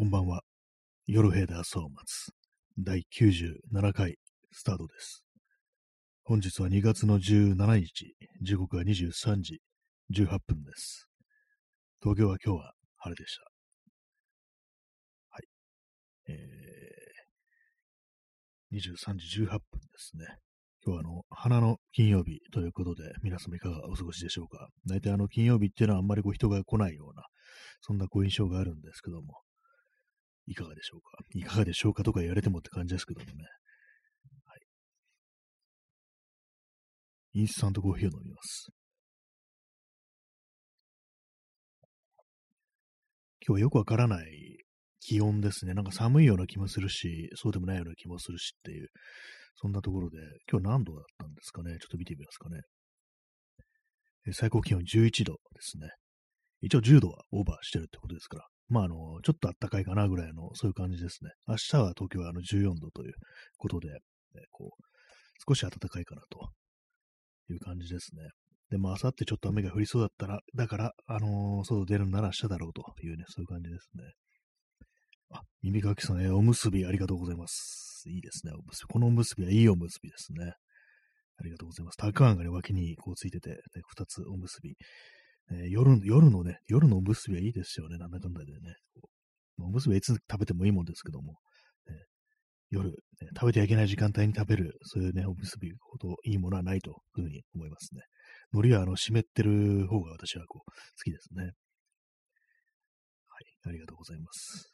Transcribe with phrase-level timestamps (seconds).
[0.00, 0.40] こんばんは。
[1.06, 2.32] 夜部で朝を待つ。
[2.78, 4.16] 第97回
[4.50, 5.26] スタートです。
[6.24, 9.60] 本日は2月の17日、時刻は23時
[10.10, 11.06] 18分です。
[12.00, 13.42] 東京は今日は晴れでした。
[15.28, 15.48] はい。
[16.30, 19.60] えー、23時18分で
[19.98, 20.24] すね。
[20.82, 24.70] 今日はあの、花の金曜日ということで、皆様いかがお過ごしでしょうか。
[24.86, 27.24] 大体あの金曜日っていうのはあんまりこう人が来ないような、
[27.82, 29.42] そんなご印象があるんですけども、
[30.46, 31.18] いかがでしょうか？
[31.34, 33.32] いかがでしょうかとか言われてもって感じですけどもね。
[34.46, 34.60] はい。
[37.34, 38.68] インスタントコーヒーを飲みます。
[43.46, 44.58] 今日はよくわからない
[45.00, 45.74] 気温ですね。
[45.74, 48.88] なんか寒いような気もするし、そうでもないような気もするしっていう、
[49.56, 50.18] そんなところで、
[50.50, 51.78] 今日何度だったんですかね？
[51.80, 52.60] ちょっと見てみますかね。
[54.32, 55.88] 最高気温11度ですね。
[56.60, 58.46] 一応10度はオーバーしてるってことですから。
[58.70, 61.32] まあ、あの、ちょっと暖かいかなぐらいの、そういう感じですね。
[61.46, 63.14] 明日は東京はあの14度という
[63.58, 63.98] ことで、ね、
[64.50, 64.82] こう、
[65.46, 66.50] 少し暖かいかなと
[67.52, 68.22] いう感じですね。
[68.70, 74.04] で、まあ、明後日ちょっと雨が降りそうだったら、だから、あのー、外出るなら明日だろうというね、そういう感じですね。
[75.30, 78.04] あ、耳かきさん、ね、おむすびありがとうございます。
[78.08, 78.92] いいですね、おむすび。
[78.92, 80.54] このおむすびはいいおむすびですね。
[81.38, 81.96] ありがとうございます。
[81.96, 83.56] たくあんがね、脇にこうついてて、ね、
[83.88, 84.76] 二つおむすび。
[85.52, 88.74] えー、夜、夜のね、夜のおむすびはいいですよね、なんだかんだでね。
[89.58, 91.32] おむすびはいつ食べてもいいもんですけども、
[91.86, 91.96] ね、
[92.70, 92.96] 夜、ね、
[93.34, 98.02] 食べてはいけない時間帯に食べる、そういうね、おむすびほどいいものはないというふうに思いますね。
[98.52, 101.42] 海苔はあの湿ってる方が私はこう好きですね。
[101.44, 101.52] はい、
[103.68, 104.72] ありがとうございます。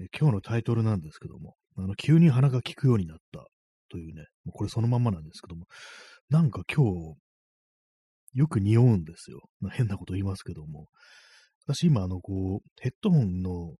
[0.00, 3.46] え今日のタイトルなんですけども、あの、急に鼻が効くようになった
[3.90, 5.66] というね、もうこれそのまんまなんですけども、
[6.30, 7.16] なんか今日、
[8.32, 9.40] よく匂うんですよ。
[9.72, 10.86] 変なこと言いますけども。
[11.66, 13.74] 私今、あの、こう、ヘッドホンの、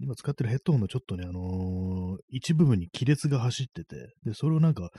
[0.00, 4.90] 今使ってるヘッドホンのちょっとね、あのー、一部分に亀裂が走ってて、で、それをなんか、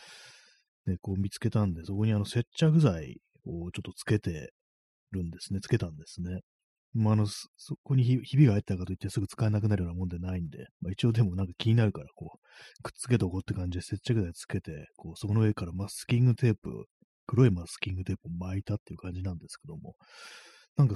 [0.88, 4.52] ね、こう見つけたんで、そこにあの接着剤をちょっとつけて
[5.12, 5.60] るんですね。
[5.62, 6.42] つけたんですね。
[6.94, 16.86] まあ、あの、そこにひびが入ったかといってすぐ使えなくなるようなもんでないんで、まあ、一応でもなんか気になるから、こう、くっつけておこうって感じで接着剤つけて、こう、そこの上からマスキングテープ、
[17.28, 19.96] 黒いマスキングテープを巻いたっていう感じなんですけども、
[20.78, 20.96] なんか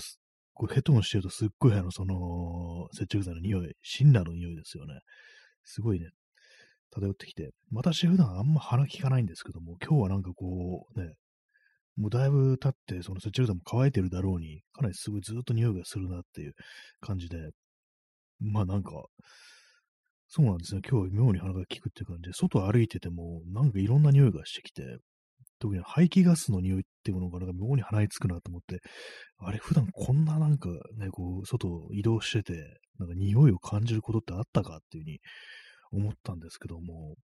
[0.53, 5.00] こうヘッドホンしてるとすっごいあの、その、接着剤の匂い、シンナーの匂いですよね。
[5.63, 6.09] すごいね、
[6.91, 11.13] 漂ってきて、私普段あんま鼻効かないんですけども、今日はなんかこう、ね、
[11.95, 16.53] もうだいぶ経って、その接着剤も乾いてるだろうに、かなりすごいずっと匂いがするなっていう
[17.01, 17.51] 感じで、
[18.39, 18.91] まあなんか、
[20.28, 20.81] そうなんですね。
[20.88, 24.84] 今日は妙に鼻が効くっていう感じで、外歩いてても、なんかいろんな匂いがしてきて、
[25.59, 28.79] 特に排気ガスの匂いっていうものがなんか妙に鼻につくなと思って、
[29.37, 35.19] あれ普段こんななんかね、こう、外移動してて、なんか匂いを感じることってあったかっていうふうに
[35.91, 37.15] 思ったんですけども、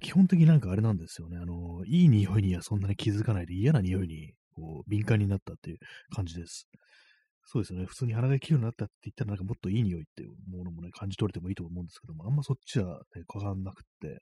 [0.00, 1.38] 基本的になんかあれなんですよね。
[1.38, 5.78] あの、いい匂いにはそんなに気づかないで嫌な匂いにこう敏感になったっていう
[6.14, 6.68] 感じです。
[7.44, 7.86] そうですよね。
[7.86, 14.20] 普通に鼻が利くようになったって言ったらなんかもっといい匂いっていうものもね、感じ取れてもいいと思うんですけども、あんまそっちはね、変わんなくって、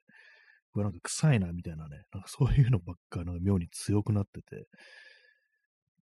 [0.73, 4.65] これなんか臭いなみたいなね、なんかそういうのばっかなんか妙に強くなってて、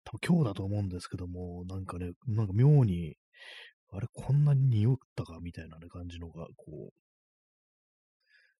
[0.03, 3.15] 多分今日だと思うんですけども、なんかね、なんか妙に、
[3.91, 6.93] あれこんなに匂ったかみたいなね、感じのが、こう、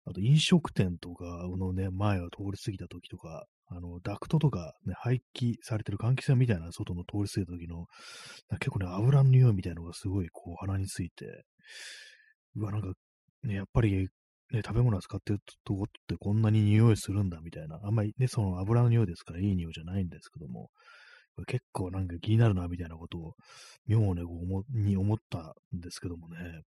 [0.08, 1.26] あと飲食店とか
[1.58, 7.88] のね、前を通り過ぎた時とか、あの、ダクトとか、ね、排気されてる換気扇みたいな外の通り過ぎた時の、
[8.60, 11.46] 結構ね、油の匂いみたいなのがすごいこう鼻について、
[12.56, 12.94] うわ、なんか、
[13.44, 14.08] ね、やっぱり、
[14.52, 20.70] ね、食べ物扱ってるとこってこんなに匂いするんだみたいな、あんまりね、その油の匂いですからいい匂いじゃないんですけども、
[21.48, 23.34] 結構なんか気になるなみたいなことを、
[23.88, 24.14] 妙、
[24.70, 26.62] に思ったんですけどもね、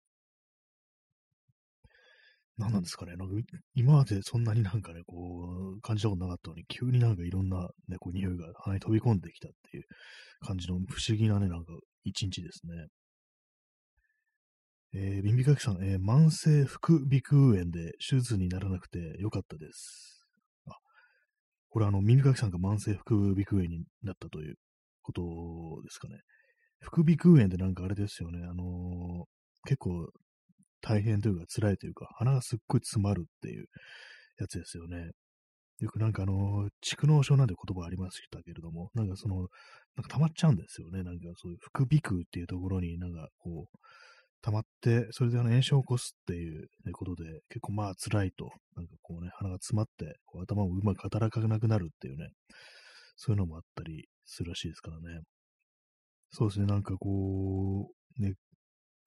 [2.56, 3.16] 何なんですかね。
[3.16, 3.34] なんか
[3.74, 9.84] 今までそんなになんかね、こう、感じたことなかったのに、急になんかいろんなね、こう、匂いが鼻に飛び込んできたっていう
[10.40, 11.72] 感じの不思議なね、なんか
[12.04, 12.86] 一日ですね。
[14.96, 20.24] えー、耳かきさん、えー、慢性副鼻腔炎で手術にならなくてよかったです。
[20.68, 20.76] あ、
[21.68, 24.54] これあの、耳かきさんが慢性副鼻腔炎になったという
[25.02, 25.22] こと
[25.82, 26.20] ですかね。
[26.80, 28.38] 副鼻腔炎ってなんかあれですよね。
[28.44, 30.06] あのー、結構
[30.80, 33.66] 大変というか辛いというか、鼻がすっごい詰まるっていう
[34.38, 35.10] やつですよね。
[35.80, 39.48] よくなんかあの、蓄膿症なんて言葉ありましたけれども、なんかその、
[39.96, 41.02] なんか溜まっちゃうんですよね。
[41.02, 43.78] なんかそういう副鼻腔っていうところになんかこう、
[44.44, 52.28] 溜まって、それであの炎症を起こすっていうことで、結構まあ辛いと、なんかこうね、鼻が詰まって、こう頭もうまく働かなくなるっていうね、
[53.16, 55.22] そういうのもあったりするらしいですからね。
[56.30, 57.88] そうですね、なんかこ
[58.18, 58.34] う、ね、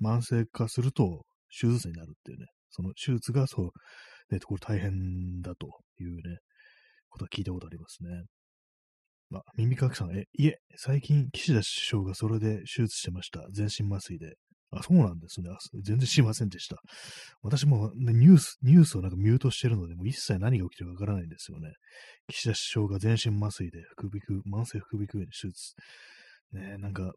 [0.02, 5.68] 慢性化すると手術になるっていうね、その手術がそう、ね、これ大変だと
[6.00, 6.40] いうね、
[7.10, 8.10] ことは聞いたことありますね。
[9.30, 13.46] まあ、耳かきさん、え、いえ、最近、岸田首相がそれで手術してました。
[13.52, 14.38] 全身麻酔で。
[14.72, 15.50] あ、そうなんですね。
[15.82, 16.78] 全然知りませんでした。
[17.42, 21.72] 私も、ね、ニュース、ニュースをなんかミュートしてるので、もう一切何が起きてるかわからないんですよね。
[22.28, 25.76] 岸田首相が全身麻酔で副鼻腔、慢性副鼻腔炎手術。
[26.52, 27.14] ねなんか、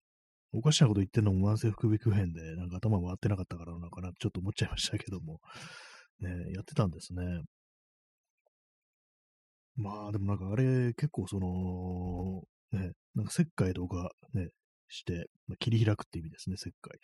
[0.52, 5.40] おかしなこと言ってんのも慢性副鼻腔炎で、なんか頭回ってなかったからなのかな、ちょっと思っちゃいましたけども。
[6.20, 7.22] ねやってたんですね。
[9.76, 12.42] まあ、でもなんかあれ、結構その、
[12.78, 14.48] ね、なんか石灰とかね、
[14.90, 16.98] して、まあ、切り開くって意味ですね、石灰。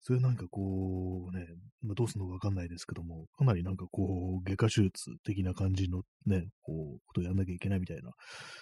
[0.00, 1.46] それなんかこうね、
[1.82, 8.10] まあ、どうするのかわかんないですけども、かなりなんかこう、外科手術的な感じのね、こう、ことをやんなきゃいけないみたいな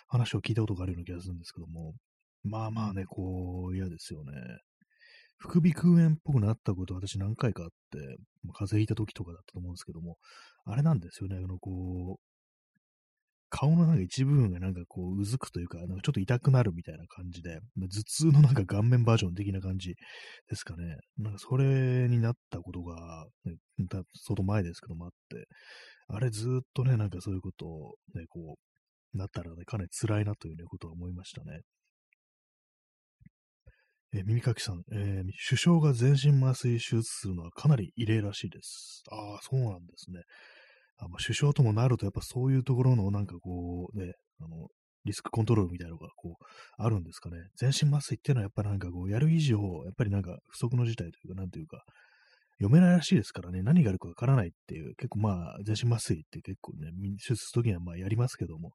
[0.09, 1.95] 話を聞いたことがあるような気がするんですけども、
[2.45, 4.33] まあまあね、こう、嫌ですよね。
[5.37, 7.99] 副鼻腔炎っぽくなったこと私何回かあって、
[8.53, 10.17] 風邪ひいた時とかだったと思うんですけども、
[10.65, 12.32] あれなんですよね、あの、こう、
[13.55, 19.95] 顔のなんか一部分がなんかこう、うずくというか、なんかちょっと痛くなるみたいな感じで、頭痛のなんか顔面バージョン的な感じ
[20.49, 20.97] ですかね。
[21.19, 23.57] なんかそれになったことが、ね、
[23.91, 25.47] 相当前ですけどもあって、
[26.09, 27.67] あれずっとね、なんかそういうこと
[28.19, 28.57] ね、こ
[29.15, 31.61] う、なったらね、かなり辛いなというね、ことは思いましたね。
[34.15, 39.03] え、耳かきさん、えー、首相が全身麻酔手術するのはかなり異例らしいです。
[39.11, 40.21] ああ、そうなんですね。
[40.99, 44.69] あまあ、首相ともなると、やっぱそういうところのなんかこう、ね、あの、
[45.05, 46.45] リスクコントロールみたいなのがこう、
[46.77, 47.37] あるんですかね。
[47.57, 51.85] 全身麻酔っていうのはやっぱなんかこう、やる以上、やっぱりなんか不測の事態というか、なんというか、
[52.59, 58.73] 読めないらしいですからね、何があるかわからないっていう、結構まあ、全身麻酔って結構ね、手術するときにはまあやりますけども、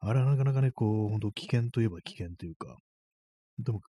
[0.00, 2.76] あれはなかなかね、こう、本当危険といえば危険というか、
[3.58, 3.80] でも、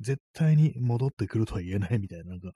[0.00, 2.52] 絶対に戻ってくるとは言えないみたいな、なんか、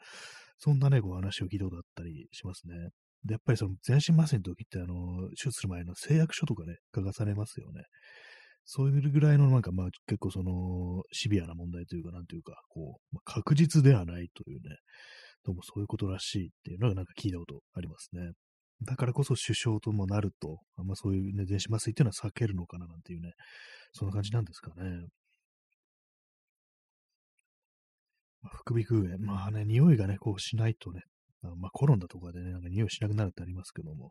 [0.59, 2.91] そんなね、こう話を聞いたことあったりしますね。
[3.25, 7.83] で、やっぱりその全身麻酔の時って、あの、手術する前の誓約書とかね、書かされますよね。
[8.65, 14.77] そういうぐらいのなんか、まあ結構その、シビアな問題というか、なんというか、こう、まあ、確実ではないというね、
[15.45, 18.33] どうもそういうことらしいっていうのがなんか聞いたことありますね。
[18.83, 23.33] だからこそ首相ともなると、あんまそういうね、全身麻酔っていうのは避けるのかななんていうね、
[23.93, 25.07] そんな感じなんですかね。
[28.43, 29.19] まあ、副鼻腔炎。
[29.19, 31.03] まあね、匂いがね、こうしないとね、
[31.43, 34.11] まあ、コロナとかでね、なんか匂いしなくなるってありますけども、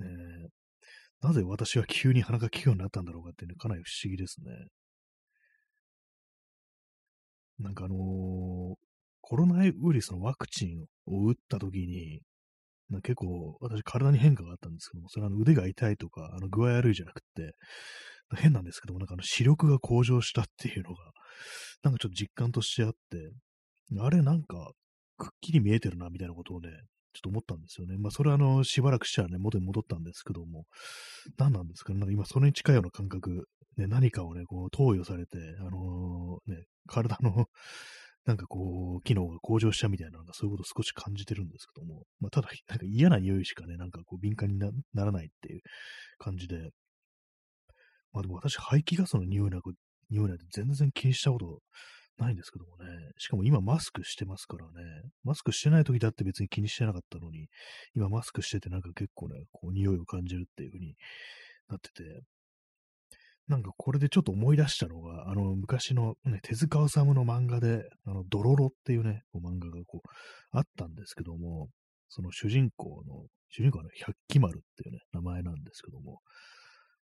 [0.00, 4.52] えー、なぜ私は急に鼻が利くようになったんだろうかってね、かなり不思議ですね。
[7.58, 7.98] なんかあのー、
[9.22, 12.20] コロナウイルスのワクチンを打った時に、
[13.02, 17.54] 結構私体に変化があったんですけども、それは腕が痛いとか、あの具合悪いじゃなくて、
[18.36, 20.96] 変なんですけども、なんかあの視力が向上したっていうのが、
[21.82, 22.98] なんかちょっと実感としてあって、
[24.00, 24.72] あれなんか、
[25.16, 26.70] くっきり見えてるな、みたいなことをね、
[27.16, 27.96] ちょっと思ったんですよね。
[27.98, 30.66] まあ、それはあの、しばらくしたらね、元に戻ったんですけども、
[31.38, 33.48] 何なんですかね、なんか今それに近いような感覚、
[33.78, 37.46] ね、何かをね、こう、投与されて、あのー、ね、体の
[38.26, 44.70] なんかこう、機能が向上したみたいな、なんかそういうことを少し感じてるんですけども、まあ、ただ、なんか嫌な匂いしかね、なんかこう、敏感にな
[45.04, 45.60] らないっていう
[46.18, 46.70] 感じで、
[48.12, 49.70] まあでも私、排気ガスの匂いなんか、
[50.10, 51.62] 匂いなんて全然気にしたこと
[52.18, 52.84] ないんですけどもね。
[53.18, 54.72] しかも今マスクしてますからね。
[55.24, 57.48] マスクしてない時だって別に気にしてなかったのに、
[57.94, 60.94] 今マスクしててなんか結構ね、こう匂いを感じるっていう風に
[61.68, 62.22] なってて、
[63.48, 70.08] なんかこれでちょっと思い出したのが、あの昔のね、手塚治虫の漫画で、あの、ドロロっていうね、こう漫画がこう、
[70.50, 71.68] あったんですけども、
[72.08, 76.20] その主人公の、主人公はね、百鬼丸っていうね、名前なんですけども、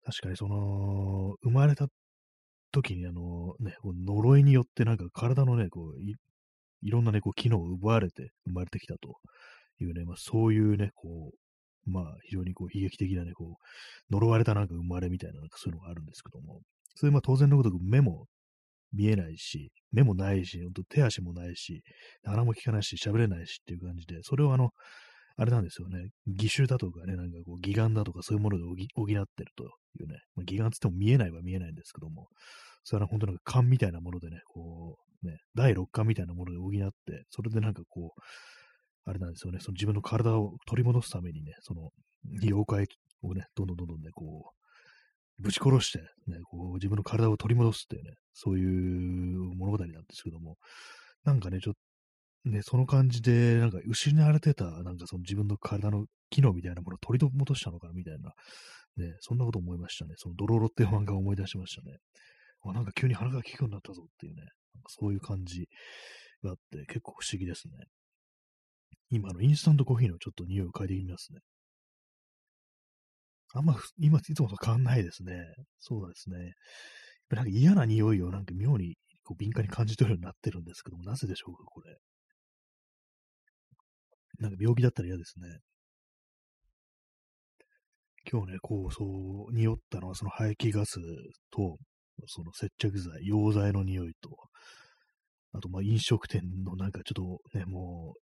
[0.06, 1.88] 確かにその、生まれた
[2.72, 6.16] 時にあの、ね、呪いによってなんか体のね、こうい、
[6.84, 9.18] いろんなね、こう、機能を奪われて生まれてきたと
[9.80, 16.62] いうね、まあ、そういうね、こう、まあ、非常にこう、悲劇的なね、こう、呪われたなんか生まれみたいな、なんかそういうのがあるんですけども、
[16.96, 18.28] それまあ当然のごとく目も
[18.94, 21.84] 見えないし、目もないし、ほんと手足もないし、
[22.24, 24.72] 鼻も利かないし、喋れないしっていう感じで、それをあの、
[25.38, 26.10] あれなんですよね。
[26.26, 28.76] 義手だとかね、なんかこう、義眼だとかそういうもので補っ
[29.06, 29.26] ている
[29.56, 29.64] と
[30.00, 30.20] いうね。
[30.36, 32.28] まあ、義眼つっても見えないは見えないんですけども、
[32.84, 41.92] それは本当なんか勘みたいなものでね、こう、ね、第六感みたいなもので補って、それでなんかこう、あれなんですよね、その自分の体を取り戻すためにね、その、
[42.42, 42.86] 妖怪
[43.22, 44.52] をね、どんどんどんどんね、こ
[45.40, 50.58] う、ぶち殺して、ね、こう、自分の体を取り戻すっていうね、そういう物語なんですけども、
[51.24, 51.74] なんかね、ちょっ
[52.48, 58.34] ね、その感じで、なんか失われてた、なんかその自分の体の機能みたいなものを取り戻したのかなみたいな、
[58.98, 60.14] ね、そんなこと思いましたね。
[60.18, 61.98] そのドロロっていう漫画を思い出しましたね。
[62.64, 64.54] あ、なんか急に鼻が利くようになったぞっていうね、なんか
[64.90, 65.68] そういう感じ
[66.44, 67.74] があって結構不思議ですね。
[69.10, 71.40] 今のインスタントコーヒーのちょっと匂いを嗅いでみますね。
[73.54, 75.34] あんま、今、いつもと変わんないですね。
[75.80, 76.54] そうですね。
[77.30, 81.98] なんか嫌な匂いをなんか妙にこう敏感に感じ取るようになってるんですけども、なぜでしょうか、これ。
[84.40, 85.60] なんか病気だったら嫌ですね。
[88.30, 89.06] 今日ね、こう、そ
[89.50, 91.00] う、匂ったのはその排気ガス
[91.52, 91.78] と、
[92.28, 94.30] その接着剤、溶剤の匂いと、
[95.54, 98.20] あと、まあ、飲食店のなんかちょっとね、もう、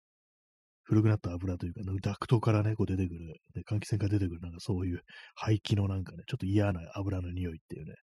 [0.83, 5.01] 古くなった油というか、ダクトからね、こう出てくる、ね、換気扇から出てくる、なんかそういう
[5.35, 7.93] 排気のなんかね、ちょっと嫌な油の匂いっていうね、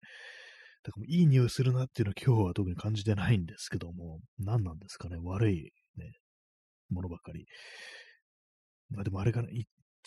[0.84, 5.72] だからいい匂いするなっていうのは今日は特に感じてないんですけども、何なんですかね、悪い、
[6.90, 7.46] ものばかり。
[8.90, 9.48] まあでもあれかな、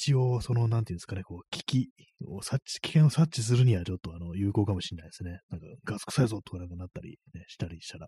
[0.01, 1.89] 一応、その、なんていうんですかね、こう、危機
[2.25, 5.39] を察知、危険を察知するにはちょっと、あの、有効かもしれないですね。
[5.49, 8.07] なんか、ガス臭いぞとかなんかなったり、ね、したりしたら、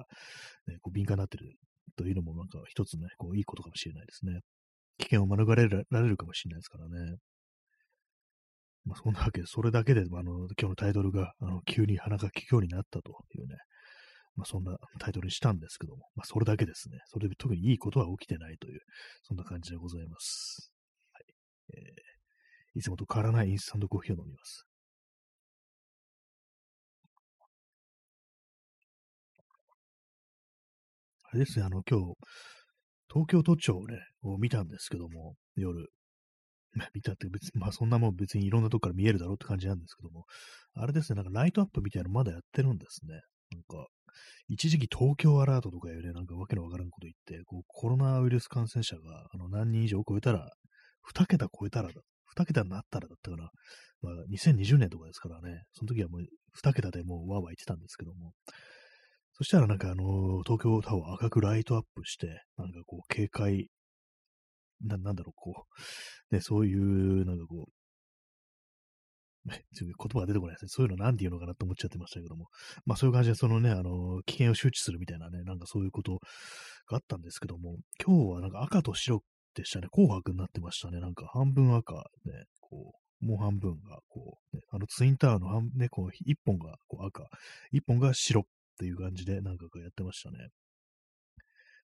[0.68, 1.53] ね、こう、敏感になってる
[1.96, 4.39] というのも、なんか、一つね、こう、いいことかもしれないですね。
[4.98, 7.18] 危険を免れられるかもしれないですからね。
[8.86, 13.56] まあ、そんなわけで、それだけで、あの、今日のタイトルが、あの、急に鼻が利くようになったというね、
[14.43, 17.00] まあ、そんなタイトルにしたんですけども、まあ、それだけですね。
[17.07, 18.81] それで特にいいことは起きてないという、
[19.21, 20.73] そんな感じでございます。
[21.13, 21.23] はい。
[21.77, 24.67] えー、いつもと変わらないインスタントコーヒーを飲みます。
[31.23, 32.15] あれですね、あの、今日、
[33.07, 35.88] 東京都庁をね、を見たんですけども、夜。
[36.93, 40.25] 見たって別に、まあそんなもん別にいろんなとこから見えるだろうって感じなんですけども、
[40.73, 43.21] あれですね、なんかライトアップみたいなのまだやってるんですね。
[43.53, 43.88] なんか、
[44.48, 50.51] 一時期東京アラートとかいうね、なんかわけのわからんこと言って、こうコロナウイルス感染者があの何人以上超えたら、
[51.13, 52.01] 2桁超えたらだ、
[52.36, 53.50] 2桁になったらだったかな。
[54.01, 56.22] まあ2020年とかですからね、その時はもう
[56.62, 58.33] 2桁でもうわーわー言ってたんですけども、
[59.33, 63.69] そしたらなんかあの、東京タワー赤くライトアップして、なんかこう警戒
[64.81, 65.65] な、なんだろう、こ
[66.31, 67.82] う、ね、そういう、なんかこう、
[69.45, 70.69] 言葉が出てこないですね。
[70.69, 72.47] そういうのなんて言うのかなと思っちゃってましたけども。
[72.85, 76.19] まあそういう感じで、そのね、あの、危険を周知するみたいなね、なんかそういうこと
[76.88, 79.23] があったんですけども、今日はなんか赤と白
[79.55, 79.88] でしたね。
[79.91, 81.00] 紅白になってましたね。
[81.00, 87.23] なんか半分赤ね、こう、もう半分が、こう、ね、あのツインタワーの半、ね、こう、一本がこう赤、
[87.71, 88.43] 一本が白っ
[88.79, 90.50] ていう感じで、なんかやってましたね。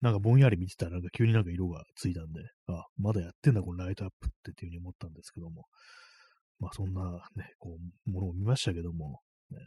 [0.02, 5.66] なんかぼんやり見てたら、なんか急になんか色がついたんで、あ、まだやってんだ、このライトアップってっていうふうに思ったんですけども、
[6.64, 7.02] まあそんな
[7.36, 7.78] ね、こ
[8.08, 9.20] う、ものを見ましたけども、
[9.52, 9.58] ね、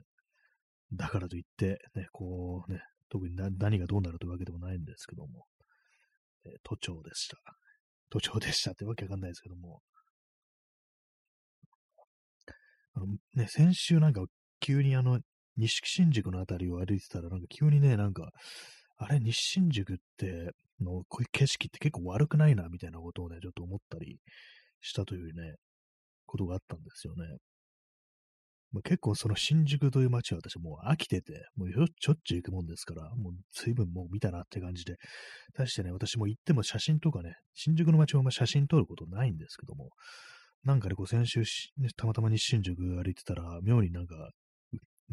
[0.95, 5.45] だからといって、ね、こうね、特に何がどうなるというわけでもないんですけども、
[6.47, 7.37] えー、都庁でした。
[8.11, 9.81] 都庁でしたってわけわかんないですけども、
[12.95, 14.25] あのね、先週なんか
[14.61, 15.21] 急にあの、
[15.57, 18.31] 西新宿のあたりを歩いてたら、なんか急にね、なんか、
[18.97, 24.19] あれ、西新宿っての、こういう景色って結構悪くないな、みたいなことをね、ちょっと思ったり
[24.81, 25.57] したというね、
[26.27, 27.39] ことがあったんですよね。
[28.73, 31.87] まあ、結構その新宿という街は私もう飽きてて、もうしょっ
[32.23, 34.97] ちゅう行くもんですから、もう随分もう見たなって感じで、
[35.55, 39.91] 対してね、私も行っても写真とかね、新宿の街はま写真撮ることないんですけども、
[40.65, 41.43] なんかね、こう先週
[41.97, 44.17] たまたま西新宿歩いてたら、妙になんか、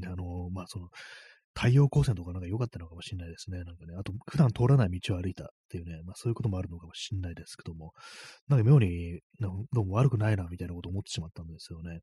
[0.06, 0.90] あのまあその、
[1.56, 3.58] 太陽光線とかなんか良かったのかもしれないですね。
[3.64, 7.92] なんかね、あと普段通らない道を歩いたっていうね、まあそういうこともあるのかもしれないですけども、
[8.48, 12.00] なんか妙にどうも悪くないなみたいなこと思ってしまったんですよね。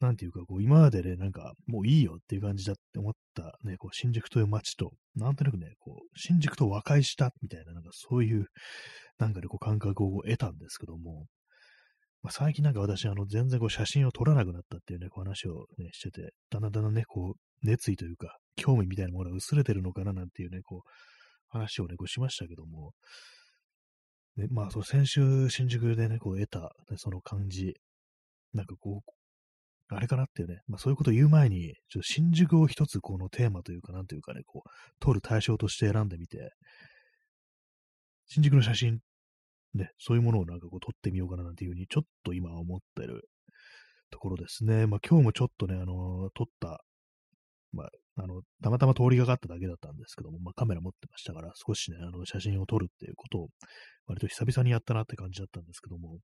[0.00, 8.46] なんていうか、こう今までね、なんかもういいよっていう感じだって思ったね、こう新宿という街と、なんとなくね、こう新宿と和解したみたいな、なんかそういう、
[9.18, 11.26] なんかね、こう感覚を得たんですけども、
[12.22, 20.90] まあ、最近なんか私、あの、全然こう写真を撮らなくなったっていうね、こう話をね、してて、だんだんだんだんね、こう、熱意というか、興味みたいなものが薄れてるのかななんていうね、こう、
[21.48, 22.92] 話をね、こうしましたけども、
[24.36, 27.74] ね、まあ、その先週、新宿でね、こう得た、ね、その感じ、
[28.52, 29.10] なんかこう、
[29.88, 36.50] あれかなっていうね、まあそういうことを言う前に、ちょっと新宿を一つこのテーマというか、なんというかね、こう、撮る対象として選んでみて、
[38.26, 38.98] 新宿の写真、
[39.74, 43.28] ね、そういうものをなんかこう撮ってみようかななんていうふうに、ちょっと今思ってる
[44.10, 44.86] ところですね。
[44.86, 46.82] まあ今日もちょっとね、あのー、撮った
[47.76, 53.48] まあ、あの、たまたま通りがかっただけだったんですけども、まあ、カメラ持ってましたから、少しね、あの、写真を撮るっていうことを、
[54.06, 56.18] 割と久々にやったなって感じだったんですけども、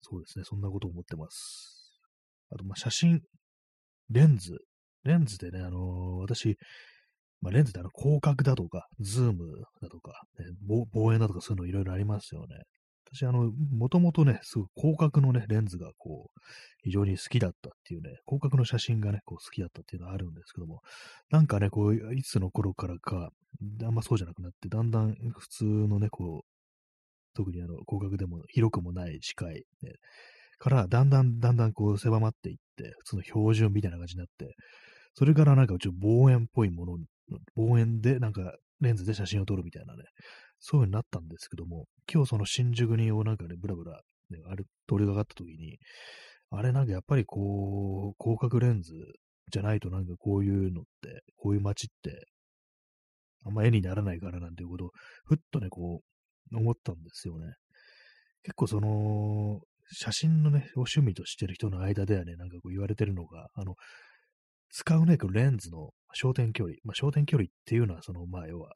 [0.00, 2.00] そうですね、そんなことを思ってます。
[2.50, 3.20] あと、ま、写真、
[4.10, 4.56] レンズ、
[5.04, 5.80] レンズでね、あのー、
[6.20, 6.56] 私、
[7.40, 10.46] まあ、レンズであの広角だとか、ズームだとか、ね、
[10.92, 12.56] 望遠だとかそういうのいろいろありますよね。
[13.12, 16.40] 私、あの、もともとね、すごい広角のね、レンズがこう、
[16.82, 20.80] 非常に好きだったっていうね、広角の写真がね、こう好きだったっていうのはあるんですけども、
[21.30, 23.30] なんかね、こう、いつの頃からか、
[23.84, 29.92] あんまそうじゃなくなって、だんだん普通のね、こう、特にあの、広角でも広くもない視界、ね、
[30.58, 34.54] から、だんだんだんだんこう狭まっていって、普通の標準みたいな感じになって、
[35.14, 36.98] それからなんかちょっと望遠っぽいもの、
[37.56, 40.04] 望遠でなんかレンズで写真を撮るみたいなね、
[40.60, 44.00] そういう風になったんですけども、今日その新宿になんかね、ブラブラ、
[44.30, 45.78] ね、あれ、通りがかった時に、
[46.50, 48.92] あれなんかやっぱりこう、広角レンズ
[49.50, 52.26] じゃないとなんかこういうのって、こういう街って、
[53.44, 54.90] あんま絵にならないからなんていうことを、
[55.24, 56.02] ふっとね、こ
[56.52, 57.54] う、思ったんですよね。
[58.42, 59.60] 結構その、
[59.92, 63.74] 写真のね、お趣味としてる人の間ではね、なんかこう言われてるのが、あの、
[64.70, 66.76] 使うね、レンズの焦点距離。
[66.84, 68.70] まあ、焦点距離っていうのは、その、まあ、要は、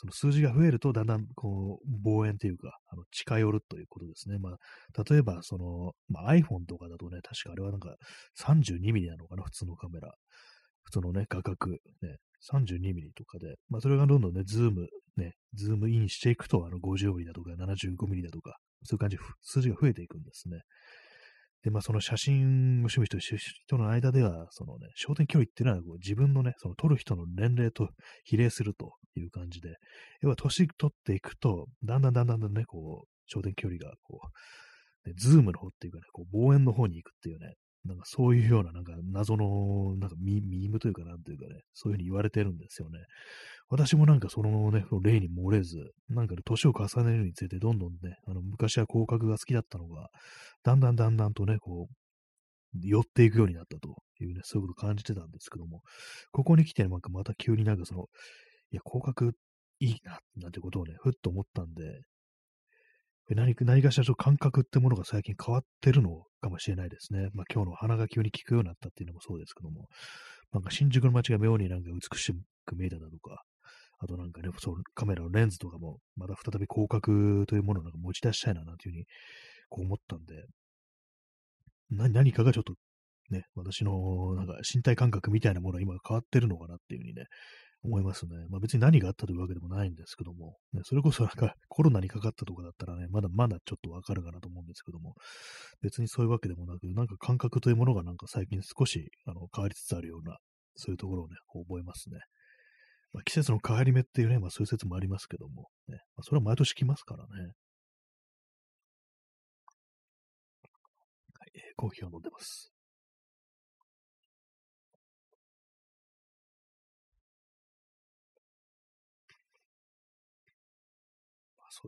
[0.00, 4.38] その数字が増えると、だんだん、こう、望遠というか、あの、近寄るということですね。
[4.38, 7.96] まあ、例えば、その、まあ、iPhone とかだとね、確かあれはなんか、
[8.36, 10.14] 32ミリなのかな、普通のカメラ。
[10.84, 11.78] 普通のね、画角、ね、
[12.40, 20.60] 32ミリとかで、まあ、それがどんどんね、ズーム、ね、ズームインしていくと、あの、50ミリだとか、75ミリだとか、そういう感じ、数字が増えていくんですね。
[21.62, 27.88] で、まあ、その写真を趣味としてる人の間では、そのね、焦点距離っていうのはこう自分のね、その撮る人の年齢と
[28.24, 29.76] 比例するという感じで、
[30.22, 34.28] 要は年取っていくと、だんだんだんだんね、こう、焦点距離がこう、
[35.16, 37.54] ズームの方っていうかね、こう望遠の方に行くっていうね、
[37.88, 43.00] なんかそういうような、なんか謎の、なんかミームというかなんというかね、そういうふうに言われてるんですよね。
[43.70, 50.08] 私もなんかそのね、例に漏れず、なんか年を重ねるにつれてどんどんね、あの昔は広角が好きだったのが、
[50.62, 51.94] だんだんだんだんとね、こう、
[52.80, 55.82] 寄っていくようになったというね、そういうことを感じてたんですけども、
[56.32, 58.06] ここに来てなんかまた急になんかその、
[58.70, 59.32] いや、広角
[59.80, 62.02] いいな、なんてことをね、ふっと思ったんで、
[63.30, 66.24] 何何かしらちょっと感覚ってものが最近変わってるの？
[66.40, 67.28] かもしれないですね。
[67.34, 69.88] まあ今日の鼻が急に効くようになったっていうのもそうですけども、
[70.52, 72.32] なんか新宿の街が妙になんか美し
[72.64, 73.42] く見えただとか、
[73.98, 79.04] あとなんかね、そうカメラのレンズとかも、また再び広角というものをなんか持ち出したいななんていうふうに
[79.68, 80.44] こう思ったんで、
[81.90, 82.74] 何何かがちょっと
[83.30, 87.24] ね、私のなんか身体感覚みたいなものは今変わってるのかなっていうふうにね、
[87.84, 88.46] 思いますね。
[88.50, 95.14] まあ別に何があったというわけでもないんですけども、ね、それこそなんか コロナにかかったとかだったらね、まだまだちょっとわかるかなと思うんですけども、
[95.80, 100.38] 別にそういうわけでもなく、なんか感覚というものがなんか最近少しあの変わりつつあるような、
[100.74, 102.18] そういうところをね、覚えますね。
[103.12, 107.52] まあ、季節の変わり目っていうね、まあそういう説もありますけども、ね、まあ、それは毎年来ますからね。
[111.32, 112.72] はい、えー、コーヒーを飲んでます。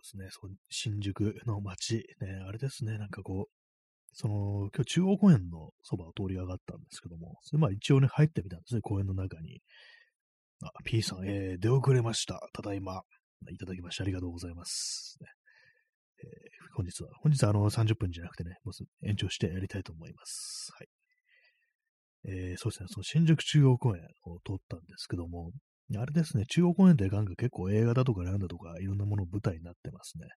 [0.02, 3.60] そうですね、そう新宿の街、ね、あれですね、なんかこう、
[4.12, 9.60] その、今日中央公園のそばを通り上がったんですけども、それまあ一応ね、入ってみたんですね、公園の中に。
[10.62, 12.40] あ、P さん、えー、出遅れました。
[12.52, 13.02] ただいま。
[13.48, 15.18] いただきましてありがとうございます。
[16.22, 20.70] えー、本日は、本日はあの30分じゃなくてね、もう延長してやりたいと思います。
[20.76, 20.88] はい。
[22.28, 25.52] えー、そうですね、その新宿中央公園を通ったんですけども、
[25.98, 30.28] あれですね、中央公園ってなんか結構映画だとかなんだとかいろんなもの舞台になってますね。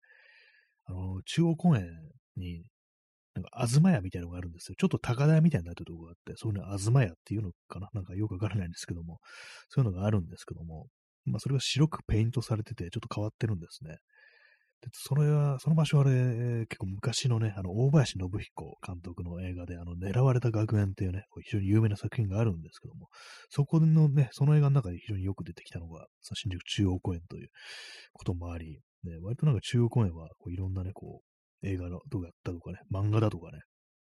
[0.86, 1.84] あの、中央公園
[2.36, 2.64] に、
[3.34, 4.74] なんか、東屋みたいなのがあるんですよ。
[4.78, 7.88] ちょっと高台みたいになってるとこがあって、そういうの東屋っていうのかな？
[7.92, 9.20] なんかよくわからないんですけども、
[9.68, 10.86] そういうのがあるんですけども、
[11.24, 13.96] まあ、それが白くペイントされてて、ちょっと変わってるんですね。
[14.82, 23.08] で、それは、その場所はあれ、結構昔のね、あの、大林信彦監督の映画で、あの、狙われた学園っていうね、非常に有名な作品があるんですけども、
[23.48, 27.48] そこのね、その映画の中で非常によく出てきたのが、新宿中央公園という
[28.12, 33.60] こともあり、ね、割となんか中央公園は、こういろんなね、こう、映画のとかだとかね、漫画だとかね、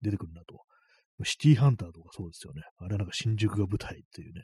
[0.01, 0.59] 出てくるなと。
[1.23, 2.61] シティハンターとかそうですよね。
[2.77, 4.43] あれはなんか新宿が舞台っていうね、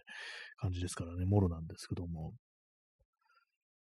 [0.57, 2.33] 感じですからね、もろなんですけども。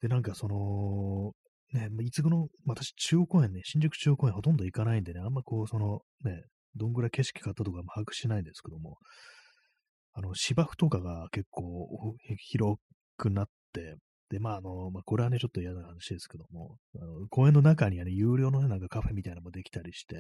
[0.01, 1.33] で、なんかその、
[1.73, 6.43] ね、いつぐの、私、中央公園ね、新宿中央公園ほとんど行かないんでね、あんまこう、その、ね、
[6.77, 8.99] どんぐらい景色買ったとかも把握しないんですけども、
[10.15, 11.89] あの、芝生とかが結構
[12.51, 12.79] 広
[13.17, 13.97] くなって、
[14.29, 20.17] で、まあ、あの、まあ、これはね、ちょっと嫌な話ですけども、あの公園の中にはね、有料のね、なんかカフェみたいなのもできたりして、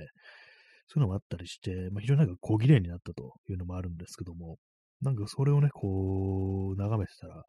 [0.88, 4.58] そういうのもあったりして、まあ、非常になんか小綺麗になったというのもあるんですけども、
[5.00, 7.44] なんかそれをね、こう、眺めてたら、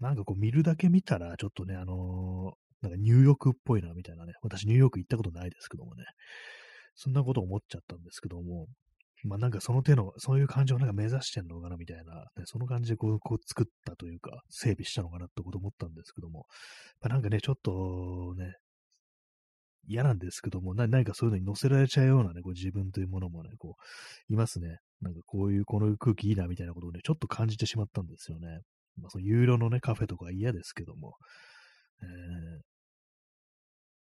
[0.00, 4.32] なんかこう見るだけ見たら、ちょっとね、あのなんかニューヨークっぽいな、みたいなね。
[4.42, 6.04] 私ニューヨーク行ったことないですけどもね。
[6.94, 8.66] そんなこと思っちゃったんですけども、
[9.24, 16.46] まあなんかその手の、そういう感じをなんか目指してんのかなみたいな、ね、その感じでこうこう作ったというか、整備したのかなってこと思ったんですけども、
[17.00, 18.54] まあ、なんかね、ちょっとね、
[19.86, 23.76] 嫌なんですけども、何かそういうのに乗せられちゃうようなね、こう自分というものもね、こ
[24.28, 24.78] う、いますね。
[25.00, 28.60] なんかこういう、この空気いいなみたいなことをね、ちょっと感じてしまったんですよね。
[29.00, 31.16] まあ、その有料のね、カフェとか嫌ですけども、
[32.02, 32.69] えー、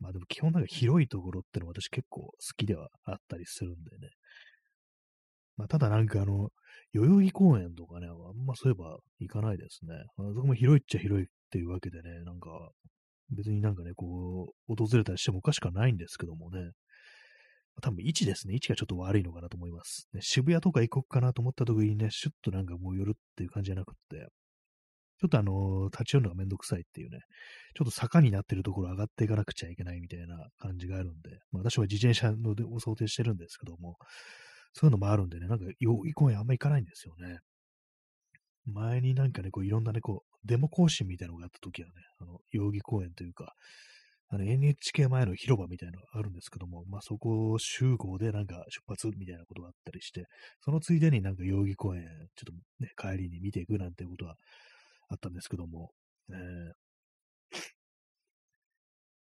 [0.01, 4.09] まあでも基本なんか広いところってのは私結構好きではあったりするんでね。
[5.57, 6.49] まあただなんかあの、
[6.93, 9.93] 代々木公園とかね、あんまそういえば行かないですね。
[10.17, 12.49] あそこも広いっちゃ広いっていうわけでね、なんか
[13.31, 16.71] 別になんかね、こう、訪れたりしてもおかしくはないんですけどもね。
[17.81, 18.53] 多分位置ですね。
[18.53, 20.07] 位置がちょっと悪いのかなと思います。
[20.13, 24.27] ね、渋谷とか行こうかなと思った時にね、シュッとなんかもう寄るっていう感じじゃなくって、
[25.21, 27.19] ちょっとあの、立ち寄るのがめんどくさいっていうね、
[27.75, 33.97] ちょっと坂になってるところ上がっていかなくちゃいけないみたいな感じがあるんで、まあ、私は自転車のを想定してるんですけども、
[34.73, 37.37] そういうのもあるんでね、なんか、よい公園あんま行かないんですよね。
[38.65, 43.53] 前になんかね、こういろんなね、こう、デモ行進みたいなのがあった時はね、あの、代々木公園というか、
[44.33, 50.25] あの NHK 前の広場みたいなのがあるんですけども、まあそこ集合でなんか出発みたいなことがあったりして、
[50.63, 52.03] そのついでになんか代々木公園、
[52.37, 54.37] ちょっとね、帰りに見ていくなんてことは
[55.11, 55.91] あったんですけども、
[56.29, 56.37] えー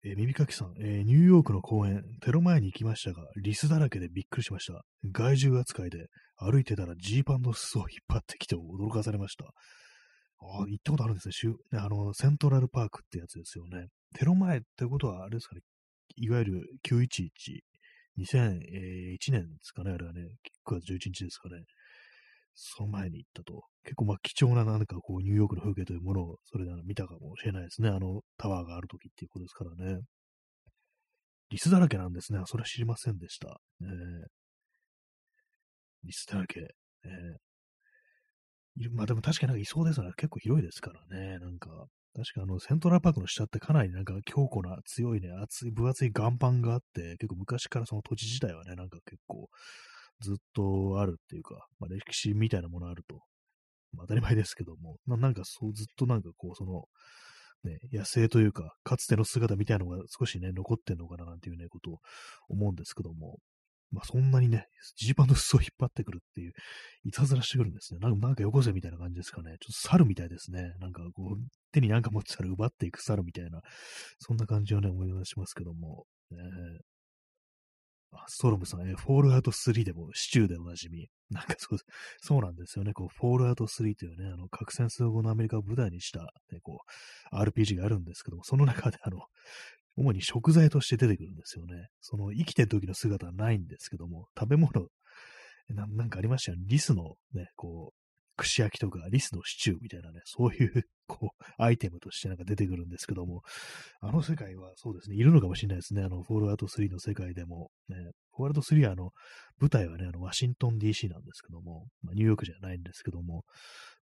[0.08, 4.84] えー、耳かきさん、えー、ニューヨークの公園、テロ前に行きましたが、リスだらけでびっくりしました。
[5.12, 6.08] 害獣扱いで、
[6.38, 9.46] 歩いてたらジーパンの裾を引っ張ってきて驚かされました。
[9.46, 11.56] ああ、行ったことあるんですね。
[11.74, 13.88] あの、セントラルパークってやつですよね。
[14.14, 15.62] テロ前ってことは、あれですかね。
[16.18, 17.30] いわゆる911、
[18.20, 19.92] 2001年ですかね。
[19.92, 20.22] あれはね、
[20.68, 21.64] 9月11日ですかね。
[22.56, 23.64] その前に行ったと。
[23.84, 27.90] 結構まあ貴重ななんかこうニューヨークの風景というものをそれで見たかもしれないですね。
[27.90, 30.02] あのタワーがある時っていうことですからね。
[31.52, 32.40] リスだらけなんですね。
[32.46, 33.60] それは知りませんでした。
[33.82, 33.88] えー、
[36.04, 36.62] リスだらけ。
[37.06, 40.12] えー、まあでも確かになんかいそうですね。
[40.18, 41.38] 結構広いですからね。
[41.40, 41.70] なんか、
[42.16, 49.50] 確かあの、セントラルパークの下ってかなりなんか強固な強いね、厚い、分厚い岩盤があって、結構昔からその土地自体はね、なんか結構
[50.22, 53.22] ずっとあるっていうか、まあ、歴史みたいなものあると、
[53.94, 56.86] まあ、当たり前ですけども、 ななんかそうずっとなんかこう、その、
[57.64, 62.00] ね、野生というか、かつての姿みたいなのが少しね、残ってんのかななんていうね、ことを
[62.48, 63.40] 思うんですけども、
[63.92, 66.54] まあそんなにね、ジーパンの裾を引っ張ってくるっていう、
[67.06, 68.00] いたずらしてくるんですね。
[68.00, 69.56] なんか、なんかよこせみたいな感じですかね。
[69.60, 70.74] ちょっと猿みたいですね。
[70.80, 73.62] なんかこう、手になんか持ってたら奪っていく猿みたいな、
[74.20, 76.38] そんな感じをね、思い出しますけども、えー、
[78.28, 81.10] ストロムさん、えフォールアウト3でもシチューでおなじみ。
[81.30, 81.80] なんかそう、
[82.22, 82.94] そうなんですよね。
[82.94, 86.80] こう、フォールアウト3というね、あの、核戦争後のアメリカを舞台にした、ね、こ
[87.32, 89.22] う、RPG があるんですけども、その中であの、
[89.98, 91.88] 主に食材として出てくるんですよね。
[92.02, 94.88] その、生きてる時の姿はないんですけども、食べ物、
[95.70, 96.66] ななんかありましたよね。
[96.68, 98.05] リスのね、こう、
[98.38, 103.42] 串焼きとかリスのシチューみたいなね、 そういうこう、アイテムとしてなんか出てくるんですけども、
[104.02, 106.04] あの世界はそうですね、いるのかもしれないですね。
[106.04, 107.96] あの、フォールアウト3の世界でも、ね、
[108.36, 109.12] フォールアウト3はあの、
[109.60, 113.46] 舞台はね、あの、ワシントン DC なんですけども、まあ、ニューヨークじゃないんですけども、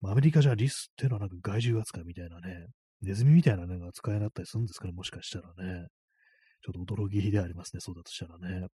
[0.02, 2.68] まあ、アメリカじゃリスっていうのはなんか害獣扱いみたいなね、
[3.02, 5.88] ネズミみたいなのが扱いになったりするんですかね、もしかしたらね。
[6.62, 8.68] ちょっと驚きでありますね、そうだとしたらね。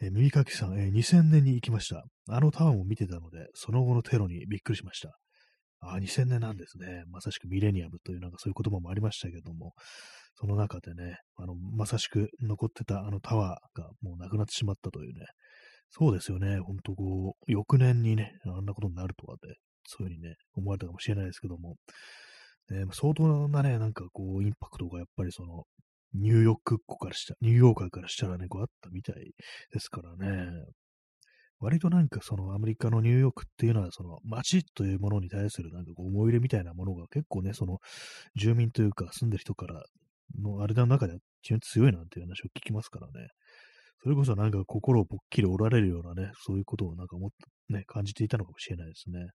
[0.00, 2.04] えー、耳かきさん、えー、2000年に行きました。
[2.28, 5.16] あのタワーも見てたので、その後のテロにびっくりしました。
[5.80, 7.04] あ、2000年なんですね。
[7.10, 9.74] まさしくミレニアムというなんかそういう言葉もありましたけども、
[10.34, 15.26] その中でね、あの、まさしく残ってたあのタワーがもうなくなってしまったというね、
[15.90, 16.58] そうですよね。
[16.58, 19.54] ほんとこう、翌年にね、あんなことになるとはで、
[19.86, 21.76] そういうふうにね、思われたかもしれないですけども、
[22.70, 25.64] ね、相当なね、なんかこう、インパクトがやっぱりその、
[26.14, 29.32] ニューヨークっ子からした、ニューヨーカーからしたらね、こうあったみたい
[29.72, 30.48] ですからね。
[31.60, 37.78] 割となんかそのアメリカのニューヨークっていうのはその街というものに対するなんかこう思い入れみたいなものが結構ね、その
[38.36, 39.82] 住民というか住んでる人から
[40.42, 43.28] のあれの中では非常に強いなんていう話を聞きますからね。
[44.02, 49.28] それこそなんか心をぽっきり折られるようなね、そういうことをなんか思って、ね、感じていたのかもしれないですね。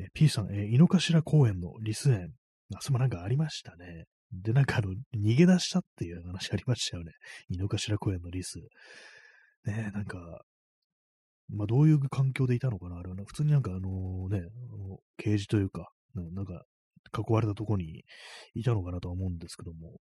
[0.00, 2.32] え P さん、え井の頭公園のリス園。
[2.74, 4.06] あ、それもなんかありましたね。
[4.42, 7.12] で、なんかあの、逃げ出したっていう話ありましたよね。
[7.48, 8.58] 井の頭公園のリス。
[9.66, 10.44] ねなんか、
[11.48, 14.42] まあどういう環境でいたのかなあれはね、普通になんかあのね、
[14.72, 16.64] あのケージというか、なんか
[17.16, 18.04] 囲われたとこに
[18.54, 20.00] いたのかなとは思うんですけども。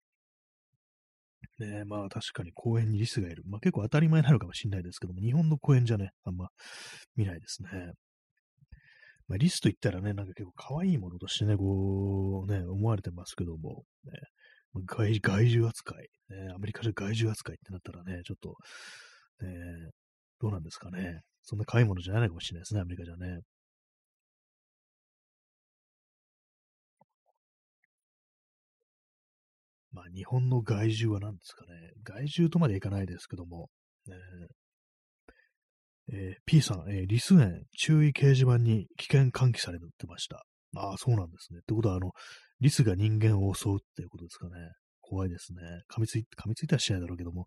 [1.58, 3.42] ねまあ確かに公園にリスがいる。
[3.46, 6.48] まあ結構当たり前なのかもしれないですけども、日本の公園じゃね、あんま
[7.16, 7.68] 見ないですね。
[9.28, 14.12] まあ、リスと言ったらね、なんか結構可愛いものとしてね、こう、ね、思われてますけども、ね、
[14.86, 18.56] 外外獣扱い、ね、アメリカで外獣扱いってなったらね、ちょっと、
[19.44, 19.48] ね、
[20.40, 21.20] どうなんですかね。
[21.42, 23.40] そんな可愛いものじゃないかもしれないですね、アメリカじゃね。
[29.92, 31.92] まあ、日本の害獣は何ですかね。
[32.02, 33.68] 害獣とまでいかないですけども、
[34.06, 34.14] ね
[36.12, 40.44] えー、P さん、えー、リス園注意掲示板に危険喚起されてました。
[40.76, 41.60] ああ、そうなんですね。
[41.62, 42.10] ってことは、あの、
[42.60, 44.52] リスが人間を襲うっていうことですかね。
[45.00, 45.60] 怖いですね。
[45.90, 47.46] 噛みついて、噛みついたらしないだろうけども、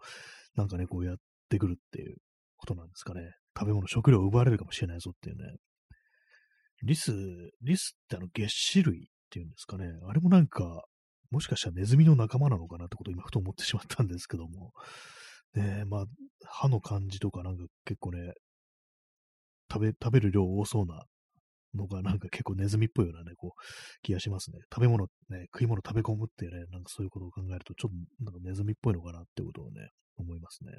[0.56, 1.16] なんかね、こうやっ
[1.50, 2.16] てくるっていう
[2.56, 3.22] ことなんですかね。
[3.58, 5.44] 食べ物、食料を奪われるかもしれないぞっていうね。
[6.84, 7.12] リス、
[7.62, 9.88] リスってあの、月種類っていうんですかね。
[10.08, 10.84] あれもなんか、
[11.32, 14.72] もしかしたらネズミの仲間なのかなってことを今ふと思ってしまったんですけども。
[15.56, 16.06] ねまあ、
[16.46, 18.34] 歯の感じとかなんか結構ね、
[19.72, 21.06] 食べ、食べる量多そうな
[21.76, 23.62] のがなんか結構ネズミっぽいようなね、こう、
[24.02, 24.60] 気がしますね。
[24.74, 30.72] 食べ物、ね、食い物食べ込むっていうね、なんかそういうことを考えると、ちょっとなんかネズミっぽいのかなってことをね、思いますね。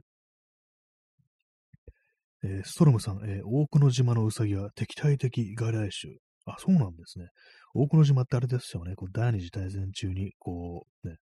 [2.45, 6.15] えー、ストロムさん、えー、大久野島のウサギは敵対的外来種。
[6.47, 7.27] あ、そうなんですね。
[7.75, 8.95] 大久野島ってあれですよね。
[8.95, 11.17] こう第二次大戦中に、こう、ね、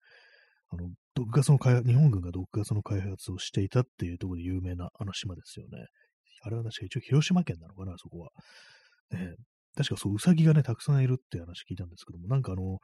[0.71, 5.87] あの、毒ガスの開発、日本軍が毒ガスの開発をしていたっていうところで有名なあの島ですよね。
[6.43, 8.31] あれは確か一応広島県なのかな、そこは。
[9.11, 9.35] ね、
[9.77, 12.79] 確かそう、ウサギがね、たくさんいるって話聞いたんですけども、なんかあの、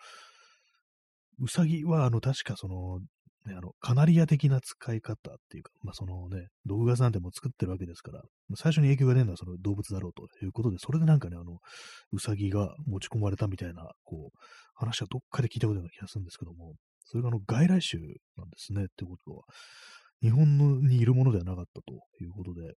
[1.41, 3.01] ウサギは、あの、確かその、
[3.47, 8.23] ね、あの、カナリア的な使い方っていうか、まあ、そのね、毒ガスなんても作ってるわけですから、
[8.57, 11.59] 最初に影響が出るのはその動物だろうということで、それでなんかね、あの、
[12.13, 14.39] ウサギが持ち込まれたみたいな、こう、
[14.75, 18.03] 話はどっかで聞いたことある気がするんですけども、それがあの、外来種
[18.37, 19.43] なんですね、ってことは、
[20.21, 22.75] 日本のにいるものではなかったということで、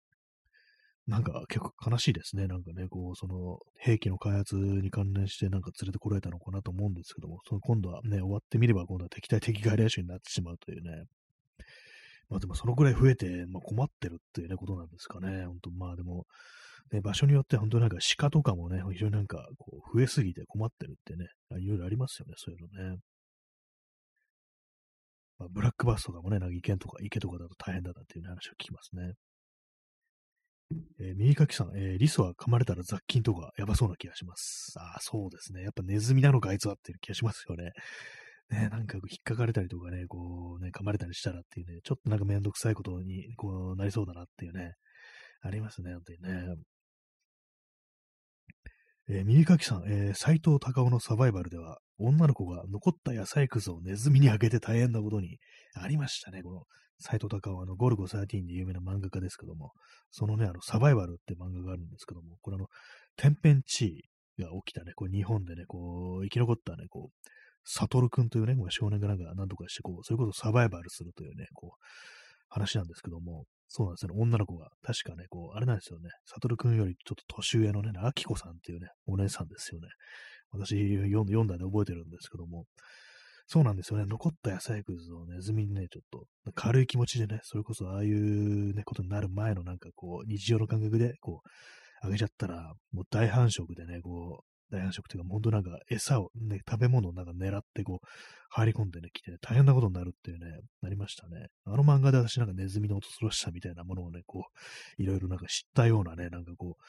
[1.07, 2.47] なんか結構悲しいですね。
[2.47, 11.05] なんかね、こう、その兵器の開発に関連してなんか連れてこられたのかなと思うんですけども、その今度はね、終わってみれば今度は敵対的外来種になってしまうというね。
[12.29, 15.47] まあでもそのくらい増えて、まあ、困ってるっていうね、ことなんですかね。
[15.47, 16.27] 本当まあでも、
[16.93, 21.27] ね、場所によって本当になんか鹿とかもね、非常になんかこう増えすぎて困ってるってね、
[21.61, 22.99] いろいろありますよね、そういうのね。
[25.39, 29.15] まあ、ブラックバスとかもね、なんか池とか、池とかだと大変だなっていう話を聞きますね。
[31.01, 34.75] えー、右かきさん、えー、リスは噛まれたら雑菌とかやばそうな気がします。
[34.77, 35.63] ああ、そうですね。
[35.63, 37.73] やっぱネズミなのかあいつはっていう気がしますよね。
[38.51, 44.75] ね、なんか引っかかれたりとかね、こうね、噛まれたりしたらっていうね、ちょっとなんかめんどくさいことにこうなりそうだなっていうね、
[45.43, 46.55] ありますね、本当にね。
[49.09, 55.39] えー、右かきさん、えー、斎藤隆夫のサバイバルでは、女の子が残った野菜くずをネズミにあげて大変なことに
[55.75, 56.43] ありましたね。
[56.43, 56.63] この
[57.01, 59.73] 斎藤隆夫、あの、ゴルゴ13で有名な漫画家ですけども、
[60.11, 62.67] そのね、あの、サバイバルって漫画があるんですけども、これあの、
[63.17, 64.05] 天変地
[64.39, 67.29] 異が起きたね、こう日本でね、こう、生き残ったね、こう、
[67.65, 71.85] サトル君というね、少年がなんか何とかして、こう、それこそサバイバルするというね、こう、
[72.49, 79.89] 話なんですけども、そうなんですよね、女の子が、確かね、こう、あれなんですよね、サトル君よりちょっと年上のね、アキコさんっていうね、お姉さんですよね。
[80.53, 82.65] 私読んだんで覚えてるんですけども、
[83.53, 84.05] そうなんですよね。
[84.07, 98.07] 残った野菜くずをネズミにね、ちょっと軽い気持ちでね、それこそああいうね、ことになる前のなんかこう、日常の感覚で、こう、あげちゃったら、もう大繁殖でね、こう、大繁殖っていうか、本当なんか餌をね、食べ物をなんか狙ってこう、
[98.51, 101.49] 入り込んでね、来て、ね、大変なことになるっていうね、なりましたね。
[101.65, 104.45] あの漫画で私なんかネズミの恐ろしさみたいなものをね、こ
[104.97, 106.83] う、いろいろなんか知ったようなね、なんかこう、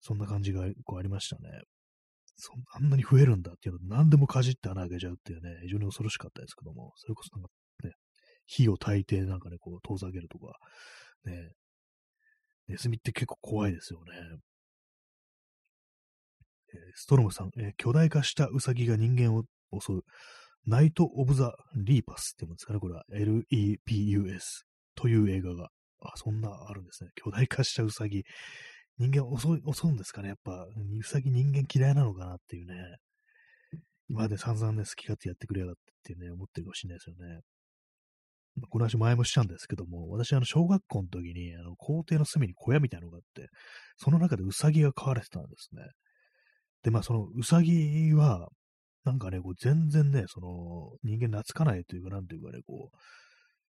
[0.00, 1.62] そんな感じがこうありましたね。
[2.36, 7.50] そあんなに増えるんだっていうの何でもかじって穴開けちゃうっていうね、非常に恐ろしかったですけども、それこそなんか
[7.84, 7.92] ね、
[8.46, 10.58] 火を焚いてなんかね、こう遠ざけるとか、
[11.24, 11.52] ね、
[12.68, 14.12] ネズミって結構怖いですよね。
[16.72, 19.44] えー、ストロムさん、えー、巨大化したウサギが人間を
[19.80, 20.02] 襲う、
[20.66, 24.40] ナイト・オブ・ザ・リーパスって言うんですかね、これは LEPUS
[24.94, 25.68] という映画が、
[26.00, 27.10] あ、そんなあるんですね。
[27.14, 28.24] 巨大化したウサギ。
[28.98, 32.98] 人間襲 襲うんですかねやっぱ、うさぎ人間嫌いなのかなっていうね。
[34.08, 37.40] 今まで散々ね、好き勝手やってくれやがってってね、思ってるかもしれないですよね。
[38.68, 43.48] この話前もしたんですけども、私、あの、小学校の時に、あの、校庭の隅に小屋みたいなのがあって、
[43.96, 45.82] その中でウサギが飼われてたんですね。
[46.82, 48.48] で、まあ、そのウサギは、
[49.04, 52.96] なんかね、こう全然ね、その、人間懐かないというか、なんていうかね、こう、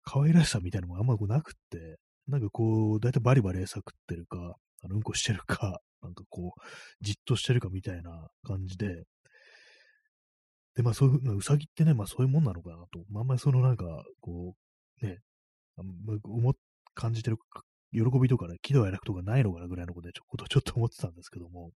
[0.03, 6.61] 可愛らしさみたいなのもあんまこうなくって、なんかこう、だいたいバリバリ餌食ってるか、あの、うんこしてるか、 なんかこう、
[7.01, 9.05] じっとしてるかみたいな感じで、
[10.75, 14.55] で、まあそういう、うさぎってね、まあそういうもんなのかなと、まあんまりそのなんか、こ
[15.01, 15.19] う、ね、
[16.23, 16.55] 思
[16.93, 17.37] 感じてる
[17.91, 21.71] 喜びとかね、喜怒哀楽とかないのかなぐらいのことでちょっとちょっと思ってたんですけども、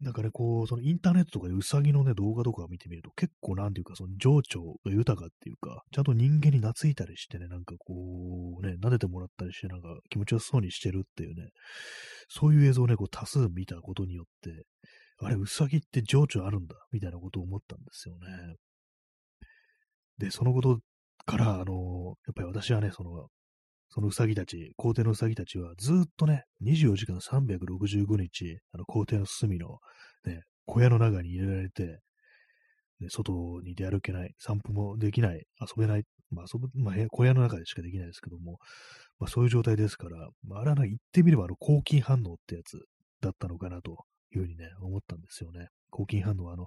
[0.00, 11.48] なんかね、こう、そのインターネットとかでウサギのね、動画とかを見てみると、結構なんていうか、その情緒が豊かっていうか、ちゃんと人間に懐いたりしてね、なんかこう、ね、撫でてもらったりして、なんか気持ちよさそうにしてるっていうね、
[12.28, 14.64] そういう映像をね、こう多数見たことによって、
[15.20, 18.54] あれ、ウサギって情緒あるんだ、みたいなことを思ったんですよね。
[20.18, 20.78] で、そのこと
[21.26, 23.28] から、あの、やっぱり私はね、その、
[23.90, 29.78] そのうさぎたち、皇帝のうさぎたちはずっとね、24時間365日、あの皇帝の隅の、
[30.24, 32.00] ね、小屋の中に入れられて、
[33.00, 38.58] ね、外に出歩けない、散歩もできない、遊べない、まあ遊ぶ、まあ、小屋の中でしかできないですけども、
[39.18, 42.78] まあそういう状態ですから、まあ、あれは言ってみればあの抗菌反応ってやつ
[43.20, 45.68] だったのかなというふうにね、思ったんですよね。
[45.90, 46.66] 抗菌反応はあの、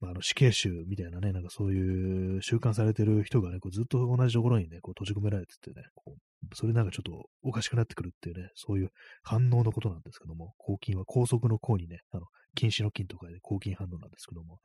[0.00, 8.90] まあ、あの死刑囚みたいなね、なんかそういう習慣されてる人がね、こうずっと同じところにね、こう閉じ込められててね、こうそれなんかちょっとおかしくなってくるっていうね、そういう
[9.22, 14.58] 反応のことなんですけども、抗菌は高速の抗にね、あの、禁止の禁とかで抗菌反応なんですけども、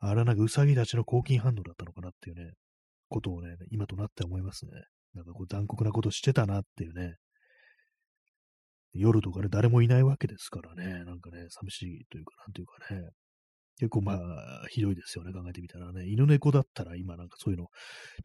[0.00, 2.52] あれはなんかウサギたちの抗菌反応だったのかなっていうね、
[3.08, 4.72] ことをね、今となって思いますね。
[5.14, 7.16] なんかこう残酷なことしてたなっていうね。
[8.92, 13.10] 夜とかね、誰もいないわけですからね、なんかね、寂しいというか、なんていうかね、
[13.78, 16.06] 結構まあ、ひどいですよね、考えてみたらね。
[16.08, 17.66] 犬猫だったら今なんかそういうの、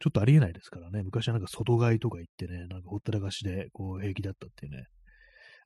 [0.00, 1.02] ちょっとありえないですからね。
[1.02, 4.84] 昔はなんか外飼いとか行ってね、なんかほったらかしでこう平気だったっていうね、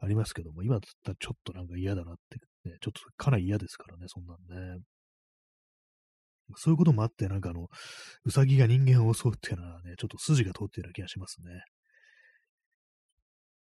[0.00, 4.82] ありますけども、今だったらちょっとなんか嫌だなって、ね、ちょっとかなり嫌ですからね、そんなんね。
[6.56, 7.68] そういうこともあって、なんかあの、
[8.24, 11.62] うさぎが人間を襲うっていうのはね、ちょっと筋が通ってるような気がしますね。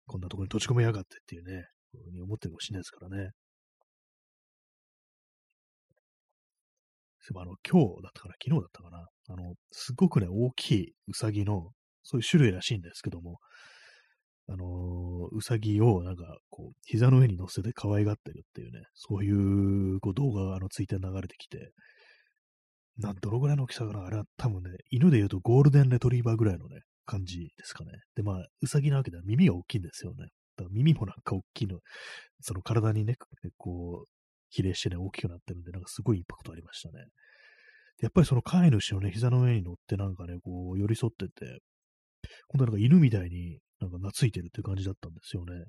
[0.06, 3.32] こんなところに閉じ込めやがってっていうね、うに思ってるかもしれないですからね。
[7.28, 11.72] そういえばあの、今日だったかな、昨日だったかな、あの、すごくね、大きいウサギの、
[12.04, 13.40] そういう種類らしいんですけども、
[14.50, 21.74] あのー、うさぎをなんか、こう、膝の上に乗せて可愛がってるっていうね、そういうこう動画があのツイッターに流れてきて、
[22.98, 27.92] な、どのぐらいの大きさかなあれは多分ね、犬で言うとゴールデンレトリーバーぐらいのね、感じですかね。
[28.16, 30.28] で、まあ、うさぎなわけでは耳が大きいんですよね。
[30.56, 31.80] だから耳もなんか大きいの、
[32.40, 33.16] その体にね、
[33.58, 34.17] こう、
[34.50, 37.06] 比例してね、大きくなってるんで、なんかすごいインパクトありましたね。
[38.00, 41.60] やっぱりその飼い主のね、膝の上に乗ってなんかね、こう、寄り添ってて、
[42.48, 45.56] 今度はなんか犬みたいになんか懐いてるって感じだったんですよね。
[45.56, 45.66] やっ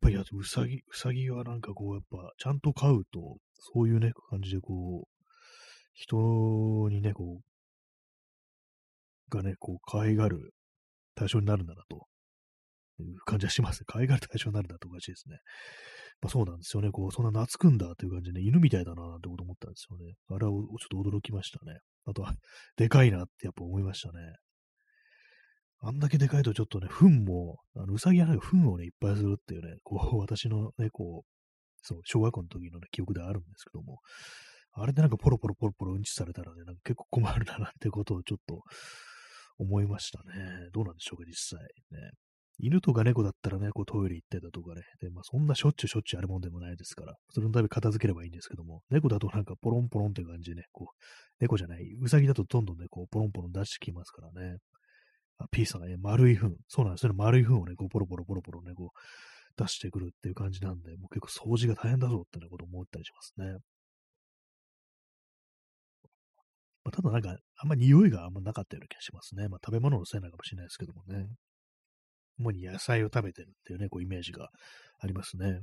[0.00, 3.38] ぱり、うさぎ、うさぎはなんかこう、やっぱ、ちゃんと飼うと、
[3.74, 5.20] そういうね、感じでこう、
[5.94, 10.54] 人にね、こう、がね、こう、可愛がる
[11.16, 12.06] 対象になるんだなと、
[13.00, 13.84] いう感じはします。
[13.84, 15.38] 可愛がる対象になるんだとおかしいですね。
[16.20, 16.90] まあそうなんですよね。
[16.90, 20.14] こう、そんな懐くんだという感じでね、犬みたいだなってこと思ったんですよね。
[20.28, 21.78] あれはちょっと驚きましたね。
[22.04, 22.34] あとは、
[22.76, 24.34] でかいなってやっぱ思いましたね。
[25.82, 31.30] あんだけでかいとちょっとね、糞も、あの、うさぎはなんか糞をね、いっぱいするっていうね、こう、 私のね、こう、
[31.82, 34.00] そう、小学校の時のね、記憶ではあるんですけども、
[34.72, 38.62] あれでなんかポロポロポロポロうんちされたらね、なんか結構困るななんてことをちょっと
[39.58, 40.68] 思いましたね。
[40.72, 41.60] どうなんでしょうか、実際。
[41.90, 42.10] ね。
[42.62, 44.82] 犬とか猫だったらね、こうトイレ行ってたとかね。
[45.00, 50.96] で、まあそんなしょっちゅうしょっちゅうあるもんでもないですから、それのため片付ければいいんですけども、猫だとなんかポロンポロンって感じでね、こう、
[51.40, 54.58] 猫じゃない、うさぎだとどんどんね、こう、ポロンポロン出してきますからね。
[55.38, 56.54] あ、P さんがね、丸い糞。
[56.68, 57.16] そうなんですよね。
[57.18, 58.98] 丸い糞をね、こう、ポロポロポロポロね、こう、
[59.56, 63.58] 出してくるっていう感じなんで、もう結構掃除が大変だぞってね、こと思ったりしますね。
[66.84, 69.48] まあ、ただなんか、あんま匂いがあんまなかったような気がしますね。
[69.48, 71.26] まあ、食べ物のせいなのかもしれないですけどもね。
[72.40, 74.48] 主に野菜を食べてるっていうね、こうイメージが
[74.98, 75.62] ありますね。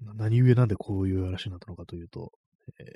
[0.00, 2.32] 何故なんでこういう話になったのかというと、
[2.80, 2.86] えー、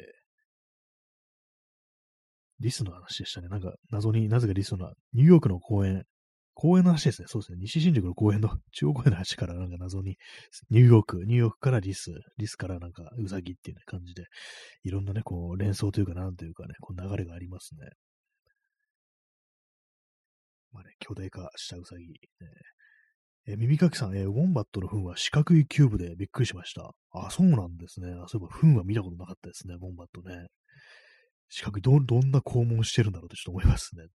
[2.60, 3.48] リスの話でしたね。
[3.48, 6.04] なんか謎になぜかリスのニューヨークの公園
[6.54, 7.26] 公園の話ですね。
[7.28, 7.58] そうですね。
[7.60, 10.16] 西新宿の公園の、 中央公園の話からなんか謎に、
[10.70, 14.24] ニューヨーク、ニューヨークからリス、リスからなんかウサギっていう、感じで、
[14.84, 17.90] いろんなね、こう、連想というか、なんというかね、こう流れがありますね。
[20.72, 22.06] まあね、巨大化したウサギ。
[22.06, 22.18] ね、
[23.46, 26.92] え耳かきさん、えウォンバットの糞は四角いキューブでびっくりしました。
[27.12, 28.08] あ、そうなんですね。
[28.12, 30.46] あそういえば糞は見たことなかったですね、ウォンバットね。
[31.48, 34.06] 四角い、ど、どんな肛門してるんだろうとちょっと思いますね。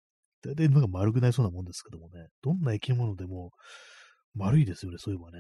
[0.42, 3.52] 大体なんか丸くなりそうなもんですけどもね、どんな生き物でも
[4.36, 5.40] 丸いですよね、そういえばね。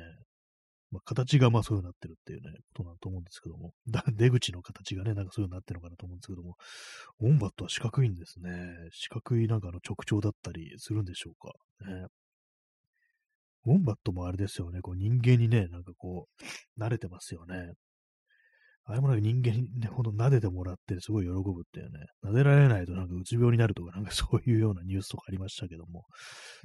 [0.91, 3.73] まあ、形がまあそういうになってるっていうね、ことなんと思うんですけども、
[4.17, 6.55] 出口の形がね、なんかそういうになってるのかなと思うんですけども、
[7.19, 8.49] ウォンバットは四角いんですね。
[8.91, 11.53] 四角いなんかの直腸だったりするんでしょうか。
[11.86, 12.07] ね、
[13.65, 16.28] ウォンバットもあれですよね、こう人間にね、なんかこ
[16.78, 17.74] う、慣れてますよね。
[18.91, 26.05] あれもなんか人間にね、ほんと撫でてもらってすごい喜ぶっていうね、撫でられないとなんかうつ病になるとか、なんかそういうようなニュースとかありましたけども、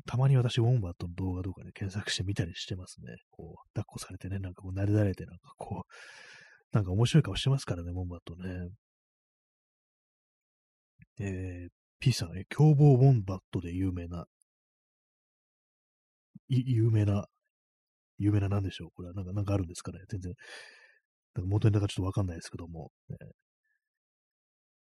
[0.06, 3.14] たまに私、ウォンバットの動画とかで、検索してみたりしてますね。
[3.30, 8.68] こう、抱っこされてね、なんかこう撫でられて、なんかこう、なんか面白い顔してますからね、ウォンバットね。
[11.20, 11.70] えー、
[12.00, 14.24] P さん、え、凶暴ウォンバットで有名な、
[16.48, 17.26] 有名な、
[18.16, 18.88] 有名な何でしょう？
[18.94, 19.98] これはなんか、なんかあるんですかね？
[20.08, 20.32] 全然。
[21.34, 23.16] なんか元ネタかちょっとわかんないですけども、ね、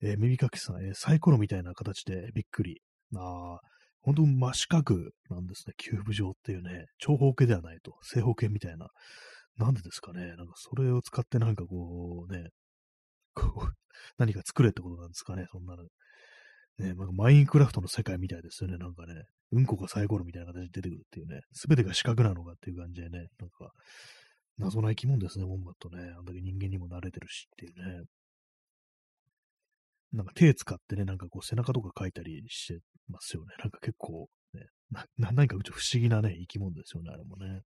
[0.02, 2.82] えー、耳かきさん、えー、サイコロみたいな形でびっくり。
[3.16, 3.60] ああ、
[4.02, 4.96] 本当真四角
[5.30, 5.74] なんですね。
[5.78, 7.96] キューブ状っていうね、長方形ではないと。
[8.02, 8.88] 正方形みたいな。
[9.58, 10.28] なんでですかね。
[10.38, 12.50] なんかそれを使ってなんかこうね、
[13.34, 13.74] こう、
[14.18, 15.46] 何か作れってことなんですかね。
[15.52, 15.84] そんなの。
[15.84, 18.78] ね、なんかマインクラフトの世界みたいですよね。
[18.78, 23.72] なんかね、うんこがサイコロみたいな形で出てくるっていうね、すべてが四角なのかっていう感じでね、なんか、
[24.60, 26.14] 謎な生き物ですね、ウォンバットね。
[26.18, 28.06] あんだけ人間にも慣れてるしっていうね。
[30.12, 33.54] なんか手使ってね、なんかこう背中とか書いたりしてますよね。
[33.60, 37.62] なんか結構、ね、な、な何か不思議なね、生き物ですよね、あれもね。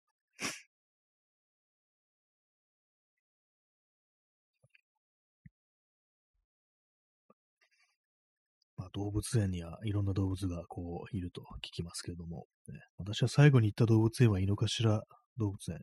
[8.77, 15.03] まあ、動物園にはいろんな動物がこういると聞きますけれども、ね、私は最後に行った動物園は井の頭
[15.37, 15.79] 動物園、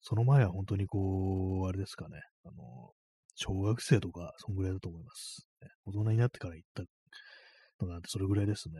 [0.00, 2.92] その前は本当にこう、あれですかね、あの、
[3.34, 5.46] 小学生とか、そんぐらいだと思います。
[5.84, 6.84] 大人になってから行った
[7.84, 8.74] のなんてそれぐらいですね。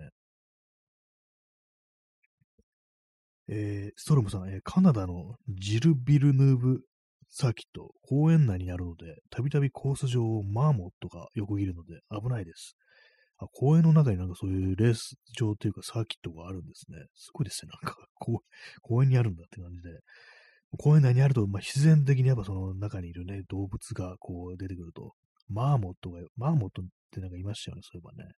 [3.48, 6.80] えー、ストロムさん、えー、カナダのジル・ビルヌーブ
[7.28, 12.76] サーキット、公園内にあるので、たびたびコース上をマーモットが横切るので危ないです。
[13.38, 16.98] あ、公園の中になんかそういうレース場というかサーキットがあるんですね。
[17.14, 17.70] すごいですね。
[17.82, 17.96] なんか
[18.82, 19.90] 公園にあるんだって感じで。
[20.78, 25.14] 公園内にあると、まあ、必然的にやっぱその中にいるね、動物がこう出てくると、
[25.48, 28.30] マーモットが、マーモットってなんかいましたよね、そういえばね。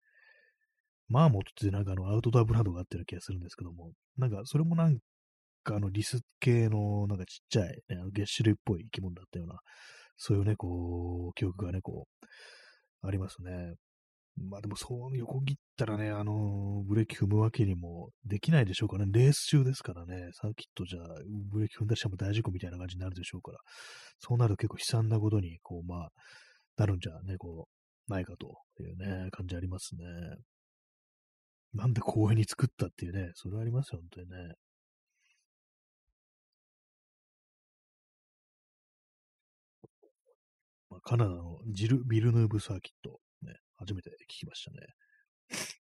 [1.10, 4.98] マーモットってなんかあのアウトドアブランドがあってる気がするんですけども、なんかそれもなん
[5.64, 9.60] かあのリス系のなんかちっちゃい、ね、あの月種類っぽい生き物だったような、
[10.18, 12.08] そういうね、こう、記憶がね、こ
[13.04, 13.76] う、ありますね。
[14.38, 19.06] まあでもそう横切ったらね、あのブレーキ踏むわけにもできないでしょうかね。
[19.10, 21.00] レース中ですからね、サーキットじゃ
[21.52, 23.58] ブレーキ踏んだりしても大事故みたいな感じになるでしょうから、
[24.20, 26.10] そうなると結構悲惨なことに、こう、まあ、
[26.78, 27.68] なるんじゃね、こ
[28.08, 30.04] う、ないかというね、感じありますね。
[31.74, 34.54] なんで公園に作ったっていうね、それありますよ、本当にね。
[40.90, 43.20] まあ、カナダのジル・ビルヌーブサーキット。
[43.78, 44.78] 初めて聞きましたね。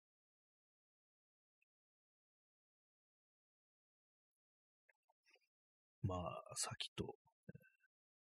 [6.02, 7.16] まあ、さっきと、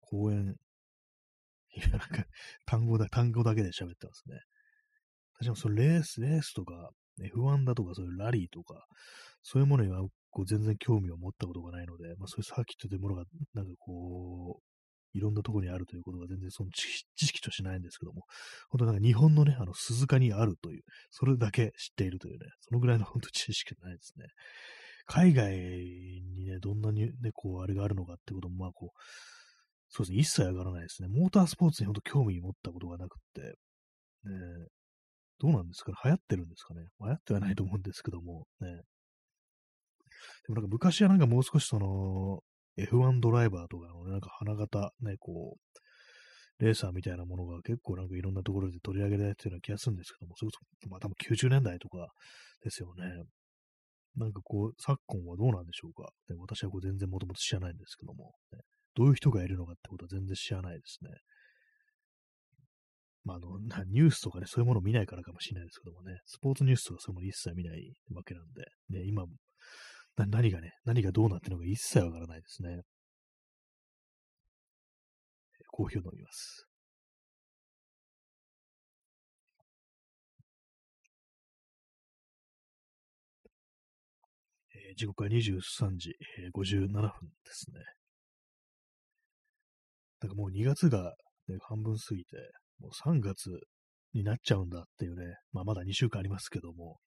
[0.01, 0.57] 公園、
[1.75, 2.07] いや、なんか、
[2.65, 4.41] 単語だ、単語だけで喋ってますね。
[5.39, 8.87] 私もそのレース、レースとか、F1 だとか、そういうラリーとか、
[9.41, 14.72] そういうものにはこう全然興味を持ったことがないので、まあそういうサーキットというものが、なんかこう、
[15.13, 18.23] いろんなところにあるということが全然その知識としないんですけども、
[18.69, 24.25] 本当なんか日本のね、あの鈴鹿にあるという、それだけ知っているというね、そのぐらいの 本当知識ないですね。
[25.05, 28.99] 海外にね、どんなにね、こう、あれがあるのかってことも、まあこう、
[29.89, 31.09] そうですね、一切上がらないですね。
[31.09, 34.67] モータースポーツに本当興味持ったことがなくって、ね、
[35.39, 38.67] どうなんですかね流行ってるんですかね流行ってはないと思うんですけども、ね。
[40.47, 42.41] でもなんか昔はなんかもう少しその、
[42.77, 52.07] F1 ドライバーとかの、ね、なんか花形、ね、こう、レーサーみたいなものが結構なんかいろんなところで取り上げられてるような気がするんですけども、それこそ、まあ多分90年代とか
[52.63, 53.23] ですよね。
[54.15, 56.09] なんかこう、昨今はどうなんでしょうか。
[56.29, 58.59] ね、私はこう全然もともと知らないんですけども、ね、
[58.95, 61.09] どういう人がいるのかってことは全然知らないですね。
[63.25, 69.25] まあ、あの、ニュースとかね、そういうものを見ないからかもしれないですけどもね、スポーツニュースとかそういうもの一切見ないわけなんで、ね、今
[70.15, 72.81] 何がね、何がどうなってるのか一切わからないですね。
[75.71, 76.67] コーヒーを飲みます。
[84.75, 87.09] えー、時刻は23時、えー、57分で
[87.51, 87.79] すね。
[90.21, 91.15] なんかもう2月が、
[91.47, 92.37] ね、半分過ぎて、
[92.79, 93.49] もう3月
[94.13, 96.99] になっちゃうんだっていうね、まあまだ2週間ありますけども、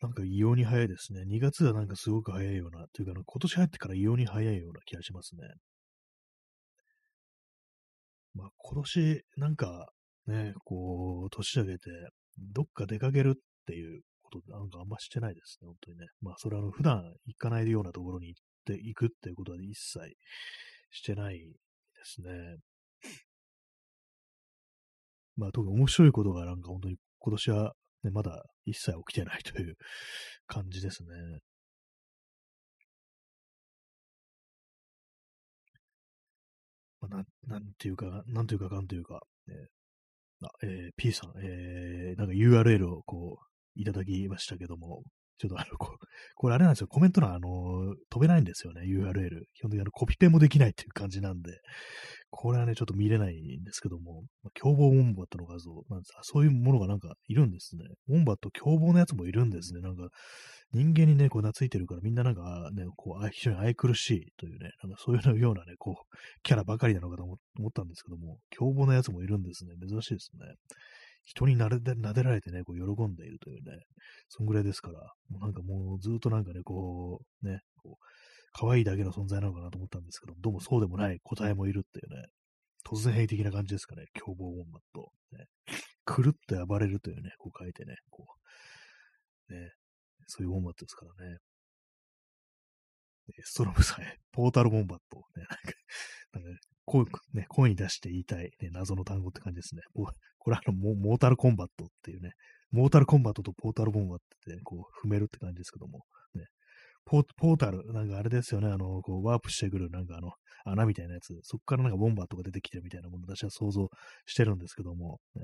[0.00, 1.22] なんか異様に早いですね。
[1.22, 5.42] 2月はなんかすごく早いような、というか、今年入ってから異様に早いような気がしますね。
[8.34, 9.88] まあ、今年、なんか、
[10.26, 11.90] ね、こう、年明けて、
[12.38, 16.06] どっか出かけるっていうことなんかあんましてないですね、本当にね。
[16.20, 19.98] まあ、それはあの、普段行かないようなところに行って、行くっていうことは一切
[20.90, 21.54] してないで
[22.04, 22.56] すね。
[25.36, 27.72] まあ、特に面白いことがなんか本当に今年は
[28.04, 29.76] ね、まだ一切起きてないという
[30.46, 31.08] 感じですね。
[37.00, 39.54] まあ、なん、なんていうか、なんていうかかんというか、ね、
[40.42, 43.44] あ、えー、P さん、えー、なんか URL をこう、
[43.80, 45.02] いただきましたけども、
[45.38, 45.96] ちょっとあの、こ
[46.34, 49.44] これあれなんですよ、コメント欄、あの、飛べないんですよね、URL。
[49.54, 51.52] 基本的にあのコピペもできないっていう感じなんで、
[52.30, 57.84] これはね、ちょっと見れないんですけども、まあ、凶暴ウォンバットの画像なんですそういうものがなんかいるんですね。
[58.08, 59.80] ウォンバット凶暴なやつもいるんですね。
[59.80, 60.08] なんか、
[60.72, 67.36] 人間にね、こう懐いてるからみんななんかね、こう、非常に愛くるしいというね、なんかそういうようなね、こう、キャラばかりなのかと思
[67.68, 69.74] ったんですけども、凶暴なやつもいるんですね。
[69.80, 70.54] 珍しいですね。
[71.24, 73.82] 人になで撫でられてね、こう喜んでいるというね、
[74.28, 75.00] そんぐらいですから、
[75.30, 78.04] もうなんかもうずっとなんかね、こう、ね、こう、
[78.52, 82.26] 可愛いだけの存在なのかなと思ったんですけど、どうもそうでもない個体もいるっていうね、
[82.86, 85.12] 突然兵的な感じですかね、凶暴ウォンバット。
[85.32, 85.46] ね、
[86.06, 88.26] 狂って暴れるというね、こう書いてね、こ
[89.50, 89.72] う、ね、
[90.26, 91.38] そういうウォンバットですからね。
[93.44, 95.18] ストロムさえ、ポータルウォンバット。
[95.36, 95.44] ね、
[96.32, 99.82] なんか、なんか声,、ね、声に出して言いたい、ね、謎の単語って感じですね。
[99.92, 102.32] これはあのモ、モータルコンバットっていうね、
[102.70, 106.44] モータルコンバットとポータルウォンバットって、こう、踏めるって感じですけども、ね、
[107.08, 110.32] ポータル、なんかあれですよね、あの、こう、ワープしてくる、なんかあの、
[110.64, 113.88] 穴みたいなやつ、そこからなんかボンバーとか出てきてるみたいなもの私は想像
[114.26, 115.42] してるんですけども、ね、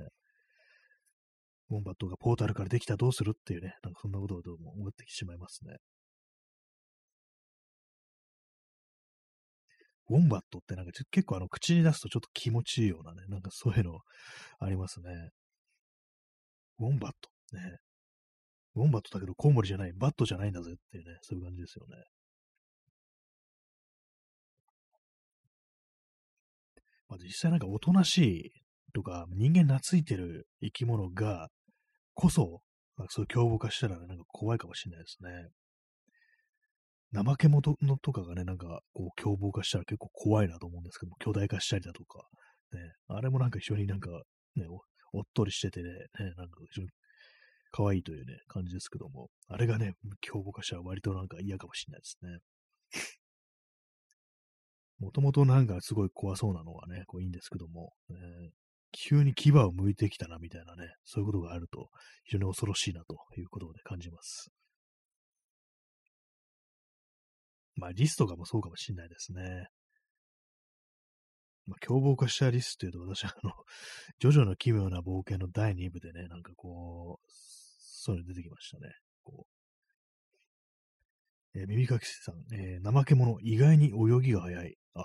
[1.69, 5.77] ボンバットがポータルからできたらどうするっていうね、なんかそんなことをどうも思ってしまいますね。
[10.11, 14.01] ウォンバットってなんか結構あの口に出すとちょっと気持ちいいようなね、なんかそういうの
[14.61, 15.31] ありますね。
[16.79, 17.31] ウォンバット。
[17.57, 17.79] ね。
[18.75, 22.05] ウォンバットだけどコウモリじゃない、バットじゃないんだぜっていうね、そういう感じですよね。
[27.09, 28.53] まあ、実際なんかおとなしい
[28.95, 31.49] とか、人間懐いてる生き物が、
[32.15, 32.61] こそ、
[32.97, 35.49] まあ、そういう凶暴化したら、ね、なんか怖いかもしれないですね。
[37.13, 42.27] 怠け者のとかがね、なんか、こう、凶暴化したら結構怖いなと思うんですけど、巨大化したりだとか、
[42.73, 44.11] ね、あれもなんか非常になんか、
[44.57, 44.67] ね、
[45.13, 46.89] おっとりしててね、ねなんか非常に
[47.75, 52.39] 可愛いというね、感じですけども、あれがね、凶暴化したら割となんか嫌かもしれないですね。
[55.01, 58.53] もともとなんかすごい怖そうなのはね、こういいんですけども、えー、
[58.93, 61.91] 急に牙を向いてきたなみたいなね、そういうことがあると
[62.23, 64.53] 非常に恐ろしいなということで感じます。
[67.75, 69.67] まあリスとかもそうかもしれないですね。
[71.67, 73.53] まあ、凶暴化したリスっていうと私はあの、
[74.19, 77.27] ジョジョの奇妙な冒険の第2部でね、なんかこう、
[78.05, 78.93] そういうの出てきましたね。
[79.23, 79.55] こう
[81.57, 84.75] えー、耳かきさん、えー、怠け者、意外に泳ぎが早い。
[84.95, 85.05] あ、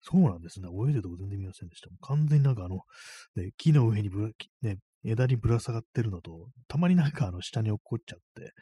[0.00, 0.68] そうなんですね。
[0.68, 1.88] 泳いでるとこ全然見ませんでした。
[2.06, 2.76] 完全になんかあの、
[3.34, 4.28] ね、木の上にぶら、
[4.62, 8.52] ね、枝にぶら下がってるのと、たまになんかあの下に落っこっちゃって、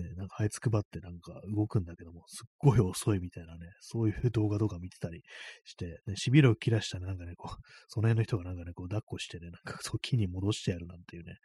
[0.00, 5.22] ね、なんか這いつくばってなんか動くんだけども、すっごい遅いみたいなね、そういう動画とか見てたり
[5.64, 7.56] して、ね、しびれを切らしたらなんかね、こう、
[7.88, 11.36] その辺の人がなんかね、こう抱っこしてね、なんかそう木に戻してやるなんていうね、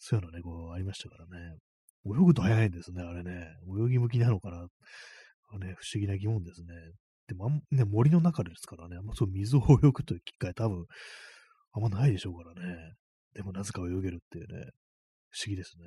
[0.00, 1.56] そういうのね、こうありましたからね。
[2.06, 3.46] 泳ぐと早いんですね、あれね。
[3.86, 4.62] 泳ぎ向きなのかな。
[5.58, 6.68] ね、不思議な疑問ですね。
[7.28, 10.86] でもあん、ね、森の中ですからね、あんまそう水を泳ぐという機会多分、
[11.72, 12.94] あんまないでしょうからね。
[13.34, 14.70] でもなぜか泳げるっていうね、
[15.28, 15.84] 不思議ですね。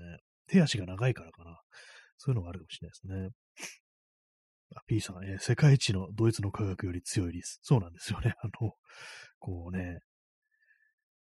[0.47, 1.59] 手足が長いからかな。
[2.17, 3.29] そういうのがあるかもしれないですね。
[4.75, 7.59] あ、P さん、えー、世界一のドイツの科学より強いリス。
[7.63, 8.35] そうなんですよね。
[8.41, 8.71] あの、
[9.39, 9.99] こうね、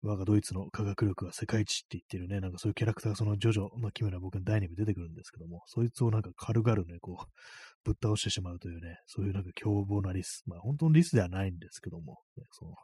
[0.02, 7.26] 我がドイツの科学力が世界一って言ってるね、なんかそういうキャラクターがそのジョジョの奇妙な僕の第2部出てくるんですけども、そいつをなんか軽々ね、こう、
[7.84, 10.44] ぶっ倒してしまうというね、そういうなんか凶暴なリス。
[10.46, 12.78] まあ本当のリスではないんですけども、ね、その、いわ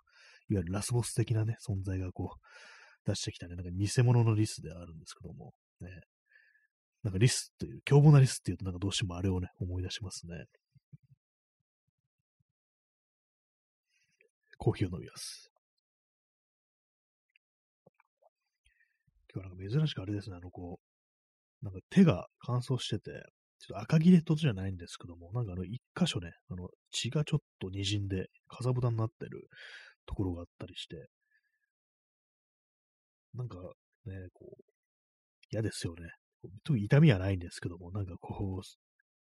[0.59, 6.01] ゆるラスボス的なね、存在がこう、出してきたね、なんか偽物のリスではあるんですけども、ね、
[7.03, 10.45] なんかリスっていう、凶暴なリスっていうとなんかどうしてもあれをね、思い出しますね。
[14.57, 15.54] コーヒーを飲みます。
[19.35, 20.79] 今日なんか珍しくあれですね、あのこ
[21.61, 23.11] う、なんか手が乾燥してて、
[23.59, 29.49] ちょっと赤切れとじゃないんですけども、なんかあの一箇所ね、あの血がちょっと滲んで、かさぶたになってる
[30.05, 31.07] ところがあったりして、
[33.33, 33.57] なんか
[34.05, 34.63] ね、こう、
[35.51, 36.09] 嫌ですよね。
[36.69, 38.65] 痛みはないんですけども、なんかこう、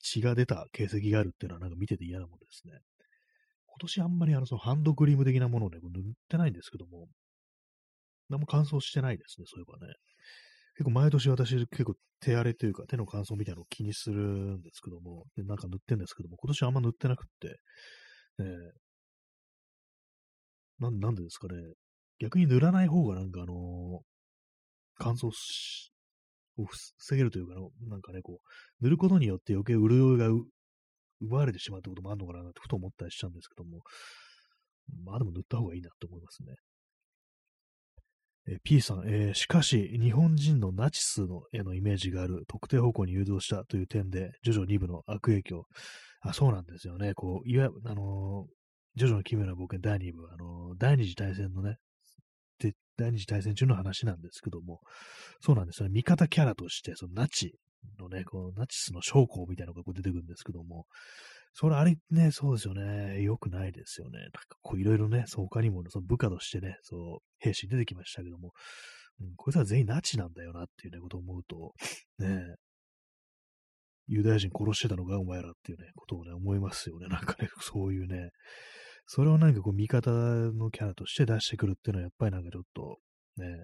[0.00, 2.72] 血が出た形跡があるっていうのはなんか見てて嫌なもんですね。
[3.66, 7.08] 今年あんまりあの、そのハンドクリーム的なものをね、塗ってないんですけども、
[8.32, 9.92] 何も乾燥してないですね、そういえばね。
[10.74, 17.56] 結構毎年私結構手荒れというか手の乾燥みたいなのを気にするんですけども、でなんか塗ってんですけども、今年あんま塗ってなくって、
[18.40, 18.46] えー、
[20.80, 21.54] ななんでですかね。
[22.18, 23.98] 逆に塗らない方がなんかあのー、
[24.96, 25.92] 乾燥し、
[26.56, 27.54] を防げるというか、
[27.88, 30.28] なんかね、こう、塗ることによって余計潤いが
[31.20, 33.80] 奪われてしまうってこともあるのかなってふと思ったりしちゃうんですけども、
[35.04, 36.54] まあでも塗った方がいいなと思いますね。
[38.48, 45.64] えー、P さん、えー、しかし、日本人のナチスのへのイメージがある特定方向に誘導したという点で、ジョジョ2部の悪影響。
[46.20, 47.14] あ、そうなんですよね。
[47.14, 48.46] こう、いわゆる、あの
[48.96, 51.76] ジョジョの奇妙な冒険第2部、あの、第二次大戦のね、
[52.58, 54.80] で、第二次大戦中の話なんですけども、
[55.40, 55.92] そうなんですよね。
[55.94, 57.54] 味方キャラとして、そのナチ
[57.98, 60.86] のね、こう、ナチスの将校みたいなのがこう出てくるんですけども、
[61.54, 63.22] それあれね、そうですよね。
[63.22, 64.18] 良くないですよね。
[64.18, 68.52] なんかこういろいろね、そう他にもその部下としてね、そう、兵士出てきましたけども、
[69.20, 71.74] うん、こいつは全員ナチなんだよなっていうね、ことを思うと、
[72.18, 72.54] ね、
[74.06, 77.06] ユダヤ人殺してたのがお前らっていうね、ことをね、思いますよね。
[77.08, 78.30] なんかね、そういうね、
[79.06, 82.98] それをなんかこう味方のキャラとして出してくるっていうのはやっぱりなんかちょっと、
[83.36, 83.62] ね、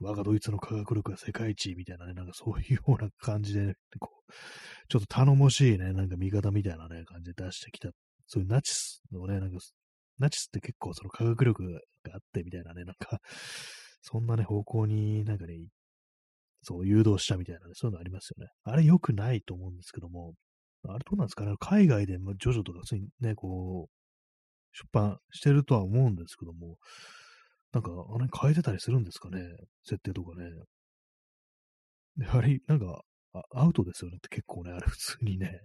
[0.00, 4.32] 我がドイツの科学力が世界一みたいなね、なんかそういうような感じで、ね、こう、
[4.88, 7.90] ちょっと頼もしいね、なんか味方みたいなね、感じで出してきた、
[8.26, 9.58] そういうナチスのね、なんか、
[10.18, 11.78] ナチスって結構その科学力が
[12.14, 13.18] あってみたいなね、なんか、
[14.00, 15.58] そんなね、方向になんかね、
[16.62, 18.50] そう誘導したみたいなね、そういうのありますよね。
[18.64, 20.32] あれ良くないと思うんですけども、
[20.88, 24.00] あれどうなんですかね、海外でジョジョとか普通にね、こう、
[24.72, 26.76] 出版してるとは思うんですけども、
[27.72, 29.40] なんか、あれ変えてたりするんですかね
[29.84, 30.50] 設定とかね。
[32.28, 33.02] あれ、なんか、
[33.54, 35.60] アウトですよねって結構ね、あれ普通にね。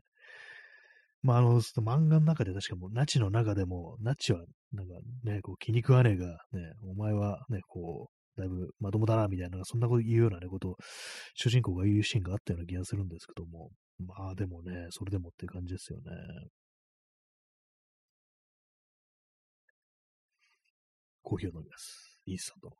[1.23, 4.93] まあ、あの、漫画の中で確かもう、ナチの中でも、ナチは、なんか
[5.23, 10.75] ね、こう気に食わねえが、ね、お前はね、こう、だいぶまともだな、みたいな、そんなこと言うようなね、ことを、
[11.33, 16.11] 主人公が言うシーンがあったような気がするんですけども、まあでもね、それでもっていう感じですよね。
[21.25, 22.19] コーヒーを飲みます。
[22.27, 22.75] インスタントの。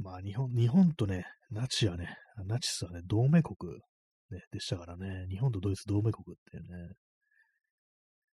[0.00, 2.16] まあ、日本、日本とね、ナチはね、
[2.46, 3.74] ナチスはね、同盟国、
[4.30, 6.94] ね、でしたからね、日本とドイツ同盟国っていうね、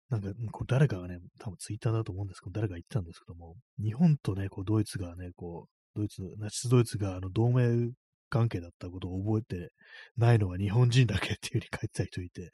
[0.10, 7.92] なんか、こう誰かがね、多分ツイッターだと思うんですけど、誰か言ってたんですけども、日本とね、こうドイツがね、こう、ドイツ、ナチスドイツがあの同盟
[8.32, 9.70] 関係だったことを覚えて
[10.18, 12.50] ないのは日本人だけっていう風に書いてた人いて、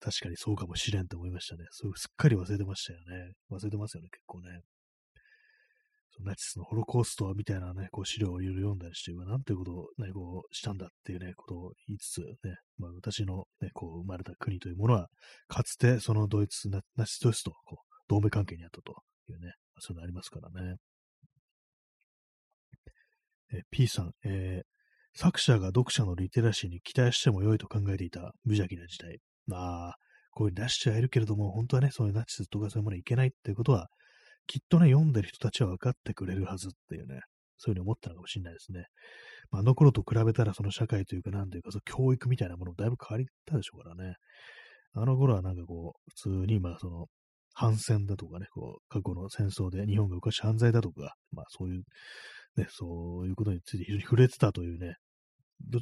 [0.00, 1.64] 確かにそうかもしれんと思いましたね。
[1.70, 3.32] そうすっかり忘れてましたよね。
[3.50, 4.60] 忘れてますよね、結構ね。
[6.20, 15.08] ナチスのホロコーストみたいなね、こう資料をいろいろ読んだりして、なんていうことをね、こうしたんだっていうね、ことを言いつつ、ね、まあ私のね、こう生まれた国というものは、
[15.48, 18.94] かつてそのドイツ、ナチスドイツとこう同盟関係にあったと
[19.28, 20.76] いうね、そういうのありますからね。
[23.52, 24.75] え P さん、えー、
[25.18, 29.18] 作者が読者のリテラシーに期待しても良いと考えていた無邪気な時代。
[29.46, 29.94] まあ、
[30.30, 33.88] こういう出しちゃえるけれども、本当はね、そういうナチスとかそういうものいけないっていうことは、
[34.46, 37.20] きっとね、読んでる人たちは分かってくれるはずっていうね、
[37.56, 38.84] そういうふうに思ったのかもしれないですね。
[39.50, 44.16] まあ、あの頃と比べたら、その社会というか、なんというか、その教育みたいなものだいぶ変わりたでしょうからね。
[44.92, 47.06] あの頃はなんかこう、普通に、まあ、その、
[47.58, 51.84] 反戦だとかね、こう、過去の戦争で日本が昔犯罪だとか、まあそういう、
[52.58, 54.96] ね、そういうことについて非常に触れてたというね、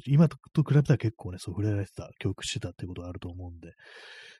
[0.07, 3.73] 今と比べたら結構ね、そう触れられてた、教育してたってことがあると思うんで、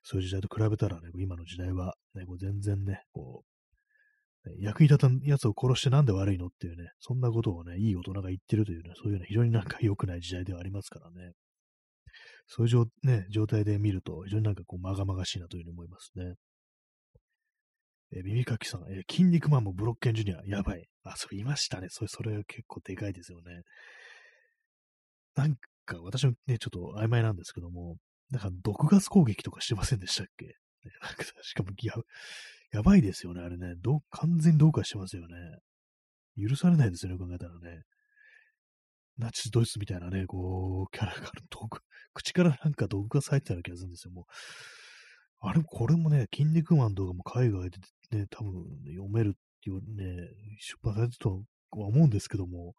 [0.04, 3.56] そういう時代と比べたらね、今の時代は、ね、こう全然ね、こう、
[4.60, 11.32] 役に立たんやつを殺してなんで悪いのっていうね、そんなことをね、いい大人が言ってるというね、そういうね、非常になんか良くない時代ではありますからね。
[12.48, 16.36] そういう状,、ね、状態で見ると、非常になんかこう、まがまがしいなというふうに思いますね。
[18.16, 20.86] え、耳かきさん、え、筋肉マンもブロッケンジュニア、やばい。
[21.04, 21.88] あ、それいましたね。
[21.90, 23.62] それ、それ結構でかいですよね。
[25.36, 25.56] なん
[25.86, 27.98] か私もね、ちょっと曖昧なんですけども、
[28.32, 30.56] なんか毒ガス攻撃とかしてませんでしたっけ、
[31.02, 31.94] なんかしかもや、
[32.72, 33.76] やばいですよね、あれね。
[33.78, 35.36] ど完全にどうかしてますよね。
[36.38, 37.84] 許されないですよね、考えたらね。
[39.18, 41.82] ナチスドイツみたいなね、こう、キャラが 毒、
[42.14, 44.26] 口からなんか毒が咲いてたような気がするんですよ、もう。
[45.40, 47.78] あれ、これもね、筋肉マンとかも海外で
[48.12, 49.32] ね、多分、読めるっ
[49.62, 50.30] ていうね、
[50.60, 52.76] 出版されてたとは思うんですけども、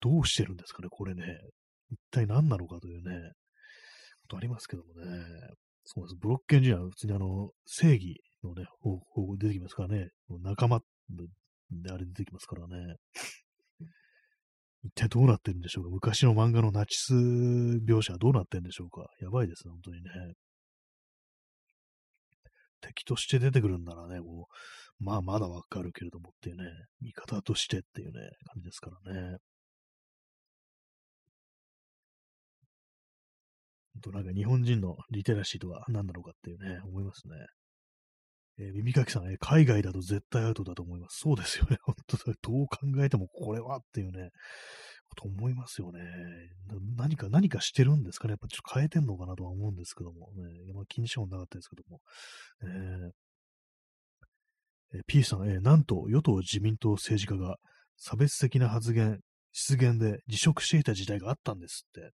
[0.00, 1.38] どうしてるんですかね、これね。
[1.92, 3.32] 一体何なのかというね、
[4.22, 5.04] ことありますけどもね。
[5.84, 6.16] そうです。
[6.18, 10.08] ブロッケンジアは普通にあの、正義のね、方法出てきますからね。
[10.42, 10.80] 仲間
[11.70, 12.96] であれ出てきますからね。
[14.84, 15.90] 一体どうなってるんでしょうか？
[15.90, 19.06] 昔の漫画のナチス描写はどうなってるんでしょうか？
[19.20, 20.10] やばいですね、本当にね。
[22.80, 24.48] 敵として出てくるんならね、こ
[25.00, 26.64] う、まあまだわかるけれどもっていうね、
[27.00, 29.38] 味方としてっていうね、感じですからね。
[34.00, 37.34] となんか日本人のリテラシーとは何なのかっていうね、思いますね。
[38.58, 41.18] えー、耳かきさん、えー、海外だと絶対アウトだと思います。
[41.20, 41.78] そうですよね。
[41.84, 44.30] 本当だどう考えてもこれはっていうね、
[45.16, 46.00] と思いますよね。
[46.96, 48.32] 何か、何かしてるんですかね。
[48.32, 50.72] やっぱちょっと変えてんのかなとは思うんですけども、ね。
[50.72, 52.00] まあ、気にしたことなかったですけども。
[52.62, 53.10] えー
[54.94, 57.56] え、P さん、え、なんと与党自民党政治家が
[57.96, 59.20] 差別的な発言、
[59.52, 62.10] 失言で辞職していた時代があったんですって。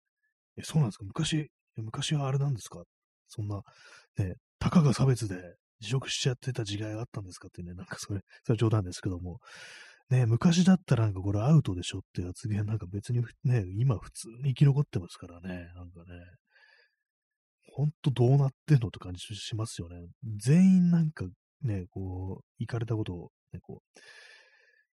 [0.56, 2.82] え、そうなんですか昔、昔はあれなんですか？
[3.28, 3.62] そんな、
[4.18, 9.38] ね、たかが差別で辞職しちゃってた時代があったんですかってね、なんかそれ、それ冗談ですけども、
[10.10, 16.20] ね、昔だったらなんかこれアウトでしょって発言なんか別にね、今普通に生き残ってますからね、なんかね、
[17.72, 19.96] ほんとどうなってんのって感じしますよね。
[20.36, 21.24] 全員なんか
[21.62, 24.00] ね、こう、行かれたことを、ね、こう、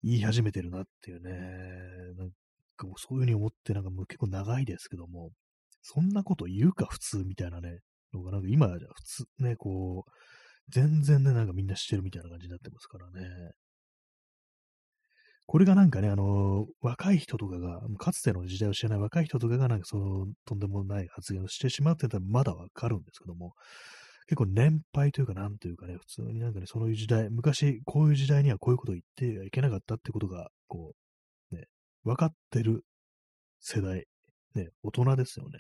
[0.04, 1.32] 言い始めてるなっていうね、
[2.18, 2.32] なん
[2.76, 5.30] かもうそういうふうに思ってなんかもう結構長いですけども、
[5.88, 7.78] そんなこと言うか普通みたいなね、
[8.12, 10.12] のがなんか今じゃ普通ね、こう、
[10.70, 13.52] 全然ね、なんかみんな知ってるみたいな感じになってますからね。
[15.46, 23.54] これがなんかね、あの、若い人とかが、かつての時代を知らない若い人とかが、なんかその、とんでもない発言をしてしまってたらまだわかるんですけども、
[24.26, 30.96] 結構年配というか、なんというかね、普通になんかね、そういう時代、昔、こういう時代にはこういうことを言ってはいけなかったってことが、こ
[31.52, 31.66] う、ね、
[32.04, 32.84] 分かってる
[33.60, 34.08] 世代、
[34.56, 35.60] ね、大人ですよね。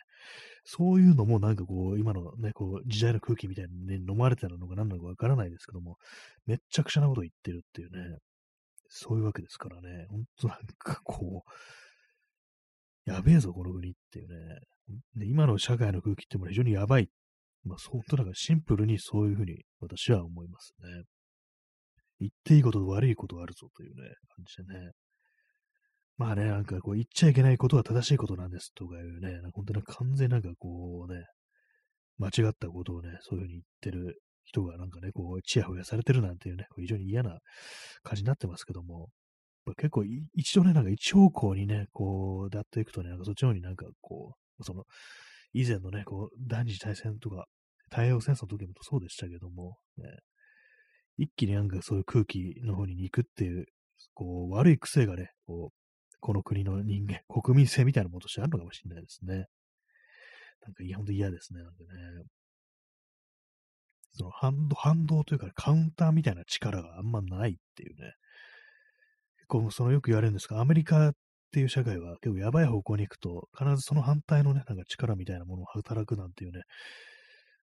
[0.64, 5.98] そういうのもなんかこう、今のね、こう、時代の空気みたいにね、飲まれてるのか何なのかわからないですけども、
[6.46, 8.18] めっちゃくちゃなこと言ってるっていうね、
[8.88, 14.60] そういうわけですからね、ほんとなんかこう、やべえぞ、この国っていうね。
[15.16, 17.10] で今の社会の空気っても非常にやばい。
[17.64, 21.04] まあ、本当なんかシンプルにそういうふうに私は思いますね。
[22.20, 24.92] 言っていいことと悪いことがあるぞというね、感じでね。
[26.18, 31.26] まあね、なんかこう言っちゃいけないことは正しいことなんですとかいうね、本当に完全なんかこうね、
[32.18, 37.40] 間違ったことをね、そういうふうに言ってる人がなんかね、こう、ちやほやされてるなんていうね、非常に嫌な
[38.04, 39.10] 感じになってますけども、
[39.78, 40.04] 結構
[40.34, 44.84] 一度ね、なんか一方向にね、こう、やっていくとね、なんかそっちの方になんかこう、その、
[45.54, 47.46] 以前のね、こう、第二次大戦とか、
[47.86, 50.06] 太平洋戦争の時もそうでしたけども、ね、
[51.18, 53.66] 一気になんかそういう空気の方に行くっていう、
[54.14, 55.85] こう、悪い癖がね、こう、
[56.26, 59.46] この国の人間、国民性みたいなものとしてあるのかもしれないですね。
[60.64, 61.88] なんか、いや本当嫌ですね、なんかね。
[64.14, 68.14] その反動、反動というか、カウンターみたいな力があんまないっていうね。
[69.38, 71.14] 結構、そのよく言われるんですが、アメリカっ
[71.52, 76.64] ていう社会は結構やばい方向に行くと、必ずその反対のね、なんか力みたいなものを働くなんていうね、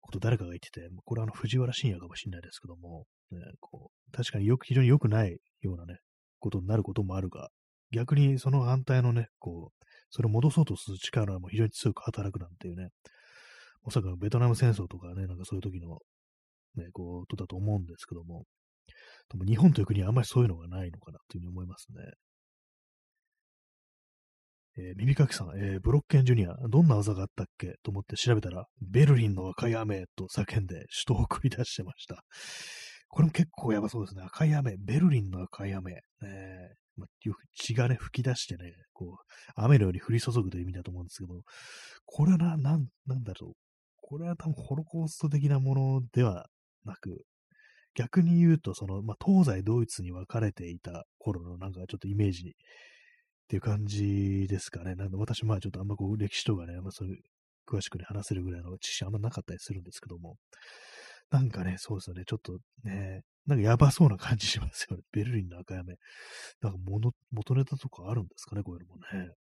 [0.03, 5.97] こと誰かが言ってて、これはあの藤原信也かもしれないですけども、ね、こう確かによく、非常に良くないようなね、
[6.41, 7.49] ことになることもあるが、
[7.93, 12.89] 逆にその反対のね、こう、それを戻そうとする力も非常に強く働くなんていうね、
[13.83, 15.99] おそらくベトナム戦争とかね、なんかそういう時の、
[16.77, 18.45] ね、ことだと思うんですけども、
[19.31, 22.03] でも日本という国はあんまりそういうのがないのかなというふうに思いますね。
[24.79, 32.23] えー、耳かきさん、えー、ブロッケンジュニア、どんな技があったっけと思って調べたら、ベルリンの赤い雨と叫んで首都を繰り出してました。
[33.09, 34.23] これも結構やばそうですね。
[34.25, 35.93] 赤い雨、ベルリンの赤い雨。
[35.93, 36.01] ね、
[37.01, 39.25] まよく血がね、吹き出してね、こう、
[39.57, 41.43] 雨のように降り注ぐという意味だと思うんですけど、
[42.07, 43.53] これはな、なん、なんだろう。
[44.01, 46.47] これは多分ホロコースト的なものでは
[46.85, 47.25] なく、
[47.95, 52.53] 逆に言うと、その、まあ、東西ドイツに分かれていた頃のなんかちょっとイメージっ
[53.49, 54.95] ていう感じですかね。
[54.95, 57.19] なんで私、まあちょっとあんまこう歴史とかね、あそういう
[57.67, 60.37] 詳しくね、話せるぐらいの知識あんまなかったりするんですけども、
[61.31, 65.03] なんかね、そうですよね、ちょっとね、なんかやばそうな感じしますよね。
[65.13, 65.97] ベルリンの赤やめ。
[66.61, 69.35] なんか元元ネタとかあるんですかね、こういうのもね。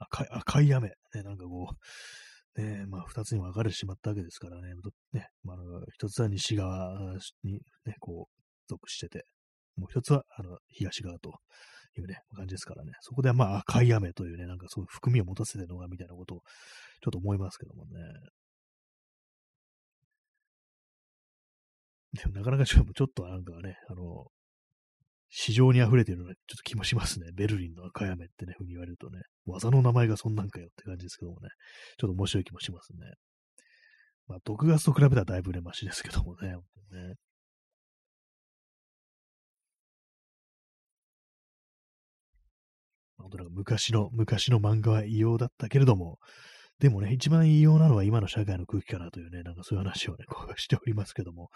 [0.00, 0.88] 赤い、赤い雨。
[0.88, 1.70] ね、なんかこ
[2.56, 4.74] う、ね、まあ二つに分かれてしまったわけですからね。
[5.12, 5.56] ね、まあ、
[5.92, 9.24] 一つは西側にね、こう、属してて、
[9.76, 11.40] もう一つは、あの、東側と
[11.96, 12.92] いうね、感じですからね。
[13.00, 16.38] そこでまあ赤い雨というね、なんかそういう含みを持たせてるのがみたいなことを
[17.00, 17.90] ちょっと思いますけどもね。
[22.18, 24.26] でもなかなかちょっとなんかね、あの、
[25.30, 27.30] 市場に溢れてるようなちょっと気もしますね。
[27.34, 31.48] ベルリンの赤やめってね、ふうに言われるとね、技の名前がそんなんかよって感じですけどもね、
[31.98, 32.98] ちょっと面白い気もしますね。
[34.26, 37.14] まあ、毒ガスと比べたらだいぶね、マシですけどもね、本当にね。
[43.18, 46.18] 本当なんか昔の、昔の漫画は異様だったけれども、
[46.78, 51.50] でもね、一番異様なのは今の社会の空気かなというね、なんかそういう話をね、こうしておりますけども、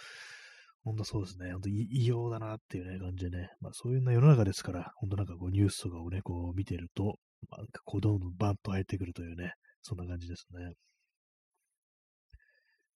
[0.84, 7.18] 本当そうですね、本当異様だなっていうね、感じでね、まあそういうな世の中ですから、本当なんかこうニュースとかをね、こう見てると、
[7.56, 10.74] なんかこうどんどんバンと入ってくるというね、そんな感じですね。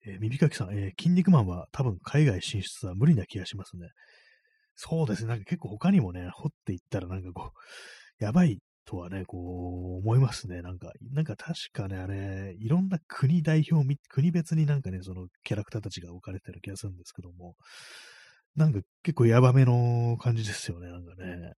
[0.07, 3.89] えー、耳かきさん、えー、筋肉マンは多分海外進出は無理な気がしますね。
[4.75, 7.53] そうですね、なんか結構他にもね、掘っていったらなんかこ
[8.21, 10.63] う、やばいとはね、こう、思いますね。
[10.63, 17.57] なんか、なんか確かね、あれ、いろんな国代表、国別になんかね、そのキャラクターたちが置かれてる気がするんですけども、
[18.55, 21.53] なんか結構ヤバめの感じですよね、なんかね。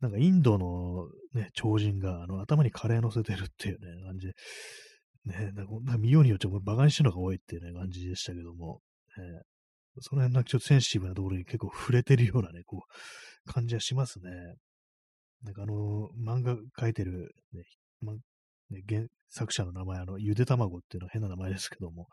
[0.00, 4.26] なんかインドのね、超人があの頭にカレー乗せてるっていうね、感じ、
[5.24, 8.80] ね、なんか見ようによってもバカにしてるのが多いっていうね、感じでしたけども、
[9.18, 9.42] え、
[10.00, 14.30] その辺なんかちょっとセンシティブなところに結構触れてるようなね、こう、感じはしますね。
[15.42, 17.64] なんかあの、漫画描いてるね、
[18.00, 18.20] ま、ね
[18.88, 22.08] 原作者の名前、あの、ゆで卵っていうのは変な名前ですけども、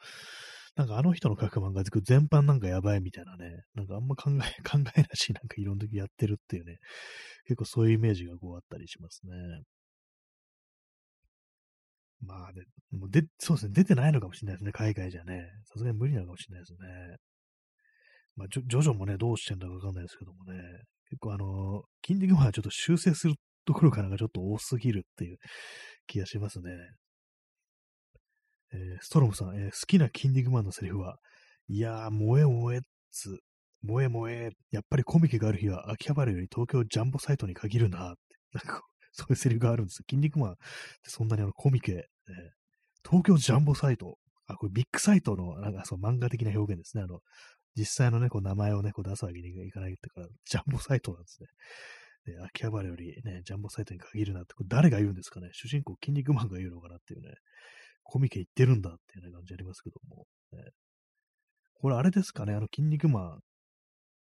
[0.76, 6.80] なんかあの人の書く漫画全般なんかやばいみたいなね、なんかあんま考え、 考えなしなんかいろんな時やってるっていうね、
[7.46, 9.34] 結構そういうイメージがこうあったりしますね。
[12.22, 15.50] まあね、もうで、そうですね、出てないのかもしれないですね、海外じゃね。
[15.66, 17.18] さすがに無理なのかもしれないですね。
[18.36, 20.60] まあ、ジョジョもね、どうしてんだかわかんないですけどもね、
[21.10, 23.36] 結構あの、筋肉マンはちょっと修正する
[23.66, 25.38] ところからがちょっと多すぎるっていう
[26.08, 26.72] 気がしますね。
[28.74, 31.18] えー、ストロムさん、えー、好きな筋肉マンのセリフは、
[31.68, 32.82] いやー、萌え萌えっ
[33.12, 33.40] つ、
[33.82, 38.20] 萌え萌え、やっぱりコミケがある日は秋葉原より東京ジャンボサイトに限るなって、
[38.54, 38.82] なんか、
[39.12, 40.06] そういうセリフがあるんですよ。
[40.10, 40.56] 筋肉マンっ
[41.04, 47.04] てそんなにあのコミケ、えー、東京ジャンボサイト、あ、これビッグサイトの、なんかそう漫画的な表現ですね。
[47.04, 47.20] あの、
[47.78, 51.48] 実際のね、こう名前をね、こう出すわけにいかないってから、ジャンボサイトなんですね。
[52.34, 55.50] で、秋葉原よりね、ジャンボサイトに限るなって、これ誰が言うんですかね？
[55.52, 57.36] 主人公、筋肉マンが言うのかなっていうね、
[58.04, 60.26] コミケ言ってるんだっていうね、感じありますけども。
[60.54, 60.72] ね、
[61.76, 63.40] これあれですかね、あの、筋肉マン、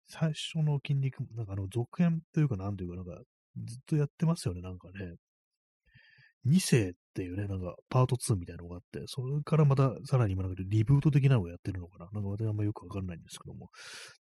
[0.10, 3.22] 最初の筋肉、なんかあの、続編というか、なんというか、なんか、
[3.66, 5.16] ずっとやってますよね、なんかね。
[6.48, 13.70] 2世っていうね、なんかパート2みたいなのがあって、それからまたさらに今なんかリブート的なのをやってるのかななんか私あんまよくわかんないんですけども、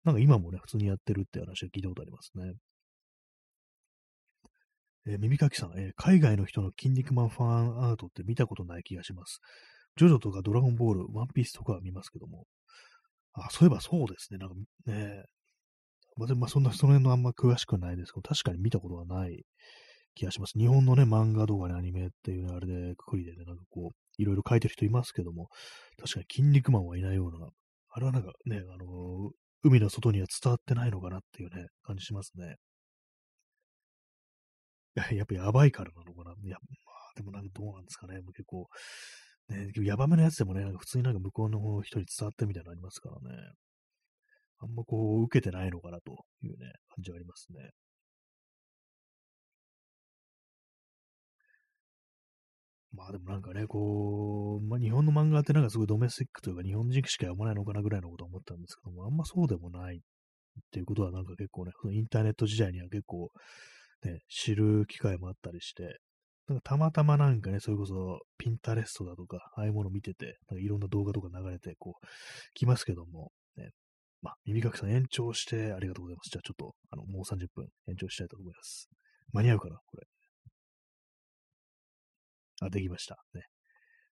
[0.03, 2.53] なんか今もね、普通にやってるって話は聞いたことありますね。
[5.09, 9.39] えー、耳かきさん、えー、海外の人の筋肉マンファンアートって見たことない気がします。
[9.95, 12.45] ジョジョとかドラゴンボール、ワンピースとかは見ますけども。
[13.33, 14.37] あ、そういえばそうですね。
[14.37, 14.55] なんか
[14.85, 15.23] ね、
[16.17, 19.45] まあ、ま、そんな、その辺のあんま詳しくないですけど、確かに見たことはない
[20.17, 20.57] 気がします。
[20.57, 25.49] 日本のね、漫画動画ね、アニメっていうね、あれで、くくりでね、なんかこう、いろいろ書いてる人いますけども、
[25.97, 27.47] 確かに筋肉マンはいないような、
[27.89, 29.31] あれはなんかね、あのー、
[29.63, 32.55] 海の外には伝わってないのかなっていうね、感じしますね。
[34.95, 36.35] やっぱやばいからなのかな。
[36.43, 38.15] いや、まあ、でもなんかどうなんですかね。
[38.21, 38.67] もう結構、
[39.49, 43.37] ね、やばめのやつでもね、なんか普通になんか向こうの人に伝わってみたいなのありますからね。
[44.59, 47.69] あんまこう、受けてないのかなというね、感じはありますね。
[52.97, 59.99] まあでもなんかね、こう、まあ日本の漫画ってなんかすごいドメスティックというか日本人しか読まないのかなぐらいのことは思ったんですけども、あんまそうでもないっ
[60.71, 63.29] ていうことはなんか結構ね、インターネット時代には結構
[64.03, 65.99] ね、知る機会もあったりして、
[66.47, 72.05] なんかたまたまなんかね、それこそピンタレストだとか、ああいうもの見てて、なんかいろんな動画とか流れてこう、
[72.53, 73.71] 来ますけども、ね、
[74.21, 76.29] まあ、耳かきさん延長してありがとうございます。
[76.31, 78.89] じゃあちょっと、あの、もう30分延長したいと思います。
[79.33, 80.07] 間に合うかなこれ。
[82.61, 83.17] あ、できました。
[83.33, 83.43] ね。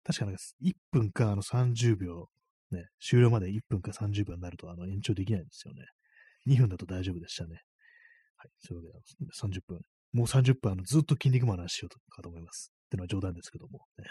[0.04, 2.28] 確かなんか1分かあの30秒、
[2.72, 5.86] ね、終了まで1分か30秒になるとあの延長できないんですよね。
[6.48, 7.62] 2分だと大丈夫でしたね。
[8.38, 8.52] はい。
[8.60, 9.80] そういうわけで、30分。
[10.14, 12.72] もう30分あのずっと筋肉マンの話しようかと思います。
[12.86, 14.06] ってのは冗談ですけども、ね。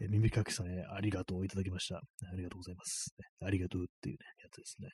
[0.00, 1.96] え耳かきさんへありがとういただきました。
[1.96, 2.02] あ
[2.34, 3.14] りがとうございます。
[3.18, 4.88] ね、ありがとうっていうね、やつですね。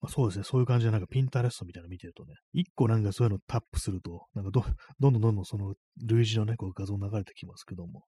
[0.00, 4.62] まあ、そうですね、そういう感じでなんかピンタレストみたいなの見てるとね、一個なんかそういうのタップすると、なんかど
[5.00, 5.74] どんどんどんどんその
[6.06, 8.04] 類似のね、こう画像流れてきますけども、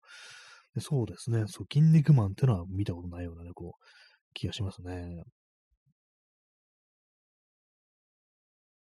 [0.74, 3.84] でそうですね、そう、筋肉マンってのは見たことないようなね、こう、
[4.34, 5.24] 気がしますね。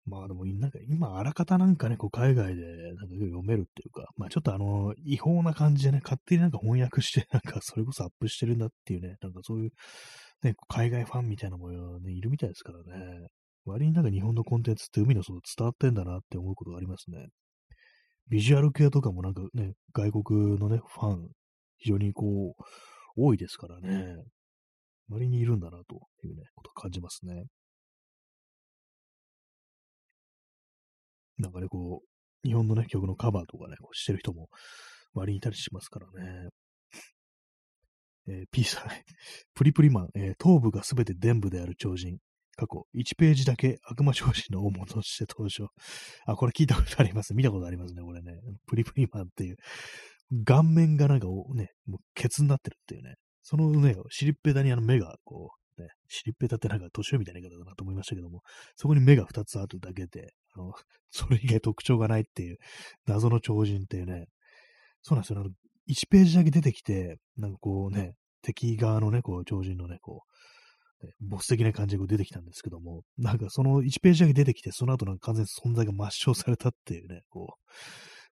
[0.07, 2.63] まあでも、なんか今、あらかたなんかね、こう海外で
[2.95, 9.71] なんか読めるっていうか、まあちょっとあの、違法な感じでね、勝手になんか翻訳して、なんかそれこそアップしてるんだっていうね、なんかそういう、
[10.43, 13.27] ね、海外ファンみたいなものね、いるみたいですからね。
[13.65, 17.27] 割になんか日本のコンテンツって海の外伝わってんだなって思うことがありますね。
[18.29, 21.29] ビジュアル系とかもなんかね、外国のね、ファン、
[21.79, 22.63] 非常にこう、
[23.17, 24.17] 多いですからね。
[25.09, 27.45] 割にいるんだなというね、ことを感じますね。
[31.39, 34.49] なんかね、こう、日本のね、曲のカバーとかね、こうしてる人も
[35.15, 36.49] 割にいたりしますからね。
[38.29, 38.85] えー、P さん、
[39.55, 42.19] プリプリマン、えー、頭部がすべて伝部である超人。
[42.59, 45.69] 過去、1ページだけ悪魔超人の大物として登場。
[46.25, 47.35] あ、これ聞いたことあります。
[47.35, 48.41] 見たことありますね、これね。
[48.67, 49.57] プリプリマンっていう。
[50.45, 53.17] 顔面がなんかね、もうケツになってるっていうね。
[53.43, 58.41] そのね、尻っぺたにあの目がこう、ね、尻っぺたってなんか年寄みたいな言い方だなと思いましたけども、
[58.75, 60.73] そこに目が2つあるだけで、あの、
[61.11, 62.57] それ以外特徴がないっていう
[63.07, 64.27] 謎の超人っていうね、
[65.03, 65.45] そうなんですよ。
[65.87, 68.13] あの、1ページだけ出てきて、なんかこうね、
[68.43, 70.37] 敵側のね、こう、超人のね、こう、
[71.21, 77.55] ボス的な感じが出てきたんですけども、なんかその1ページだけ出てきて、その後なんか完全に存在が抹消されたっていうね、こ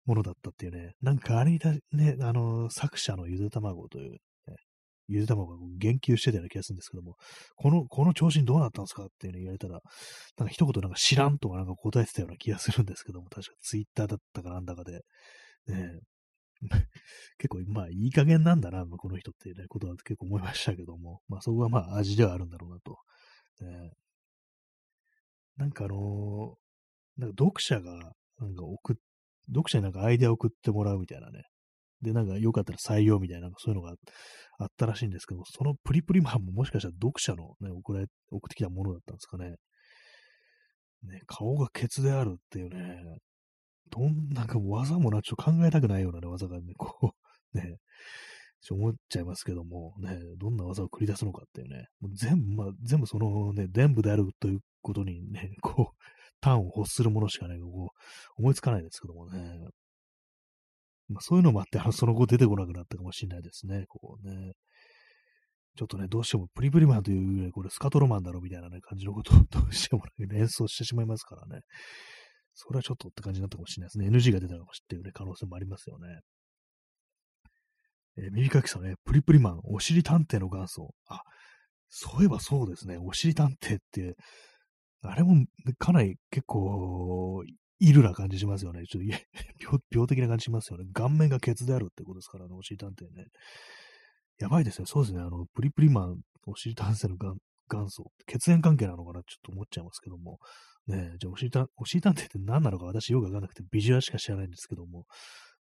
[0.06, 4.20] う、ものだったっていうね、なんかあれにた、ね、あの、作者のゆで卵という、ね、
[5.08, 7.16] ゆで卵が言及してたような気がするんですけども、
[7.56, 9.80] この、この調子にどうなったんですかっていうの言われたら、
[10.38, 15.02] なんか一言なんか知らんとかなんか答えてたような気がするんですけども、確かツイッターだったかなんだかで、
[15.68, 16.00] ね、
[17.38, 22.98] 結構、まあ、いい加減なんだな、この人っていうね、ことは結構思いましたけども、まあ、そこはまあ、味ではあるんだろうなと。
[23.62, 23.92] ね、
[25.58, 28.96] なんかあのー、なんか読者が、なんか送っ、
[29.48, 31.44] 読者になんかアイデアを送ってもらうみたいなね。
[32.02, 33.96] で、なんかよかったら採用みたいな、そういうのが
[34.58, 39.56] あったらしいんですけど、そのプリプリマンももしかしたら読者のね、送られ送ってきたものだったんですかね。
[41.04, 43.18] ね、顔がケツであるっていうね、
[43.90, 47.14] どんなんか技もな、ちょっと考えたくないようなね、技がね、こ
[47.54, 47.78] う、ね、
[48.62, 56.04] ちょ思っちゃいますけども、ね、どんな技を繰り出すのかっていうね、もう全部、まあ、全部そのね、全部であるということにね、こう、
[56.42, 59.60] 端を欲するものしかね、こう、思いつかないですけどもね。
[61.10, 64.54] まあ、そういうのもあって、あの、その後出てこなくなったかもしれないですね、こうね。
[65.76, 71.62] ちょっとね、どうしてもプリプリマンというより、これスカトロマンだろみたいなね、感じのことをどうしても、ね、連想してしまいますからね。
[72.54, 74.08] それはちょっとって感じになったかもしれないですね。
[74.08, 76.20] NG が出たかもしれない、可能性もありますよね。
[78.18, 80.94] えー、耳かきさんね、プリプリマン、おしり探偵の元祖。
[81.08, 81.22] あ、
[81.90, 84.16] そういえばそうですね、おしり探偵って、
[85.02, 85.46] あれも
[85.80, 87.44] かなり結構、
[87.80, 88.84] イルな感じしますよね。
[88.86, 89.08] ちょっと
[89.60, 90.86] 病病的な感じしますよね。
[90.94, 93.26] 顔面がケツであるってことですからね、おしり探偵ね。
[94.40, 94.86] やばいですよ。
[94.86, 95.22] そうですね。
[95.22, 99.22] あの、プリプリマン、おしり探偵の元祖、血縁関係なのかな？
[99.24, 100.40] ちょっと思っちゃいますけども。
[100.88, 105.06] ねじゃあ、おしりた、おしり探偵って何なのか私よくわかんなくて、ビジュアルしか知らないんですけども、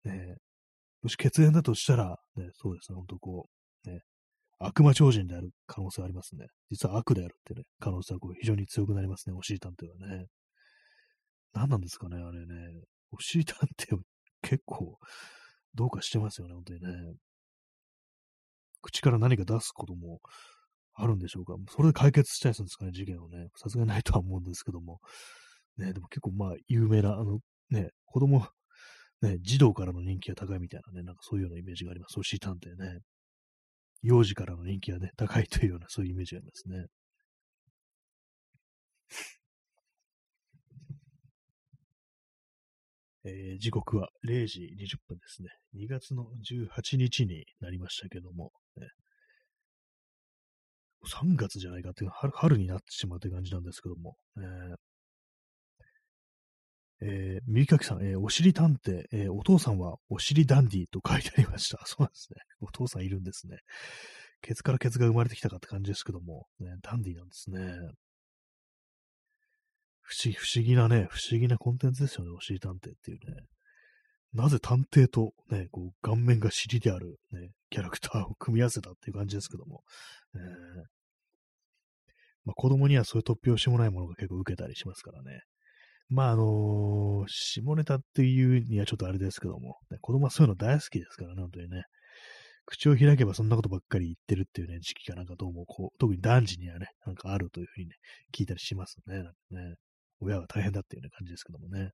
[0.05, 0.35] ね
[1.01, 3.47] もし血縁だとしたら、ね、そうですね、ほんとこ
[3.85, 4.01] う、ね、
[4.59, 6.47] 悪魔超人である可能性ありますね。
[6.69, 10.25] 実は悪であるってね、可能性はこう非常に強くなりますね、おしり探偵はね。
[11.53, 12.81] 何なんですかね、あれね。
[13.11, 14.01] おしり探偵は
[14.41, 14.97] 結構、
[15.73, 16.89] どうかしてますよね、本当にね。
[18.81, 20.19] 口から何か出すことも
[21.01, 21.55] あるんでしょうか？
[21.69, 23.47] それで解決したりするんですかね、事件をね。
[23.55, 24.99] さすがにないとは思うんですけども。
[25.77, 27.39] ね、でも結構まあ、有名な、あの、
[27.69, 28.45] ね、子供、
[29.21, 32.19] ね、児童からの人気が高いみたいなね、なんかそういうようなイメージがあります。
[32.19, 32.99] おしり探偵ね。
[34.01, 36.85] 幼児からの人気がね、高いというような、そういうイメージがありますね。
[43.25, 45.49] えー、時刻は0時20分ですね。
[45.75, 48.87] 2月の18日になりましたけども、ね、
[51.05, 54.75] 3月じゃないかっていう春、春になってしまうという感じなんですけども、えー
[57.01, 61.81] えー、右かきさん、えー、おしり探偵、えー、お父さんはおしりダンディと書いてありました。
[61.87, 62.41] そうなんですね。
[62.59, 63.59] お父さんいるんですね。
[64.41, 67.59] ケツからケツが生まれてきたかって感じですけども、ね、ダンディなんですね。
[70.01, 73.45] 不思議、不思議なね、不思議なコンテンツですよね、おしり探偵っていうね。
[74.33, 79.83] なぜ探偵とね、こう、顔面が尻であるね、キャラクターを組み合わせたっていう感じですけども、
[80.35, 80.39] えー
[82.45, 85.41] まあ、子供にはそういう突拍子もないものが結構受けたりしますからね。
[86.09, 91.83] まあ、あのー、下ネタっていうにはちょっとあれですけども、ね、子供はそういうの大好きですからね、本当にね。
[92.65, 97.95] 口を開けばそんなことばっかり言ってるっていうね、時期がなんかどうもこう、特に男児にはね、なんかあるというふうにね、
[98.35, 99.17] 聞いたりしますね。
[99.17, 99.75] なんかね
[100.19, 101.91] 親は大変だっていうね、感じですけどもね。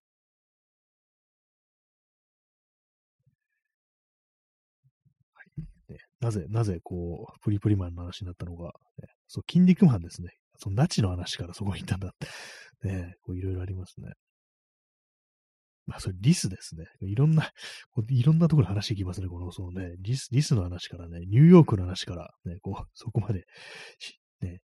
[6.25, 8.63] なぜ、なぜ、こう、プリプリマンの話になったのか、
[8.97, 10.29] ね、そう、筋肉マンですね。
[10.57, 12.11] そのナチの話からそこに行ったんだっ
[12.81, 12.87] て。
[12.87, 14.13] ね、こういろいろありますね。
[15.85, 16.85] まあ、それリスですね。
[17.01, 17.51] いろんな、
[18.09, 19.27] いろんなところに話していきますね。
[19.27, 23.45] この、そのね、リス、リスの話からね、ニューヨークの話から、ね、こう、そこまで、
[24.41, 24.61] ね、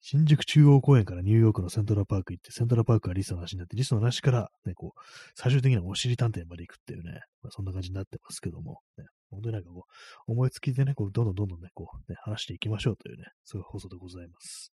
[0.00, 5.00] 新宿中央公園からニューヨークのセントラルパーク行って、セントラルパークがリスの話になって、リスの話から、ね、こう、
[5.34, 9.86] 最終的にはお尻探偵まで行くっていうね、まあ、そんな感じになってますけども、ね、本当になんかこ
[10.28, 14.72] う、思いつきでね、こう、どんどんどんどんね、こう、ね、話していきましょうというね、そういう放送でございます。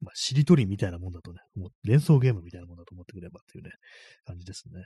[0.00, 3.70] まあ、しりとりみたいなもんだとね、もう連想ゲームみたいなもんだと思ってくればっていうね、
[4.24, 4.84] 感じですね。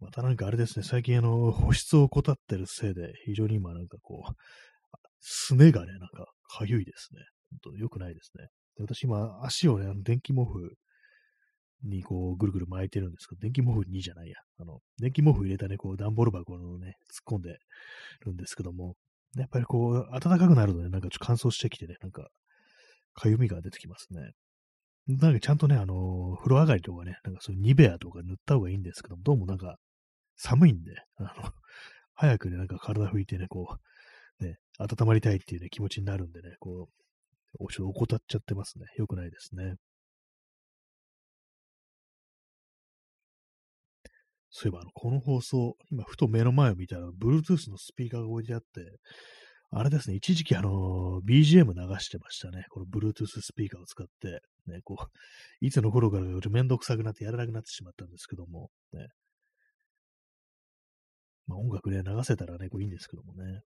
[0.00, 4.34] またなんかあれですね、最近あの、保湿を怠ってるせいで、非常に今なんかこう、
[5.20, 7.20] すねがね、なんか、かゆいですね。
[7.62, 8.48] 本当良くないですね。
[8.76, 10.76] で私今、足をね、電気毛布
[11.84, 14.36] にこう、ぐるぐる巻いてるんですけど、電気毛布にじゃないや。
[14.58, 17.58] あの、電気毛布入れたね、こう、段ボール箱のね、突っ込んで
[18.24, 18.94] るんですけども、
[19.36, 22.28] やっぱりこう、暖かくなるとね、なんかちょっと乾燥してきてね、なんか、
[23.14, 24.32] かゆみが出てきますね。
[25.06, 29.76] なんかちゃんとね、あの、風呂上がりとかね、なんかそういうニベアとか塗った方がいいんですけども、どうもなんか、
[30.36, 31.52] 寒いんで、あの、
[32.14, 33.76] 早くね、なんか体拭いてね、こ
[34.40, 36.88] う、ね、温まりたいっていうね、気持ちになるんでね、こ
[37.60, 38.86] う、ちょっと怠っちゃってますね。
[38.96, 39.74] よくないですね。
[44.56, 49.00] そういえば、あの、この放送、今、ふと目の前を見たら、Bluetooth のスピーカーが置いてあって、
[49.72, 52.64] あれですね、一時期あの、BGM 流してましたね。
[52.70, 59.08] この Bluetooth スピーカーを使って、ね、こう、いつの頃からめんどくさくなってやらなくなってしまったんですけども、ね。
[61.48, 63.62] まあ、音楽で、流せたらね、こういいんですけどもね。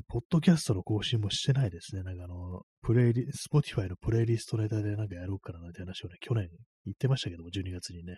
[0.00, 2.02] ポッドキャストの更新もしてないですね。
[2.02, 6.48] なんかあの、プレイリ、 Spotify のプレイリストネタでなんかやろうかなって話をね、去年
[6.86, 8.16] 言ってましたけども、12月にね、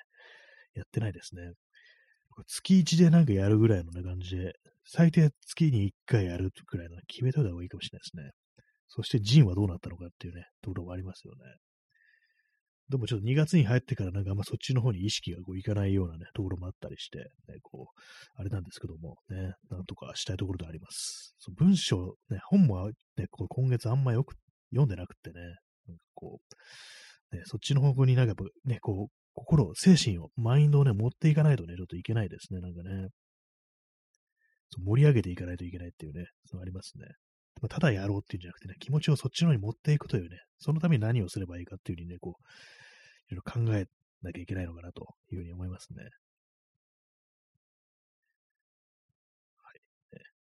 [0.74, 1.52] やってないですね。
[2.46, 4.52] 月1でなんかやるぐらいの、ね、感じで、
[4.86, 8.30] 最低月に1回やるくらいの決めといた方がいいかもしれないですね。
[8.88, 11.38] そしてジンはどうなったのかっていうね、ところもありますよね。
[12.90, 18.00] でもちょっと2月に入ってからなんかあんまそっちの方に意識がこういかないようなね、ところもあったりして、ね、こう、
[18.36, 21.34] あれなんですけども、ね、なんとかしたいところであります。
[21.38, 24.34] そ文章、ね、本もね、こう今月あんまよく
[24.70, 25.40] 読んでなくてね、
[25.86, 26.40] なんかこ
[27.32, 33.08] う、ね、そっちの方向になんかね、こう、心、精神を、マインドをね、持っていかないとね、ちょっといけないですね、なんかね。
[34.78, 37.06] 盛り上げていかないといけないっていうね、そありますね。
[37.68, 42.42] ただやろうっていうんじゃなくてね、気持ちをそっちの方に持っていくというね、そのために何をすればいいかっていうふうにね、こう、
[43.32, 43.86] いろいろ考え
[44.22, 46.02] なきゃいけないのかなというふうに思いますね。
[46.02, 46.08] は
[49.74, 49.80] い。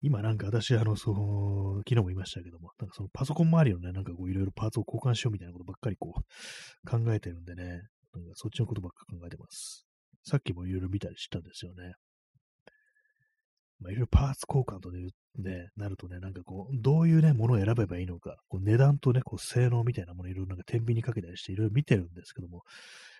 [0.02, 7.86] 今なんか私、あの、そう、昨日も言いましたけども、なんかそのパソコン周りのね、なんかこういろいろパーツを交換しようみたいなことばっかりこう考えてるんでね、なんか
[8.34, 9.86] そっちのことばっか考えてます。
[10.24, 11.94] さっきもいろいろ見たりしたんですよね。
[13.80, 22.62] まあ、いろいろパーツ交換とね、なるとね、なんかこう、どういうね、ものを選べばいいのか、こう値段とね、こう、性能みたいなものいろいろなんか天秤にかけたりしていろいろ見てるんですけども、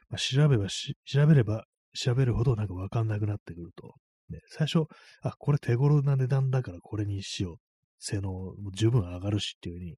[0.08, 1.64] まあ、調べば、調べれば
[1.96, 3.94] 調べるほどなんかわかんなくなってくると、
[4.30, 4.86] ね、最初、
[5.22, 7.56] あ、これ手頃な値段だからこれにしよう。
[7.98, 9.96] 性能も十分上がるしっていうふうに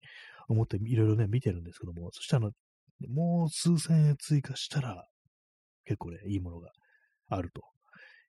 [0.49, 2.49] 思っていろいろね、見てるんですけども、そしたら、
[3.09, 5.05] もう数千円追加したら、
[5.85, 6.71] 結構ね、いいものが
[7.29, 7.63] あると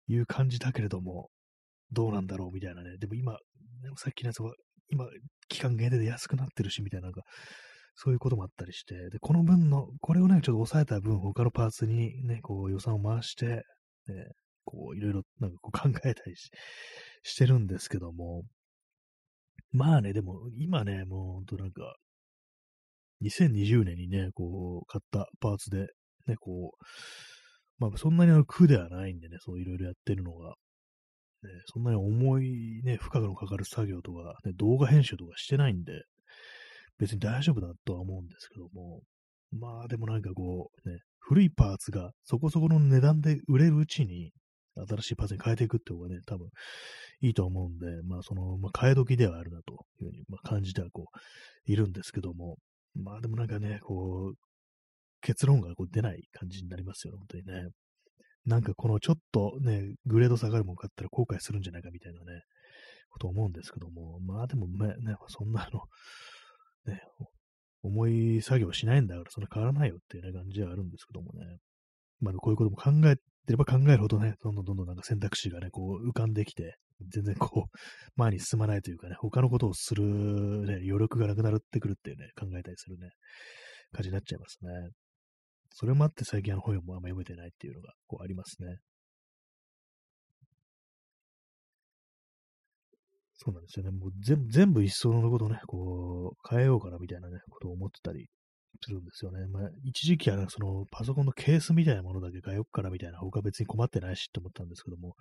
[0.08, 1.30] いう感じだけれども、
[1.92, 2.98] どうなんだろうみたいなね。
[2.98, 3.38] でも今、も
[3.98, 4.54] さっきのやつは、
[4.90, 5.06] 今、
[5.48, 7.24] 期間限定で安くなってるし、みたいな、なんか、
[7.96, 13.64] そういうこともあったりして、で、この分の、これをね、ちょっと抑えた分、他のパーツにね、こう予算を回して、ね、
[14.64, 16.50] こう、いろいろ、なんかこう考えたりし
[17.24, 18.44] してるんですけども、
[19.72, 21.96] まあね、でも、今ね、もうほんとなんか、
[23.22, 25.88] 2020年にね、こう、買ったパーツで、
[26.28, 26.86] ね、こう、
[27.80, 30.56] まあ、そんなにあの苦ではないんでね、そういろいろやってるのが、
[31.44, 36.04] ね、そんなに重いね、負荷のかかる作業とか、ね、動画編集とかしてないんで、
[36.98, 39.02] 別に大丈夫だとは思うんですけども、
[39.52, 44.32] まあでもなんかこう、ね、古いパーツがそこそこの値段で売れるうちに、
[44.88, 46.48] 新しいパーツに変えていくって方がね、多分
[47.22, 52.58] いいと思うんで、まあその、まあ変え時ではあるなというふうに、まあ、感じてはこう、いるんですけども、
[52.96, 54.38] まあでもなんかね、こう、
[55.22, 57.70] 結論がこう出ない感じになりますよね、本当にね。
[58.46, 62.42] なんかこのちょっとね、グレード下がるもん買ったら後悔するんじゃないかみたいなね、
[63.10, 65.82] こと思うんですけども、まあでもね、ねそんなあの、
[66.94, 67.02] ね、
[67.84, 71.58] 重い作業しないんだから、そんな変わらないよっていうね、感じはあるんですけどもね。
[72.20, 76.78] まあこういうことも考えてれば考えるほどね、どんどんどんどんなんか選択肢がね、こう浮かんできて、
[77.08, 77.78] 全然こう、
[78.16, 83.10] 前に進まないというかね、他のことをするね、余力がなくなってくるっていうね、考えたりするね、
[83.94, 84.70] 感じになっちゃいますね。
[85.72, 88.78] それもあって最近あの本もあんま読めてないっていうのがこうありますね。
[93.42, 93.92] そうなんですよね。
[93.92, 94.12] もう
[94.50, 98.28] 全部一層のことね、こう、変えようかなみたいなね、ことを思ってたり
[98.84, 99.48] するんですよね。
[99.48, 105.16] まあ、一時期は、ね、そのパソコンのケースみたいなものだけ変えようかなみたいな、他別に困ってないしって思ったんですけども、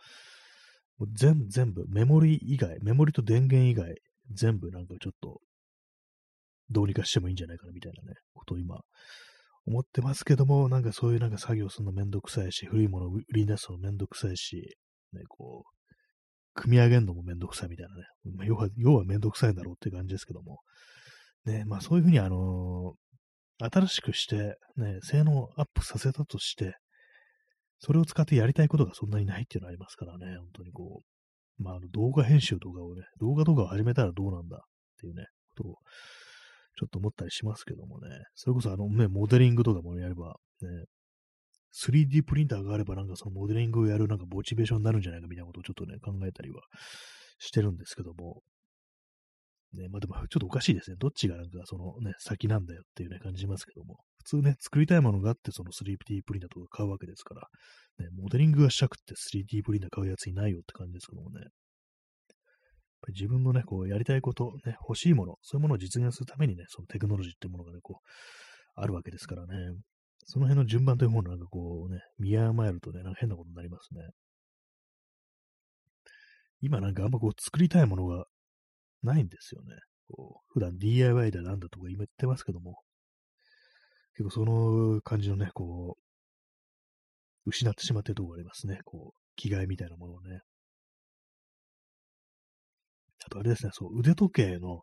[0.99, 3.95] もう全全部、メモリ以外、メモリと電源以外、
[4.33, 5.41] 全部なんかちょっと、
[6.71, 8.81] どうにかしてもいいんじゃないかなみたいなね、ことを今、
[9.69, 14.77] 思ってますけども、なんかそういうなんか作業するのめんどくさいし、古いものを売り出すのめんどくさいし、
[15.13, 18.03] ね、こう、組み上げるのもめんどくさいみたいなね。
[18.35, 20.61] ま、要は、要はめんどくさいんだろうって感じですけども。
[21.45, 26.75] ね、まあそういうふうにあのー、新しくして、ね、性能をアップさせたとして、
[27.79, 31.03] それを使ってやりたいことがそんなにないっていうのありますからね、本当にこ
[31.61, 34.61] う、まあ、あの動画編集とかをね、動画とかを始めたらどうなんだっ
[35.01, 35.27] ていうね、
[35.57, 35.77] ことを
[36.79, 38.09] ちょっと思ったりしますけどもね。
[38.37, 40.69] それこそあのね、モデリングとかもやれば、ね、
[41.75, 46.63] 3D プリンターがあればなんかそのモデリングをやるなんかモチベーションになるんじゃないかみたいなことをちょっとね、考えたりは
[47.39, 48.43] してるんですけども、
[49.75, 50.97] ね、まあでもちょっとおかしいですね。
[50.99, 53.99] どっちがなんかそのね、先なんだよっていうね、感じますけども。
[54.19, 57.49] 普通ね、作りたいものがあってその 3D プリンターとか買うわけですから、
[57.99, 61.47] ね、モデリングがしたくって 3D プリンター買うやついないよって感じですけどもね。
[63.09, 69.55] 自分のね、こう、やりたいこと、ね、欲しいもの、そういうものを実現するためにね、そのテクノロジーっていうものがね、こう、あるわけですからね。
[70.25, 74.01] その辺の順番というものをなんかこうね、見誤えるとね、なんか変なことになりますね。
[76.61, 78.27] 今なんかあんまこう作りたいものが
[79.03, 79.69] ないんですよね。
[80.11, 82.81] こう普段 DIY だなんだとか今言ってますけども、
[84.17, 88.81] 結構その感じのね、こう、失ってしまってるところがありますね。
[88.85, 90.41] こう、着替えみたいなものをね。
[93.29, 94.81] あとあれですね、そう、腕時計の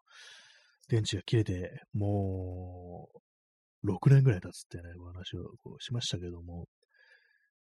[0.88, 3.10] 電池が切れて、も
[3.84, 6.68] う、6年ぐらい経つってね、お話をこうしましたけども、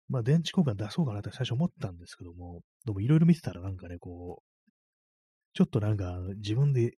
[0.08, 4.70] まあ電池交換出そうかなって最初思ったんですけども、でもいろいろ見てたらなんかね、こう、
[5.54, 6.92] ちょっとなんか自分で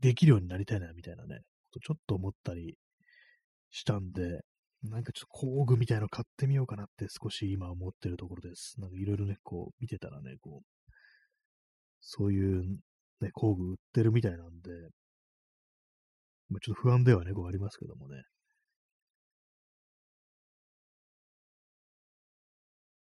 [0.00, 1.40] できるようになりたいなみたいなね、
[1.80, 2.76] ちょっと思ったり
[3.70, 4.40] したんで、
[4.82, 8.74] なんかちょっと工具みたいなの買ってみようかなって少し今思ってるところです。
[8.80, 10.75] なんかいろいろね、こう見てたらね、こう、
[12.08, 12.62] そういう
[13.20, 14.70] ね、工具売ってるみたいなんで、
[16.48, 18.22] まあ、ちょっと不安ではね、こうありますけどもね。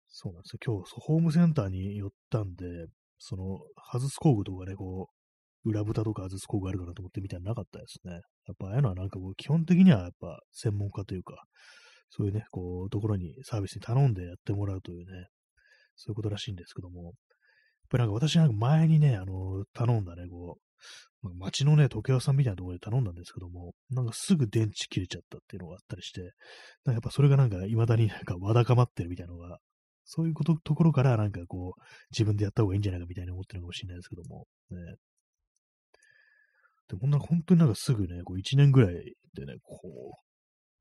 [0.08, 0.58] そうなんですよ。
[0.64, 2.86] 今日、ホームセンターに寄ったんで、
[3.18, 3.58] その、
[3.92, 5.08] 外す工具とかね、こ
[5.64, 8.12] う、裏蓋とか外す工具あるかなと思ってみたらなかったですね。
[8.46, 11.42] やっぱああいうのはなんかこう、基本的にはやっぱ専門家というか、
[12.10, 15.26] そういうね、こう、ところにサービスに頼んでやってもらうというね、
[15.96, 17.14] そういうことらしいんですけども、
[17.92, 20.58] ぱりなんか私なんか前にね、あの、頼んだね、こ
[21.22, 29.58] う、街のね、時計屋さんみたいなところで頼んだんですけども、なんかすぐ電池切れちゃったっていうのがあったりして、なんかやっぱそれがなんか未だになんかわだかまってるみたいなのが
[30.04, 34.76] そういうことところからなんかこう、自分でやった方がいいんじゃないかみたいに思ってるかもしれないですけども、ね。
[36.88, 38.94] でも、本当になんかすぐね、こう1年ぐらい
[39.34, 39.80] でね、こ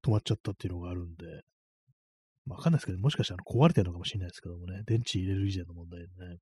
[0.03, 1.25] う、止まっちゃったっていうのがあるんで、
[2.47, 6.38] わかんないですけど、もしかしたら壊れてるのかもしれないですけどもね、電池入れる以前の問題でね。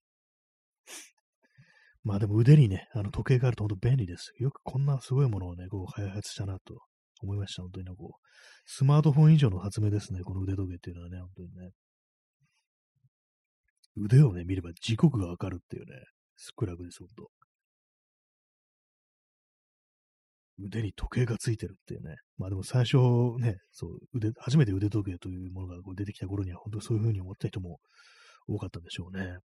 [2.03, 4.33] まあでも腕にね、あの時計があると本当便利です。
[4.37, 6.79] よくこんなすごいものをね、こう開発したなと
[7.21, 7.61] 思いました。
[7.63, 8.29] 本当にね、こう、
[8.65, 11.71] スマートフォン以上の発明ですね、この腕時計っていうのはね、本当にね。
[13.95, 16.03] 腕をね、見れば時刻がわかるっていうね、
[16.37, 17.29] スクラブです、ほんと。
[20.61, 22.15] 腕に時計がついてるっていうね。
[22.37, 22.97] まあでも最初
[23.39, 27.79] ね、そう、腕、初めて腕時計というものがこう出てきた頃には、本当そういう風に思った人も
[28.47, 29.37] 多かったんでしょうね。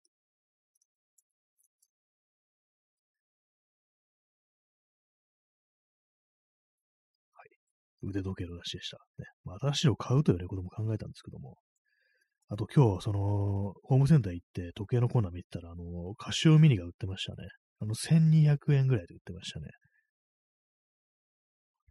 [8.03, 8.97] 腕時計の話でした。
[9.17, 9.25] ね。
[9.43, 11.57] まあ、新しいのを買うというね、ことも考えたんですけども、
[12.49, 13.19] あと今日、その、
[13.83, 17.47] ホームセンター行って時計のコーナー見てたら、あの、カシオミニが売ってましたね。
[17.79, 19.67] あの、1200円ぐらいで売ってましたね。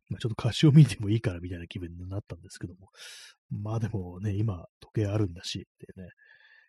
[0.09, 2.89] まあ、ちょっとカシオミニでもいいからみたいな気分になったんですけども。
[3.51, 6.11] まあでもね、今、時計あるんだし、っていうね、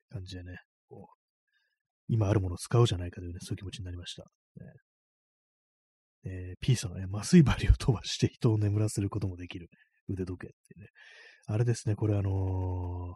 [0.10, 0.58] 感じでね、
[0.90, 1.24] こう、
[2.08, 4.24] 今あるものを使うじゃないかというね、そういう気持ちになりました。
[4.24, 4.72] ね
[6.26, 9.70] えー、P さんはね、麻酔針を飛ばして人を眠らせることもできる
[10.10, 10.88] 腕時計っていうね。
[11.46, 13.14] あれですね、これあのー、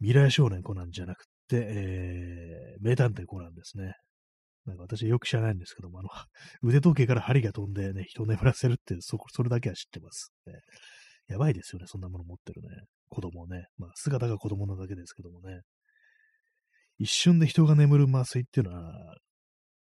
[0.00, 3.94] 未来少年コナンじゃなくて、えー、名探偵コナンですね。
[4.66, 6.08] なんか私はよく知らないんですけども、あの、
[6.62, 10.52] 腕時計から針が飛んでね、人を眠らせるって、そ、それだけは知ってます、ね。
[11.28, 12.68] やばいですよね、そんなもの持ってるね。
[13.08, 13.66] 子供をね。
[13.78, 15.62] まあ、姿が子供なだけですけどもね。
[16.98, 19.16] 一瞬で人が眠る麻酔っていうのは、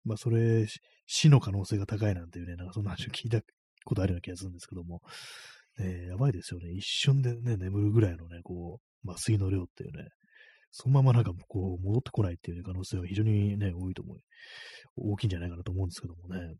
[0.05, 0.67] まあ、それ、
[1.07, 3.41] 死の可能性が高いなんていうね、なんかそんな話を聞いた
[3.85, 5.01] ことあるような気がするんですけども、
[5.79, 6.71] ね、やばいですよね。
[6.73, 10.09] 一瞬でね、眠るぐらいのね、こう、麻酔の量っていうね、
[10.71, 14.19] そのままなんかこう戻ってこないっていう、ね、可能性は非常にね、多いと思う。
[14.97, 16.55] 大きいんじゃないかなと思うんですけどもね。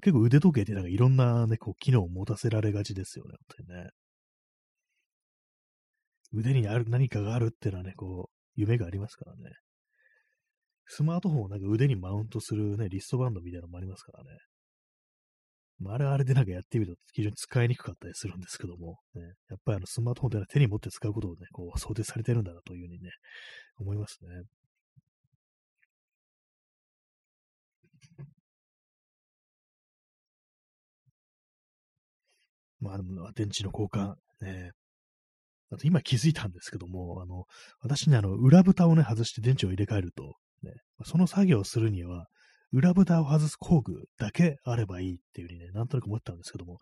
[0.00, 3.90] 結構腕時計ってなんかいろんなね、こう機能を持たせられがちですよね、本当にね。
[6.32, 9.52] 腕にある何かがあるっていうのはね、こう、夢がありますからね。
[10.86, 14.30] スマートフォンをなんか腕にマウントするね、リストバンドみたいなのもありますからね。
[15.80, 23.10] まあ、あれあれでなんかやってみると非常に使いにくかったりするんですけども、ね、やっぱりあのスマートフォンって手に持って使うことをね、こう想定されてるんだなというふうにね、
[23.78, 24.44] 思いますね。
[32.80, 32.98] まあ、
[33.34, 34.72] 電池の交換、ね、
[35.70, 37.44] あと今気づいたんですけども、あの、
[37.80, 40.34] 私ね、あの、裏蓋をね、外して電池を入れ替えると、
[40.64, 40.72] ね、
[41.04, 42.26] その作業をするには、
[42.72, 46.78] 裏蓋を外す工具だけあればいいっていうふうにね、なんとなく思ったんですけども、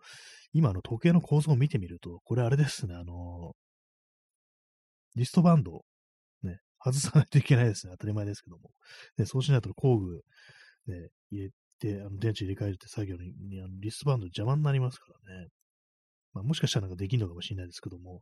[0.51, 3.53] 今の時計の構造を見てみると、これあれですね、あの、
[5.15, 5.83] リストバンド、
[6.41, 7.93] ね、外さないといけないですね。
[7.93, 8.71] 当たり前ですけども。
[9.17, 10.23] でそうしないと工具
[10.87, 11.49] ね、入れ
[11.79, 15.47] て、あの電池入れ替えるって作業に、にあのリストバンド邪魔になりますからね。
[16.33, 18.21] まあ、もしかしたらなんかできるのかもしれないですけども、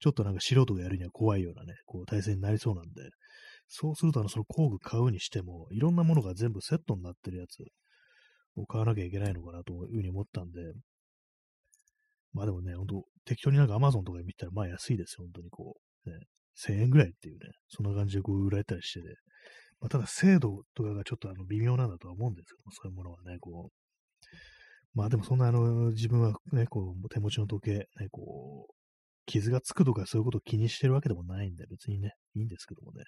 [0.00, 3.10] ちょっとなんか素人がやるには怖いようなね、こう体制になりそうなんで、
[3.68, 7.62] そうするとあのその工具買うにしても、いろんなものが全部セットになってるやつ
[8.56, 10.60] を買わなきゃいけないのかなというふうに思ったんで、
[12.32, 15.76] まあでもね、ほんと適当になんか Amazon とかで見たらまあ安いですよ、本当にこ
[16.06, 16.16] う、ね、
[16.56, 19.06] 1000円ぐらいっていうね、そんな感じでこう売られたりしてて、
[19.80, 23.72] まあ、ただ精度とかがちょっとあの微妙なんだとは思うんですけども、そういうものはね、こう、
[24.94, 28.74] まあでもそんなあの、自分はね、こう、手持ちの時計、ね、こう、
[29.26, 33.04] 傷がつくとかそういうことを気にしてるわけでもないんで、別にね、いいんですけどもね。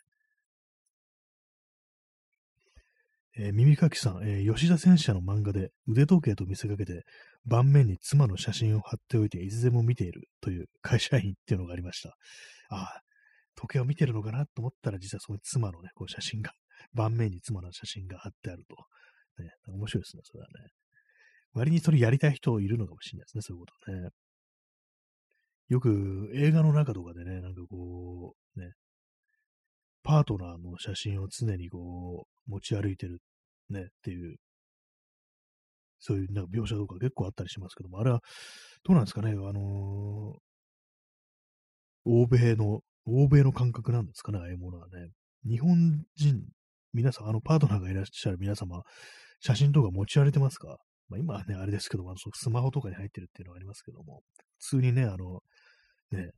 [3.36, 7.04] えー、耳かきさん、えー、吉田戦車の漫画で腕時計と見せかけて、
[7.46, 12.16] 盤面に妻の写真を貼っておいて、いつでも見ているという会社員っていうのがありました。
[12.70, 13.00] ああ、
[13.54, 16.52] 時計を見てるのかなと思ったら、実はその妻のね、こう写真が、
[16.92, 18.76] 盤面に妻の写真が貼ってあると。
[19.42, 20.52] ね、面白いですね、それはね。
[21.52, 24.10] 割にそれやりたい人いるのかもしれないですね、そういうことね。
[25.68, 28.72] よく映画の中とかでね、なんかこう、ね、
[30.10, 33.20] パートナーの写真を常にこう、持ち歩いてる
[33.68, 34.38] ね、っていう、
[36.00, 38.20] そういうなんか描写とか結構あったりしますけども、あれは、
[38.82, 45.10] どうなんですかね、あのー、欧米の、欧米の感覚なんですかね、ああいうものはね。
[45.48, 46.42] 日本人、
[46.92, 48.82] 皆さん、あの、パートナーがいらっしゃる皆様、
[49.38, 50.78] 写真とか持ち歩いてますか？
[51.08, 54.22] まあ、今はね、あれですけども、スマホとかに入ってるっていうのがありますけども、
[54.58, 55.40] 普通にね、あの、
[56.10, 56.32] ね、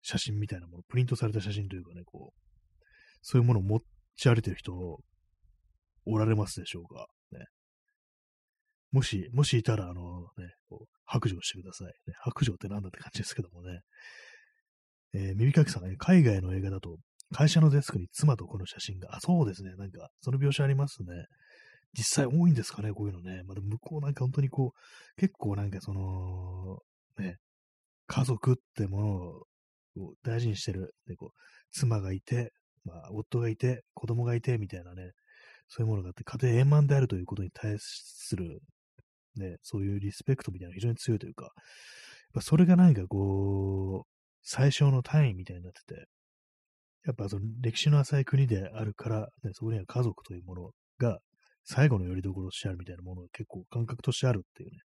[0.00, 2.47] 写真みたいなもの、プリントされた写真というかね、こう、
[3.22, 3.80] そういうものを持
[4.16, 4.72] ち歩いてる人、
[6.06, 7.06] おられますでしょうか？
[7.32, 7.44] ね。
[8.90, 11.88] もし、もしいたら、あのね、こう白状してください。
[11.88, 13.80] ね、白状ってなんだって感じですけどもね。
[15.14, 16.96] えー、耳かきさんが、ね、海外の映画だと、
[17.34, 19.74] 会社のデスクに妻とこの写真が、あ、そうですね。
[19.76, 21.08] なんか、その描写ありますね。
[21.92, 23.42] 実際多いんですかね、こういうのね。
[23.46, 26.78] まだ向こうなんか本当にこう、結構なんかその、
[27.18, 27.36] ね、
[28.06, 29.00] 家族っても
[29.96, 31.30] のを大事にしてる、ね、こう
[31.72, 32.52] 妻がいて、
[32.88, 35.12] まあ、夫がいて、子供がいて、みたいなね、
[35.68, 38.60] そういうものがあって、家庭円満であるということに対する、
[39.36, 41.52] ね、そういうリスペクトみたいなのが非常に強いというか、やっ
[42.34, 44.08] ぱそれが何かこう、
[44.42, 46.06] 最小の単位みたいになってて、
[47.06, 51.20] やっぱその歴史の浅い国であるから、ね、そこには家族というものが
[51.64, 54.78] 最後の拠り所としてあるみたいなものが結構感覚としてあるっていうね。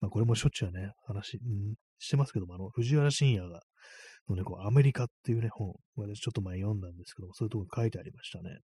[0.00, 3.60] まあこれもしょっちゅうね、話、ん、してますけども、あの、藤原信也が、
[4.28, 8.58] のね、こう、アメリカっていうね、本、私ちょっと前読んだんですけども、そういうところに書いてありましたね。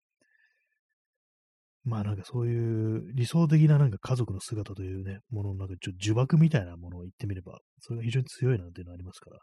[1.86, 9.38] まあなんかそういう理想的ななんか家族の姿というね、もののなんかちょ呪縛みたいなものを言ってみれば、それが非常に強いなんていうのがありますから、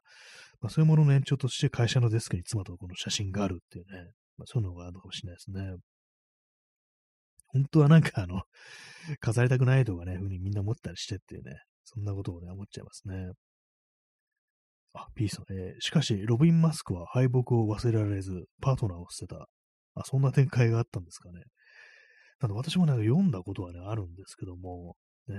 [0.59, 5.77] まあそういうものの延長として会社のデスクに妻とこの写真があるっていうね、まあそういうのがあるかもしれないですね。
[7.47, 8.41] 本当はなんかあの、
[9.21, 13.31] 飾りたくないとかね、ふうにみんな思ったりしてっていうね、そんなことをね、思っちゃいますね。
[14.93, 19.47] あ、P さん、えー、しかし、ロビン・マスクは敗北を忘れられず、パートナーを捨てた。
[19.95, 21.41] あ、そんな展開があったんですかね。
[22.39, 24.95] なんで私もなんか読んだことはね、あるんですけども、
[25.27, 25.35] ね、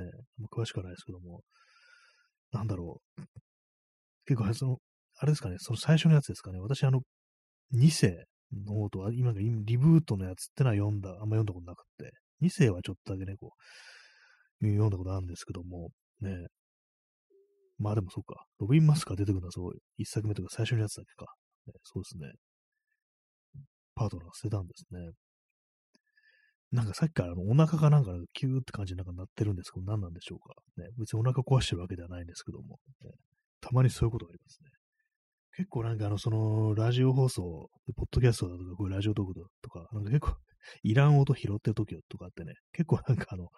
[0.53, 1.43] 詳しくはないですけども、
[2.53, 3.23] なんだろう。
[4.27, 4.79] 結構、その、
[5.19, 6.59] あれですかね、その最初のやつですかね。
[6.61, 7.03] 私、あの、
[7.75, 12.13] 2世の方と、今がリブートのやつってのは読んだ、あんま読んだことなくて、
[12.43, 13.53] 2世はちょっとだけね、こ
[14.61, 15.91] う、読んだことあるんですけども、
[16.21, 16.47] ね。
[17.79, 21.27] まあでもそうか、ロビン・マスクが出てくるのはそう、1作目とか最初のやつだけか。
[21.67, 22.33] ね、そうですね。
[23.95, 25.11] パートナー捨てたんですね。
[26.73, 30.55] なんかさっきからあのお腹がなんかキューって感じになんかなってるんですけど、何なんでしょうか。
[30.77, 33.11] ね、別にお腹壊してるわけではないんですけども、ね、
[33.61, 34.71] たまにそういうことがありますね。
[35.57, 40.37] 結構なんかあの、その、ラジオ放送、ポッドキャストだとか、こういうラジオトークとか、なんか結構、
[40.83, 43.51] いらん音拾ってる時とかってね、結構なんかあの、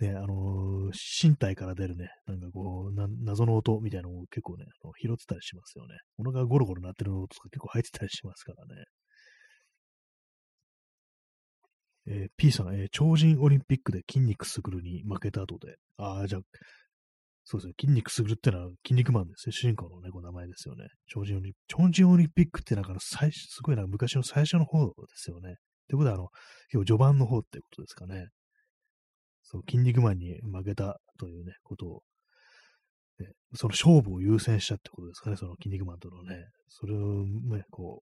[0.00, 5.94] ね、あのー、身体から出るね、なんかこう、謎の音みたいなのを結構ね、あの拾ってたりしますよね。
[6.18, 8.84] お腹がゴロゴロ鳴ってる音とか結構入ってたりしますからね。
[12.06, 16.40] えー、P さん、えー、超人オリンピックで筋肉すぐるに負けた後で、ああ、じゃあ、
[17.44, 20.86] そうですね、筋肉すぐるってのは筋肉マンですね、主人公のね、この名前ですよね。
[21.06, 21.58] 超人オリンピック。
[21.68, 25.50] 超人オリンピックってなんか最、すごいなんか、昔の最初の方ですよね。
[25.50, 25.54] っ
[25.88, 26.28] てことは、あの、
[26.68, 28.28] 結構序盤の方ってことですかね。
[29.54, 32.02] そう、筋肉マンに負けたというね、ことを、
[33.20, 36.48] ね、その勝負を優先したってことですかね、その筋肉マンとのね。
[36.68, 38.02] それをね、こ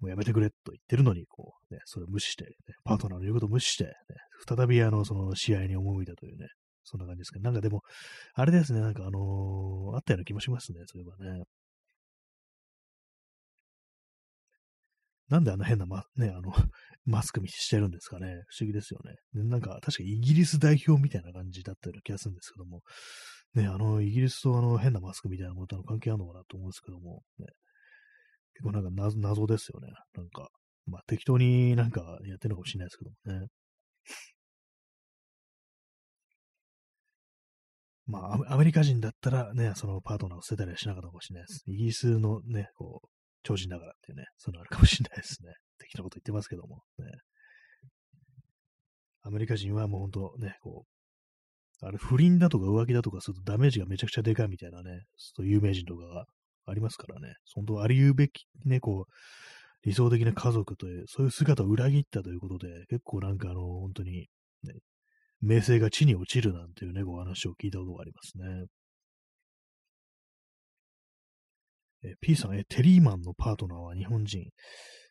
[0.00, 2.50] う、もうやめてくれと言ってるのに、こう、ね、それを無視して、ね、
[2.82, 3.92] パートナーの言うことを無視して、ね、
[4.48, 6.48] 再びあの、その試合に赴いたというね、
[6.82, 7.82] そんな感じですけど、なんかでも、
[8.34, 11.44] あれですね、なんかあのー、あったような気もしますね、そういえばね。
[15.28, 16.52] なんであんな変なマ,、ね、あの
[17.06, 18.42] マスクしてるんですかね。
[18.48, 19.16] 不思議ですよね。
[19.44, 22.82] なんか、確かイギリス代表みたいな感じだったような気がするんですけども、
[23.54, 27.46] ね、あの、イギリスとあの変なマスクみたいなものとの関係あるのかなと思うんですけども、ね、
[28.54, 29.88] 結構なんか謎謎ですよね。
[30.14, 30.48] なんか、
[30.86, 33.48] まあ適当になんかやってるのかもしれないですけどもね。
[38.06, 41.62] まあ、アメリカ人だったらね、そのパートナーを捨てたりはしなかったかもしれないです。
[41.66, 43.08] イギリスのね、こう、
[43.44, 45.52] 超人だからっていうね、そういうのあるかもしれないですね。
[45.78, 47.06] 適当なこと言ってますけども、ね。
[49.22, 50.86] アメリカ人はもう本当ね、こ
[51.82, 56.26] う、あれ、不倫だとか浮気だとかするとダメージがめちゃくちゃでかいみたいなね、そう有名人とかが
[56.66, 59.12] ありますからね、本当ありうべきね、こう、
[59.84, 64.28] 理想的な家族という、そういう姿を裏切ったということで、結構なんかあの、本当に、
[64.62, 64.74] ね、
[65.40, 68.66] 名声が地に落ちるなんていうね、お話を聞いたことがありますね。
[72.04, 74.50] え P さん、え、テリーマンのパートナーは日本人。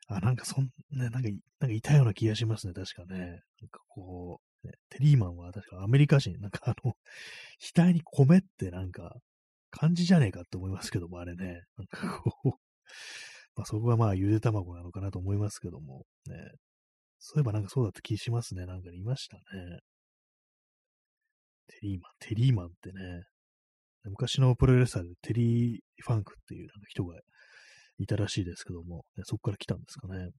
[0.08, 1.20] あ、なんかそん、ね、なんか、
[1.60, 3.20] なんかいたような気がしますね、確かね。
[3.62, 6.96] なんかこう、ね、テリーマンは確かアメリカ人、なんかあの、
[7.76, 9.16] 額に米ってなんか、
[9.72, 11.64] 感じじゃねえかって思いますけども、あれね。
[11.78, 12.50] なんかこう、
[13.56, 16.36] まあそこはまあゆで卵なのかなと思いますけども、ね。
[17.20, 18.66] そういえばなんかそうだった気しますね。
[18.66, 19.80] なんかいましたね。
[21.68, 23.24] テリーマン、テリーマンってね、
[24.06, 27.20] 昔のプロレスラーでテリー・ファンクっていう人が
[28.00, 30.30] いたらしいですけども、そこから来たんですかね。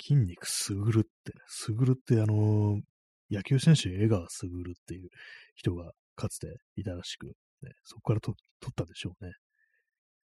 [0.00, 2.80] 筋肉すぐるって、すぐるってあのー、
[3.30, 5.08] 野球選手江川すぐるっていう
[5.54, 7.32] 人がかつていたらしく、ね、
[7.84, 9.32] そこから取ったでしょうね。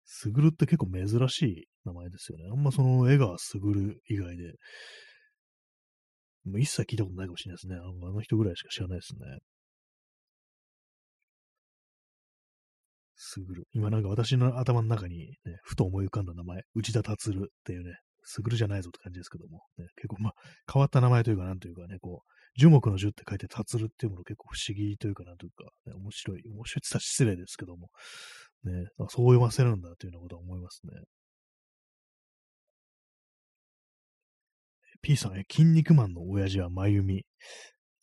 [0.04, 2.44] すぐるって結構珍しい名前ですよね。
[2.50, 4.54] あんまその江川すぐる以外で、
[6.48, 7.76] もう一切聞いたことないかもしれないですね。
[7.76, 9.38] あのあの人ぐらいしか知らないですね。
[13.18, 13.64] すぐる。
[13.72, 20.32] 今なんか私の頭の中に、ね、ふと思い浮かんだ名前、内田達るっていうね、すぐるじゃないぞって感じですけども、ね、結構まあ
[20.72, 27.88] 変わった名前というか、なんというかね、こう、樹木の樹って書いて達るっていうもの結構不思議というか、なんというか、ね、面白い、面白いって言ったら失礼ですけども、
[28.64, 30.92] ね、そう読ませるんだというようなことは思いますね。
[35.02, 37.24] P さん、筋肉マンの親父はまゆみ。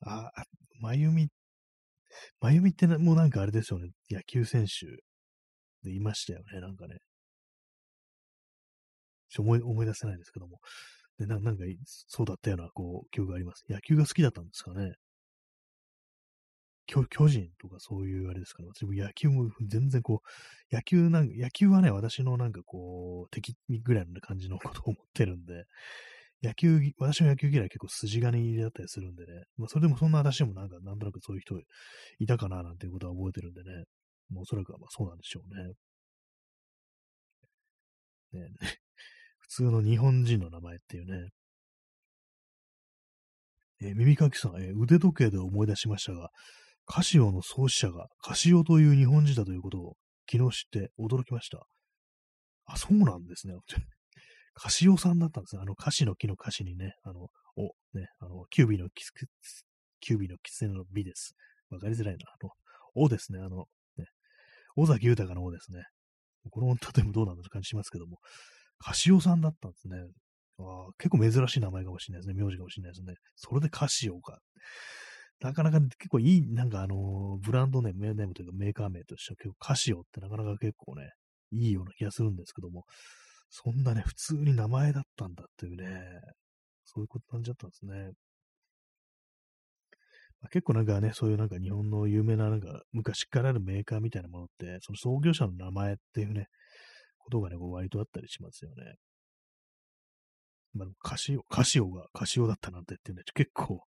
[0.02, 0.32] あ、
[0.80, 1.30] まゆみ、
[2.42, 3.90] まゆみってもうなんかあれですよね。
[4.10, 4.86] 野球選手
[5.84, 6.62] でいましたよね。
[6.62, 6.98] なんかね。
[9.30, 10.60] ちょ思い思い出せないですけども。
[11.18, 11.64] でななんか、
[12.08, 13.64] そうだったような、こう、記憶があります。
[13.70, 14.94] 野球が好きだったんですかね。
[16.88, 18.70] 巨巨人とかそういうあれですかね。
[18.70, 20.22] 私も野球も全然こ
[20.72, 25.66] う、野球なんか野球はね、私のなんかこう、敵ぐらいの感じのことを思ってるんで、
[26.44, 31.60] 野球、私の野球嫌い結構筋金入りだったりするんでね、まあ、それでもそんな私でもなんか、なんとなくそういう人
[32.20, 33.86] いたかななんていうことは覚えてるんでね、
[34.30, 35.42] もうおそらくはまあそうなんでしょ
[38.32, 38.42] うね。
[38.42, 38.50] ね
[39.40, 41.30] 普通の日本人の名前っていうね。
[43.82, 46.30] えー、耳かきさん、えー、腕時計で思い出しましたが、
[46.86, 49.98] カシオの創始者がカシオという日本人だということを
[50.32, 51.66] 昨日知って驚きました。
[52.66, 53.54] あ、そうなんですね。
[54.56, 55.62] カシオさんだったんですよ。
[55.62, 57.28] あの、歌詞の木の歌詞にね、あの、
[57.58, 57.66] お、
[57.98, 59.12] ね、あの、キュービーのキス、
[60.00, 61.36] キュービーの狐の美です。
[61.70, 62.26] わかりづらいな。
[62.30, 62.52] あの、
[62.96, 63.66] おですね、あの、
[63.98, 64.06] ね、
[64.76, 65.84] 尾崎豊のおですね。
[66.52, 68.20] このとてもどうなんだと感じしますけども、
[68.80, 69.98] カシオさんだったんですね。
[70.58, 72.44] あ結構珍しい名前かもしれないですね。
[72.44, 73.16] 名字かもしれないですね。
[73.36, 74.40] それでカシオか。
[75.42, 81.10] なかなか結構いい、なんかあのブランドネーム、メームというかメーカー名としては結構カシオってなかなか結構ね、
[81.52, 82.86] いいような気がするんですけども、
[83.50, 85.86] そんなね、普通に名前だったんだっていうね、
[86.84, 88.12] そういうこと感じだったんですね。
[90.42, 96.48] まあ、結構なんかね、そういうなんか日本の有名ななんか昔からあるメーカーみたいなものって、その創業者の名前っていうね、
[97.18, 98.96] ことがね、こう割とあったりしますよね。
[100.74, 103.82] まあ、カシオ、カシオがカシオだったなんてっていうね、結構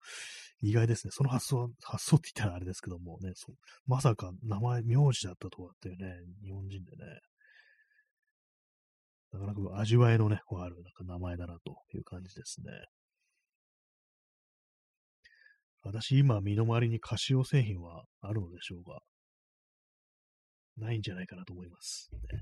[0.62, 1.10] 意外ですね。
[1.12, 3.56] その発想、発想って言ったらあれですけどもね、そう
[3.86, 7.04] まさか名前、名字だったとはっていうね、日本人でね、
[9.38, 12.72] なかなか味わいのね、こうあるなんか名前だなという感じですね。
[15.82, 19.00] 私、今、身の回りにカシオ製品はあるのでしょうか
[20.78, 22.10] ないんじゃないかなと思います。
[22.12, 22.40] ね、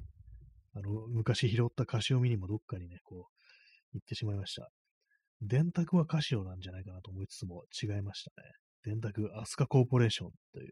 [0.75, 4.71] あの、昔拾ったカシオミニもどっかにね、こう、行ってしまいました。
[5.43, 8.49] 電卓はカシオなんじゃないかなと思いつつも違いましたね。
[8.85, 10.71] 電卓アスカコーポレーションという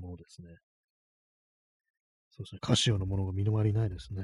[0.00, 0.48] ものですね。
[2.30, 2.58] そうですね。
[2.60, 4.22] カシオのものが身の回りないですね。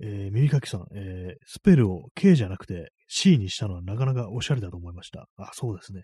[0.00, 5.26] えー、耳かきさん、えー、スペルを K じゃなくて C にしたのはなかなかおしゃれだと思いました。
[5.36, 6.02] あ、そうですね。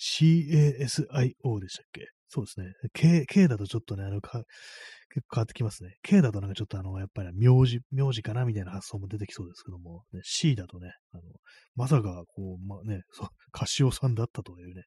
[0.00, 2.06] CASIO でしたっけ？
[2.28, 2.66] そうですね。
[2.92, 4.44] K、K だとちょっとね、あの、か
[5.14, 5.94] 結構変わってきますね。
[6.02, 11.22] K だとなんかちょっとあの、やっぱり名字、名字かなみたいな発想も出てきそうですけども、ね、C だとね、あの、
[11.74, 14.82] まさか、こう、まあね、そう、カシオさんだったというね、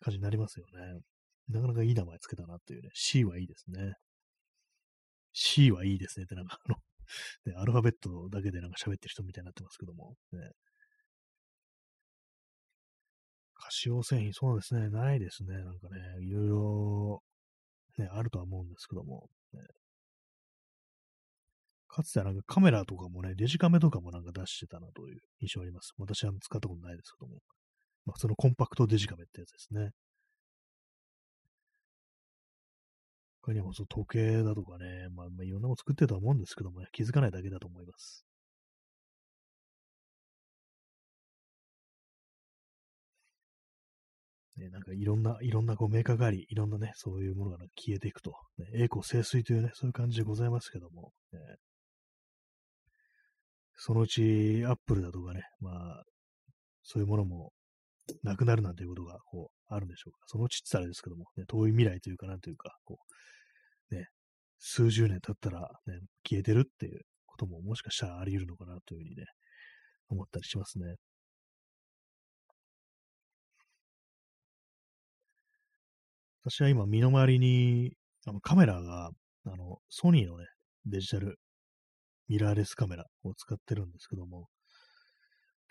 [0.00, 1.00] 感じになりますよね。
[1.48, 3.92] なかなかいい名前つけたなっていうね、C はいいですね。
[5.32, 6.76] C はいいですねってなんかあの
[7.46, 10.38] ね、アルファベットだけでなんか喋ってる人みたいになってますけども、ね、
[13.54, 15.54] カシオ製品、そうですね、ないですね。
[15.54, 17.22] なんかね、いろいろ、
[17.98, 19.28] ね、あるとは思うんですけども、
[21.88, 25.92] かつてはなんかカメラとかもね、デジカメとかもなんか出してたなという印象あります。
[25.98, 27.40] 私は使ったことないですけども。
[28.06, 29.90] まあ、そのコンパクトデジカメってやつですね。
[33.42, 38.24] 他にもその時計だとかね、まあ、まあ、いろんなもの作ってるとは思うんですけどもね、気づかないだけだと思います。
[44.56, 51.40] ね、なんかいろんな、いろんなこうメーカーがあり、いろんなね、そういうものが消えていくと、ね、栄光清水というね、そういう感じでございますけども、ね、
[53.76, 56.02] そのうちアップルだとかね、まあ、
[56.84, 57.52] そういうものも
[58.22, 60.18] なくなるなんていうことがこうあるんでしょうか。
[60.26, 62.98] そのうちって言ったらですけども、ね、遠い未来というかなんというか、こ
[63.90, 64.06] う、ね、
[64.58, 69.24] 数十年経ったら、ね、消えてるっていうことももしかしたらあり得るのかなというふうにね、
[70.08, 70.96] 思ったりしますね。
[76.44, 77.92] 私は今身の回りに
[78.26, 79.10] あのカメラが、
[79.46, 80.46] あの、ソニーのね、
[80.86, 81.38] デジタル
[82.28, 84.48] ミラーレスカメラを使ってるんですけども、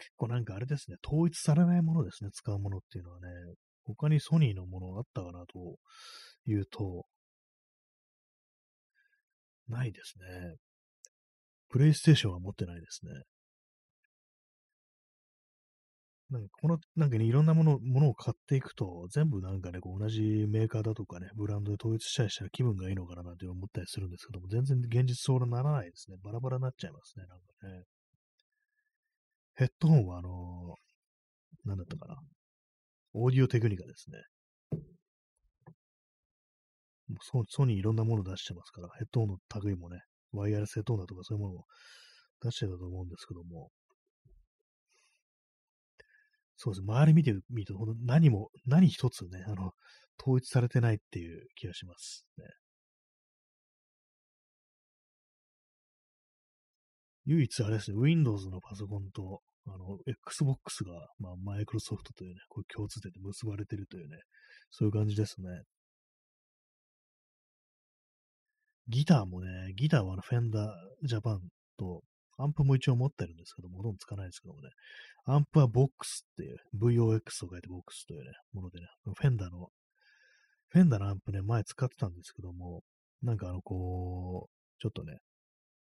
[0.02, 3.28] 結構なんかあれですね、統一されないものですね、使うものっていうのはね、
[3.86, 5.78] 他にソニーのものあったかなと
[6.48, 7.06] いうと、
[9.70, 10.56] ないですね。
[11.70, 13.12] プレイステーションは持ってないですね。
[16.32, 26.18] なんかこの、なんかね、いろんなもの、ものを買っていくと、全部なんかね、こう同じメーカーだとかね、ブランドで統一したりしたら気分がいいのかななんて思ったりするんですけども、全然現実そうならないですね。
[26.24, 27.84] バラバラになっちゃいますね、なんかね。
[29.62, 32.16] ヘッドホンはあのー、なんだったかな。
[33.14, 34.18] オーディオテクニカですね。
[37.22, 40.00] ソソニーいろんなもの出してますから、ヘッドホンの類もね、
[40.32, 41.64] ワイヤレスヘッドホンだとかそういうものを
[42.42, 43.70] 出してたと思うんですけども、
[46.56, 46.82] そうです。
[46.82, 49.74] 周り見てみると、何も、何一つね、あの、
[50.20, 52.46] 統一されてないっていう気がしますね。
[57.26, 64.18] 唯一あれですね、Windows のパソコンと、あの、Xbox が、まあ、マイクロソフトというね、これ共通点で結ばれてるというね、
[64.72, 65.48] そういう感じですね。
[68.88, 71.42] ギターもね、ギターはあの、フェンダージャパン
[71.78, 72.02] と、
[72.38, 74.70] アンプも一応持ってるんですけども、ほとんどつかないですけどもね、
[75.26, 79.70] アンプはボックスっていう、VOX と書いてボックスというね、ものでね、フェンダーの、
[80.70, 82.82] フェンダーのアンプね、前使ってたんですけども、
[83.22, 85.20] なんかあの、こう、ちょっとね、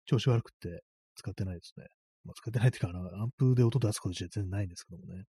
[0.05, 0.83] 調子悪くて
[1.15, 1.85] 使ってないですね。
[2.23, 5.23] まあ、使ってないっていうか、アンプで音出すことじゃ全然ないんですけどもね。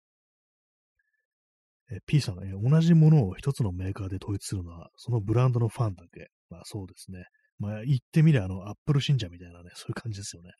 [1.91, 6.29] え P さんが、ね、同じものを一つのメーカーで統一するのは、そのブランドのファンだけ。
[6.49, 7.25] まあそうですね。
[7.59, 10.51] まあ言ってみれば、あの、アップル信者みたいなね、 そういう感じですよね。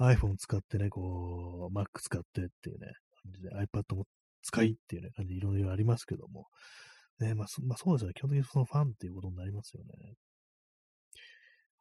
[0.00, 2.86] iPhone 使ってね、こう、Mac 使ってっていうね、
[3.22, 4.06] 感じで iPad も
[4.42, 6.46] 使いっていうね、感じでいろいろありますけども、
[7.18, 8.14] ね、まあ、まあ、そうですよね。
[8.14, 10.14] 基本的にそのファンっていうことになりますよね。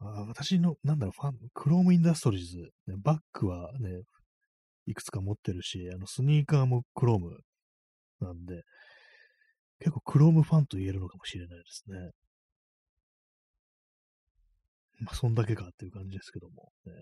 [0.02, 2.58] あ私の、なんだろう、ファン、Chrome Industries、
[2.88, 4.04] ね、バッグはね、
[4.88, 7.20] いくつか持ってるし、あの、スニーカーも Chrome
[8.20, 8.64] なんで、
[9.80, 12.12] 結構 Chrome ファンと言えるのかもしれないですね。
[15.02, 16.94] まあ、そんだけかっていう感じですけども、ね。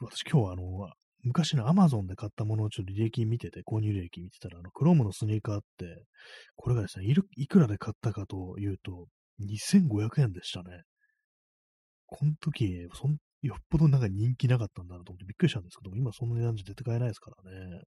[0.00, 0.90] 私今日はあの、
[1.22, 6.04] 昔の Amazon で買ったものをちょっと履歴見てて、購入履歴見てたら、あの、クロームのスニーカーって、
[6.56, 9.06] これがですね、いるいくらで買ったかというと、
[9.40, 10.82] 2500円でしたね。
[12.06, 17.82] この時、そんよっぽどなんか人気なかったんだなと思ってびっくりしたんですけども、今その値段じゃ絶対買えないですからね。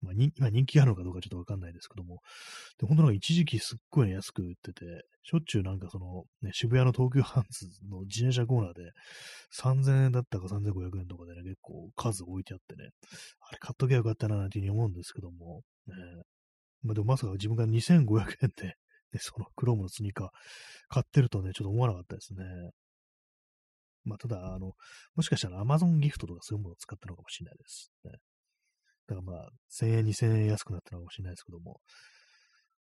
[0.00, 2.20] まあ、今人気あるのかどうかちょっとわかんないですけども、
[2.78, 4.84] で、本当なんか一時期すっごい安く売ってて、
[5.24, 8.82] しょっちゅうなんかその、ね、渋谷の東急ハンズの自転車コーナーで
[9.60, 12.90] 3000円だったか3500円とかでね、結構数置いてあってね、
[13.40, 15.94] あれ買っときゃよかったななんていうふうに思うんですけども、ね、
[16.84, 18.76] まあ、でもまさか自分が2500円で、
[19.12, 20.28] ね、そのクロームのスニーカー
[20.88, 22.44] 買ってるとね、ちょっと思わなかったですね。
[24.04, 24.72] まあ、ただ、あの、
[25.16, 27.90] もしかしたら Amazon ギフトとかそういうものを使ったのかもしれないです。
[28.04, 28.12] ね、
[29.06, 31.80] だからまあ、1000円、2000円安くなったのかもしれないですけども、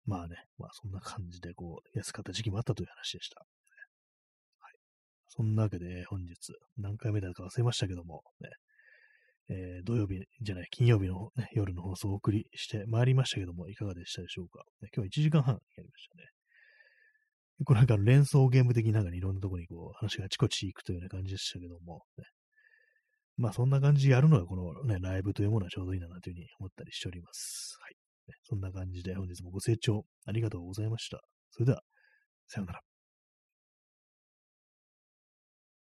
[0.05, 3.39] まあね、まあそんな感じでこう、安かった時期もあったという話でした。
[3.39, 4.73] はい。
[5.27, 8.49] そんなわけで本日、何回目だか忘れましたけども、ね、
[9.49, 14.59] えー、土曜日じゃない、金曜日の、ね、夜の放送をお送りしてまいりましたけども、いかがでしたでしょうか。
[14.81, 16.25] ね、今日は1時間半やりましたね。
[17.65, 22.25] これなんか連想ゲーム的になんか、いろんなところにこう話があちこち行くというような感じでしたけども、ね、
[23.37, 27.77] まあそんな感じでやるのがこのね、ライブというものはちょうどいいなというふうに思ったりしております。
[27.81, 27.95] はい。
[28.43, 31.21] そんな感じで本日もご清聴ありがとうございました。
[31.51, 31.81] それでは、
[32.47, 32.86] さようなら。